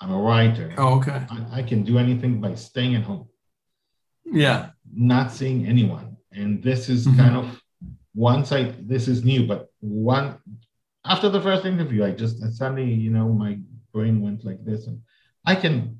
I'm 0.00 0.10
a 0.10 0.18
writer. 0.18 0.74
Oh, 0.78 0.98
okay. 0.98 1.24
I, 1.30 1.60
I 1.60 1.62
can 1.62 1.84
do 1.84 1.98
anything 1.98 2.40
by 2.40 2.54
staying 2.54 2.96
at 2.96 3.04
home. 3.04 3.28
Yeah. 4.24 4.70
Not 4.92 5.32
seeing 5.32 5.66
anyone. 5.66 6.11
And 6.34 6.62
this 6.62 6.88
is 6.88 7.06
mm-hmm. 7.06 7.18
kind 7.18 7.36
of 7.36 7.62
once 8.14 8.52
I 8.52 8.74
this 8.80 9.08
is 9.08 9.24
new, 9.24 9.46
but 9.46 9.70
one 9.80 10.38
after 11.04 11.28
the 11.28 11.40
first 11.40 11.64
interview, 11.64 12.04
I 12.04 12.12
just 12.12 12.42
I 12.42 12.50
suddenly, 12.50 12.92
you 12.92 13.10
know, 13.10 13.28
my 13.28 13.58
brain 13.92 14.20
went 14.20 14.44
like 14.44 14.64
this. 14.64 14.86
And 14.86 15.00
I 15.46 15.54
can 15.54 15.98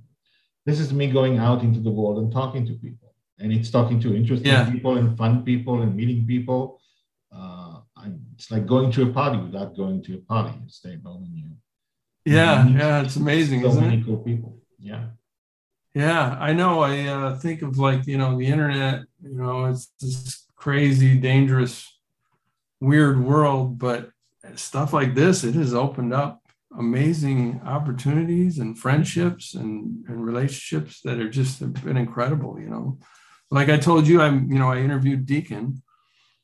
this 0.64 0.78
is 0.78 0.92
me 0.92 1.10
going 1.10 1.38
out 1.38 1.62
into 1.62 1.80
the 1.80 1.90
world 1.90 2.18
and 2.18 2.32
talking 2.32 2.66
to 2.66 2.74
people. 2.74 3.14
And 3.38 3.52
it's 3.52 3.70
talking 3.70 3.98
to 4.00 4.14
interesting 4.14 4.52
yeah. 4.52 4.70
people 4.70 4.98
and 4.98 5.18
fun 5.18 5.44
people 5.44 5.82
and 5.82 5.96
meeting 5.96 6.26
people. 6.26 6.80
Uh, 7.34 7.80
it's 8.34 8.50
like 8.50 8.66
going 8.66 8.90
to 8.92 9.02
a 9.02 9.12
party 9.12 9.38
without 9.38 9.76
going 9.76 10.02
to 10.02 10.14
a 10.14 10.18
party. 10.18 10.52
You 10.62 10.68
stay 10.68 10.98
home 11.04 11.24
and 11.24 11.36
you. 11.36 11.44
Yeah, 12.24 12.66
you 12.66 12.78
yeah, 12.78 13.02
it's 13.02 13.16
amazing. 13.16 13.62
So 13.62 13.80
many 13.80 13.98
it? 13.98 14.04
cool 14.04 14.18
people. 14.18 14.58
Yeah. 14.78 15.06
Yeah, 15.94 16.36
I 16.40 16.52
know. 16.52 16.80
I 16.80 17.06
uh, 17.06 17.38
think 17.38 17.62
of 17.62 17.78
like 17.78 18.06
you 18.06 18.18
know 18.18 18.38
the 18.38 18.46
internet. 18.46 19.04
You 19.22 19.36
know, 19.36 19.66
it's 19.66 19.90
this 20.00 20.46
crazy, 20.56 21.16
dangerous, 21.16 21.88
weird 22.80 23.22
world, 23.22 23.78
but 23.78 24.10
stuff 24.56 24.92
like 24.92 25.14
this, 25.14 25.44
it 25.44 25.54
has 25.54 25.74
opened 25.74 26.12
up 26.12 26.40
amazing 26.78 27.60
opportunities 27.64 28.58
and 28.58 28.78
friendships 28.78 29.54
and, 29.54 30.04
and 30.08 30.24
relationships 30.24 31.00
that 31.02 31.18
are 31.18 31.28
just 31.28 31.60
have 31.60 31.74
been 31.84 31.96
incredible. 31.96 32.58
You 32.58 32.70
know, 32.70 32.98
like 33.50 33.68
I 33.68 33.76
told 33.76 34.06
you, 34.06 34.20
I'm 34.20 34.50
you 34.50 34.58
know 34.58 34.70
I 34.70 34.78
interviewed 34.78 35.26
Deacon 35.26 35.82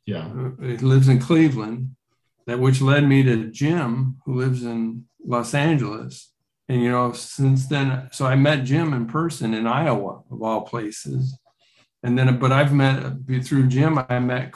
yeah. 0.09 0.31
It 0.62 0.81
lives 0.81 1.07
in 1.09 1.18
Cleveland, 1.18 1.95
that 2.47 2.59
which 2.59 2.81
led 2.81 3.07
me 3.07 3.22
to 3.24 3.51
Jim, 3.51 4.16
who 4.24 4.37
lives 4.37 4.64
in 4.64 5.05
Los 5.22 5.53
Angeles. 5.53 6.33
And, 6.66 6.83
you 6.83 6.91
know, 6.91 7.12
since 7.12 7.66
then, 7.66 8.09
so 8.11 8.24
I 8.24 8.35
met 8.35 8.64
Jim 8.64 8.95
in 8.95 9.07
person 9.07 9.53
in 9.53 9.66
Iowa, 9.66 10.22
of 10.31 10.43
all 10.43 10.62
places. 10.62 11.39
And 12.03 12.18
then, 12.18 12.38
but 12.38 12.53
I've 12.53 12.72
met 12.72 13.03
through 13.42 13.66
Jim, 13.68 13.99
I 14.09 14.18
met 14.20 14.53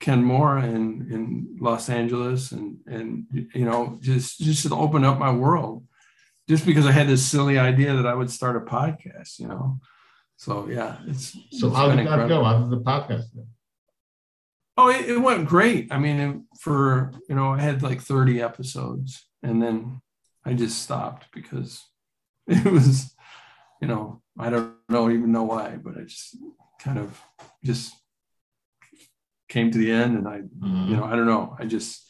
Ken 0.00 0.24
Moore 0.24 0.58
in, 0.58 1.08
in 1.10 1.56
Los 1.60 1.88
Angeles 1.88 2.52
and, 2.52 2.78
and, 2.86 3.26
you 3.54 3.64
know, 3.64 3.98
just, 4.00 4.40
just 4.40 4.66
to 4.66 4.74
open 4.74 5.04
up 5.04 5.18
my 5.18 5.32
world 5.32 5.86
just 6.48 6.66
because 6.66 6.86
I 6.86 6.92
had 6.92 7.08
this 7.08 7.24
silly 7.24 7.58
idea 7.58 7.94
that 7.94 8.06
I 8.06 8.14
would 8.14 8.30
start 8.30 8.56
a 8.56 8.60
podcast, 8.60 9.38
you 9.38 9.48
know? 9.48 9.80
So 10.36 10.68
yeah, 10.68 10.98
it's, 11.06 11.32
so 11.52 11.68
it's 11.68 11.76
how 11.76 11.94
did 11.94 12.06
that 12.06 12.28
go? 12.28 12.44
How 12.44 12.58
did 12.58 12.70
the 12.70 12.80
podcast 12.80 13.34
go? 13.34 13.46
Oh, 14.76 14.90
it, 14.90 15.08
it 15.08 15.18
went 15.18 15.48
great. 15.48 15.88
I 15.92 15.98
mean, 15.98 16.46
for 16.58 17.12
you 17.28 17.34
know, 17.34 17.52
I 17.52 17.60
had 17.60 17.82
like 17.82 18.00
30 18.00 18.42
episodes, 18.42 19.26
and 19.42 19.62
then 19.62 20.02
I 20.44 20.54
just 20.54 20.82
stopped 20.82 21.26
because 21.32 21.82
it 22.46 22.70
was, 22.70 23.14
you 23.80 23.88
know, 23.88 24.20
I 24.38 24.50
don't 24.50 24.74
know 24.88 25.08
even 25.08 25.32
know 25.32 25.44
why, 25.44 25.76
but 25.82 25.96
I 25.96 26.02
just 26.02 26.36
kind 26.84 26.98
of 26.98 27.20
just 27.64 27.94
came 29.48 29.70
to 29.70 29.78
the 29.78 29.90
end, 29.90 30.18
and 30.18 30.28
I, 30.28 30.38
mm-hmm. 30.38 30.90
you 30.90 30.96
know, 30.96 31.04
I 31.04 31.16
don't 31.16 31.26
know, 31.26 31.56
I 31.58 31.64
just 31.64 32.06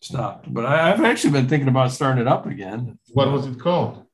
stopped. 0.00 0.52
But 0.52 0.66
I, 0.66 0.88
have 0.88 1.04
actually 1.04 1.32
been 1.32 1.48
thinking 1.48 1.68
about 1.68 1.92
starting 1.92 2.20
it 2.20 2.28
up 2.28 2.46
again. 2.46 2.98
What 3.12 3.30
was 3.30 3.46
it 3.46 3.60
called? 3.60 4.04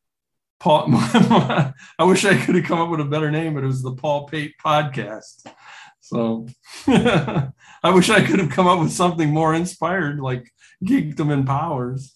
Paul. 0.60 0.86
I 0.92 1.74
wish 2.00 2.24
I 2.24 2.36
could 2.36 2.54
have 2.54 2.64
come 2.64 2.80
up 2.80 2.88
with 2.88 3.00
a 3.00 3.04
better 3.04 3.30
name, 3.30 3.54
but 3.54 3.64
it 3.64 3.66
was 3.66 3.82
the 3.82 3.94
Paul 3.94 4.26
Pate 4.28 4.54
Podcast. 4.64 5.44
So 6.00 6.46
I 6.86 7.90
wish 7.90 8.10
I 8.10 8.24
could 8.24 8.38
have 8.38 8.50
come 8.50 8.66
up 8.66 8.78
with 8.78 8.92
something 8.92 9.30
more 9.30 9.54
inspired, 9.54 10.20
like 10.20 10.48
Geekdom 10.84 11.32
Empowers, 11.32 12.14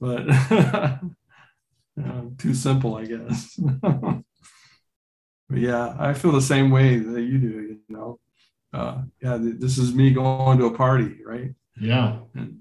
but 0.00 0.26
too 2.38 2.54
simple, 2.54 2.96
I 2.96 3.04
guess. 3.04 3.58
But 5.48 5.58
yeah, 5.58 5.96
I 5.98 6.14
feel 6.14 6.32
the 6.32 6.40
same 6.40 6.70
way 6.70 6.98
that 6.98 7.22
you 7.22 7.38
do. 7.38 7.48
You 7.48 7.80
know, 7.88 8.20
uh, 8.72 9.02
yeah, 9.22 9.38
this 9.40 9.78
is 9.78 9.94
me 9.94 10.10
going 10.12 10.58
to 10.58 10.66
a 10.66 10.76
party, 10.76 11.18
right? 11.24 11.54
Yeah, 11.80 12.18
and, 12.34 12.60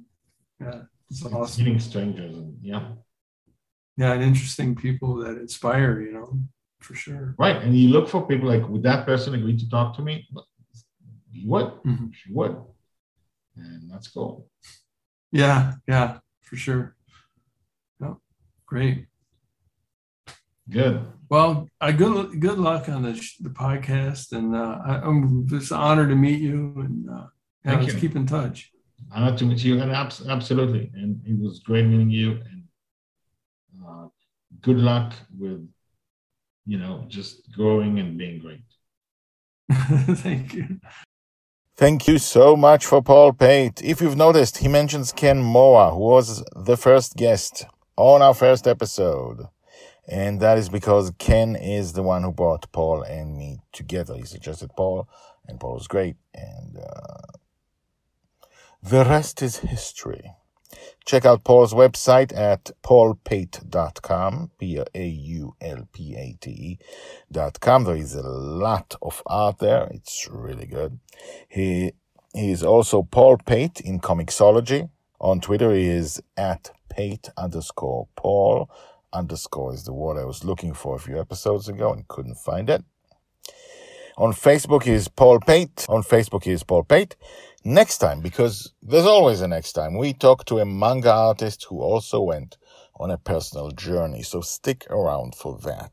yeah, 0.60 0.82
it's, 1.10 1.24
it's 1.24 1.34
awesome. 1.34 1.64
Meeting 1.64 1.80
strangers, 1.80 2.36
and 2.38 2.58
yeah, 2.62 2.90
yeah, 3.98 4.14
and 4.14 4.24
interesting 4.24 4.76
people 4.76 5.16
that 5.18 5.38
inspire. 5.38 6.02
You 6.02 6.14
know, 6.14 6.40
for 6.80 6.96
sure. 6.96 7.36
Right, 7.38 7.58
and 7.58 7.76
you 7.78 7.90
look 7.90 8.08
for 8.08 8.26
people 8.28 8.48
like, 8.48 8.68
would 8.70 8.84
that 8.84 9.06
person 9.06 9.34
agree 9.36 9.58
to 9.58 9.70
talk 9.70 9.96
to 9.98 10.02
me? 10.02 10.28
He 11.32 11.46
would. 11.48 11.66
Mm-hmm. 11.66 12.08
She 12.14 12.34
would 12.34 12.58
and 13.58 13.90
that's 13.90 14.08
cool. 14.08 14.48
Yeah, 15.32 15.74
yeah, 15.88 16.20
for 16.42 16.56
sure. 16.56 16.96
Yeah, 18.02 18.16
great. 18.66 19.08
Good. 20.70 21.06
Well, 21.30 21.70
uh, 21.82 21.92
good 21.92 22.40
good 22.40 22.58
luck 22.58 22.90
on 22.90 23.04
the 23.04 23.14
the 23.42 23.50
podcast, 23.50 24.32
and 24.32 24.56
uh, 24.56 24.80
I, 24.86 25.08
am 25.08 25.48
just 25.48 25.72
honored 25.72 26.10
to 26.10 26.16
meet 26.16 26.40
you, 26.40 26.74
and 26.78 27.10
uh, 27.10 27.28
yeah, 27.64 27.80
let's 27.80 27.94
you. 27.94 28.00
keep 28.00 28.16
in 28.16 28.26
touch. 28.26 28.72
Honored 29.12 29.38
to 29.40 29.46
meet 29.46 29.64
you, 29.64 29.82
and 29.82 29.92
abs- 29.92 30.28
absolutely, 30.28 30.92
and 30.94 31.22
it 31.26 31.40
was 31.40 31.60
great 31.60 31.86
meeting 31.86 32.10
you, 32.10 32.32
and 32.32 32.64
uh, 33.88 34.08
good 34.62 34.78
luck 34.78 35.14
with, 35.38 35.68
you 36.66 36.78
know, 36.78 37.06
just 37.08 37.52
growing 37.52 38.00
and 38.00 38.18
being 38.18 38.40
great. 38.40 38.62
Thank 40.18 40.54
you. 40.54 40.80
Thank 41.78 42.08
you 42.08 42.18
so 42.20 42.56
much 42.56 42.86
for 42.86 43.02
Paul 43.02 43.34
Pate. 43.34 43.84
If 43.84 44.00
you've 44.00 44.16
noticed, 44.16 44.60
he 44.60 44.68
mentions 44.68 45.12
Ken 45.12 45.42
Moa, 45.42 45.92
who 45.92 46.00
was 46.00 46.44
the 46.56 46.78
first 46.78 47.16
guest 47.16 47.66
on 47.98 48.22
our 48.22 48.34
first 48.34 48.68
episode. 48.68 49.48
And 50.08 50.40
that 50.40 50.58
is 50.58 50.70
because 50.70 51.12
Ken 51.18 51.56
is 51.56 51.94
the 51.94 52.04
one 52.04 52.24
who 52.24 52.32
brought 52.32 52.72
Paul 52.72 53.02
and 53.04 53.38
me 53.38 53.60
together. 53.72 54.16
He 54.16 54.24
suggested 54.24 54.70
Paul, 54.78 55.10
and 55.48 55.60
Paul 55.60 55.76
was 55.76 55.88
great. 55.88 56.16
And 56.34 56.78
uh, 56.78 57.38
the 58.84 59.04
rest 59.04 59.42
is 59.42 59.58
history. 59.58 60.32
Check 61.06 61.26
out 61.26 61.44
Paul's 61.44 61.74
website 61.74 62.36
at 62.36 62.72
paulpate.com, 62.84 64.52
P-A-U-L-P-A-T-E.com. 64.60 65.04
There 67.84 67.96
is 67.96 68.16
a 68.16 68.22
lot 68.24 68.96
of 69.02 69.24
art 69.26 69.60
there. 69.60 69.88
It's 69.92 70.28
really 70.32 70.66
good. 70.66 71.00
He, 71.48 71.94
he 72.34 72.52
is 72.52 72.64
also 72.64 73.04
Paul 73.04 73.38
Pate 73.38 73.80
in 73.82 74.00
Comixology. 74.00 74.90
On 75.22 75.40
Twitter, 75.40 75.74
he 75.74 75.88
is 75.88 76.22
at 76.36 76.72
Pate 76.90 77.30
underscore 77.38 78.08
Paul 78.16 78.70
underscore 79.16 79.74
is 79.74 79.84
the 79.84 79.94
word 79.94 80.20
I 80.20 80.26
was 80.26 80.44
looking 80.44 80.74
for 80.74 80.96
a 80.96 81.00
few 81.00 81.20
episodes 81.20 81.68
ago 81.68 81.94
and 81.94 82.08
couldn't 82.08 82.36
find 82.36 82.70
it. 82.70 82.84
On 84.18 84.32
Facebook 84.32 84.88
is 84.88 85.08
Paul 85.08 85.40
Pate. 85.40 85.86
On 85.90 86.02
Facebook 86.02 86.48
is 86.48 86.64
Paul 86.64 86.84
Pate. 86.84 87.16
Next 87.64 87.98
time, 87.98 88.22
because 88.22 88.72
there's 88.82 89.06
always 89.06 89.42
a 89.42 89.48
next 89.48 89.74
time, 89.74 89.98
we 89.98 90.14
talk 90.14 90.46
to 90.46 90.60
a 90.60 90.66
manga 90.66 91.12
artist 91.12 91.66
who 91.68 91.82
also 91.82 92.22
went 92.22 92.58
on 92.98 93.12
a 93.12 93.18
personal 93.18 93.72
journey. 93.72 94.22
So 94.22 94.42
stick 94.42 94.86
around 94.90 95.36
for 95.36 95.58
that. 95.66 95.92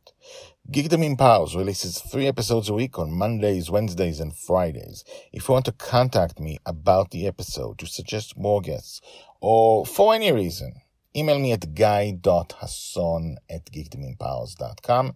Geekdom 0.70 1.04
Empowers 1.04 1.56
releases 1.56 1.98
three 1.98 2.28
episodes 2.28 2.68
a 2.68 2.74
week 2.74 2.96
on 2.96 3.10
Mondays, 3.10 3.70
Wednesdays, 3.70 4.20
and 4.20 4.36
Fridays. 4.36 5.02
If 5.32 5.48
you 5.48 5.54
want 5.54 5.64
to 5.64 5.72
contact 5.72 6.38
me 6.38 6.58
about 6.64 7.10
the 7.10 7.26
episode, 7.26 7.78
to 7.78 7.86
suggest 7.86 8.38
more 8.38 8.60
guests, 8.60 9.00
or 9.40 9.84
for 9.84 10.14
any 10.14 10.30
reason, 10.30 10.74
email 11.16 11.38
me 11.38 11.52
at 11.52 11.74
guy.hasson 11.74 13.36
at 13.48 13.66
geekdomempowers.com. 13.66 15.14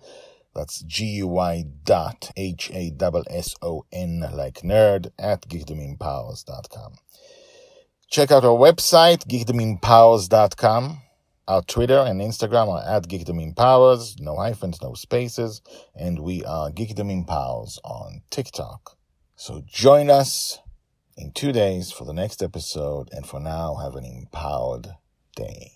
That's 0.55 0.81
G-U-Y 0.81 1.65
dot 1.85 2.31
H-A-S-S-O-N 2.37 4.21
like 4.33 4.61
nerd 4.63 5.11
at 5.19 5.43
geekdomempowers.com. 5.49 6.95
Check 8.09 8.31
out 8.31 8.45
our 8.45 8.57
website, 8.57 9.27
geekdomempowers.com. 9.27 11.03
Our 11.49 11.63
Twitter 11.63 11.99
and 11.99 12.21
Instagram 12.21 12.69
are 12.69 12.97
at 12.97 13.09
geekdomempowers, 13.09 14.19
no 14.19 14.37
hyphens, 14.37 14.81
no 14.83 14.95
spaces, 14.95 15.61
and 15.95 16.21
we 16.21 16.43
are 16.45 16.71
geekdomempowers 16.71 17.79
on 17.85 18.23
TikTok. 18.31 18.97
So 19.37 19.63
join 19.67 20.11
us 20.11 20.59
in 21.17 21.33
two 21.33 21.53
days 21.53 21.93
for 21.93 22.05
the 22.05 22.13
next 22.13 22.43
episode, 22.43 23.11
and 23.13 23.27
for 23.27 23.39
now, 23.39 23.77
have 23.77 23.95
an 23.95 24.05
empowered 24.05 24.89
day. 25.37 25.76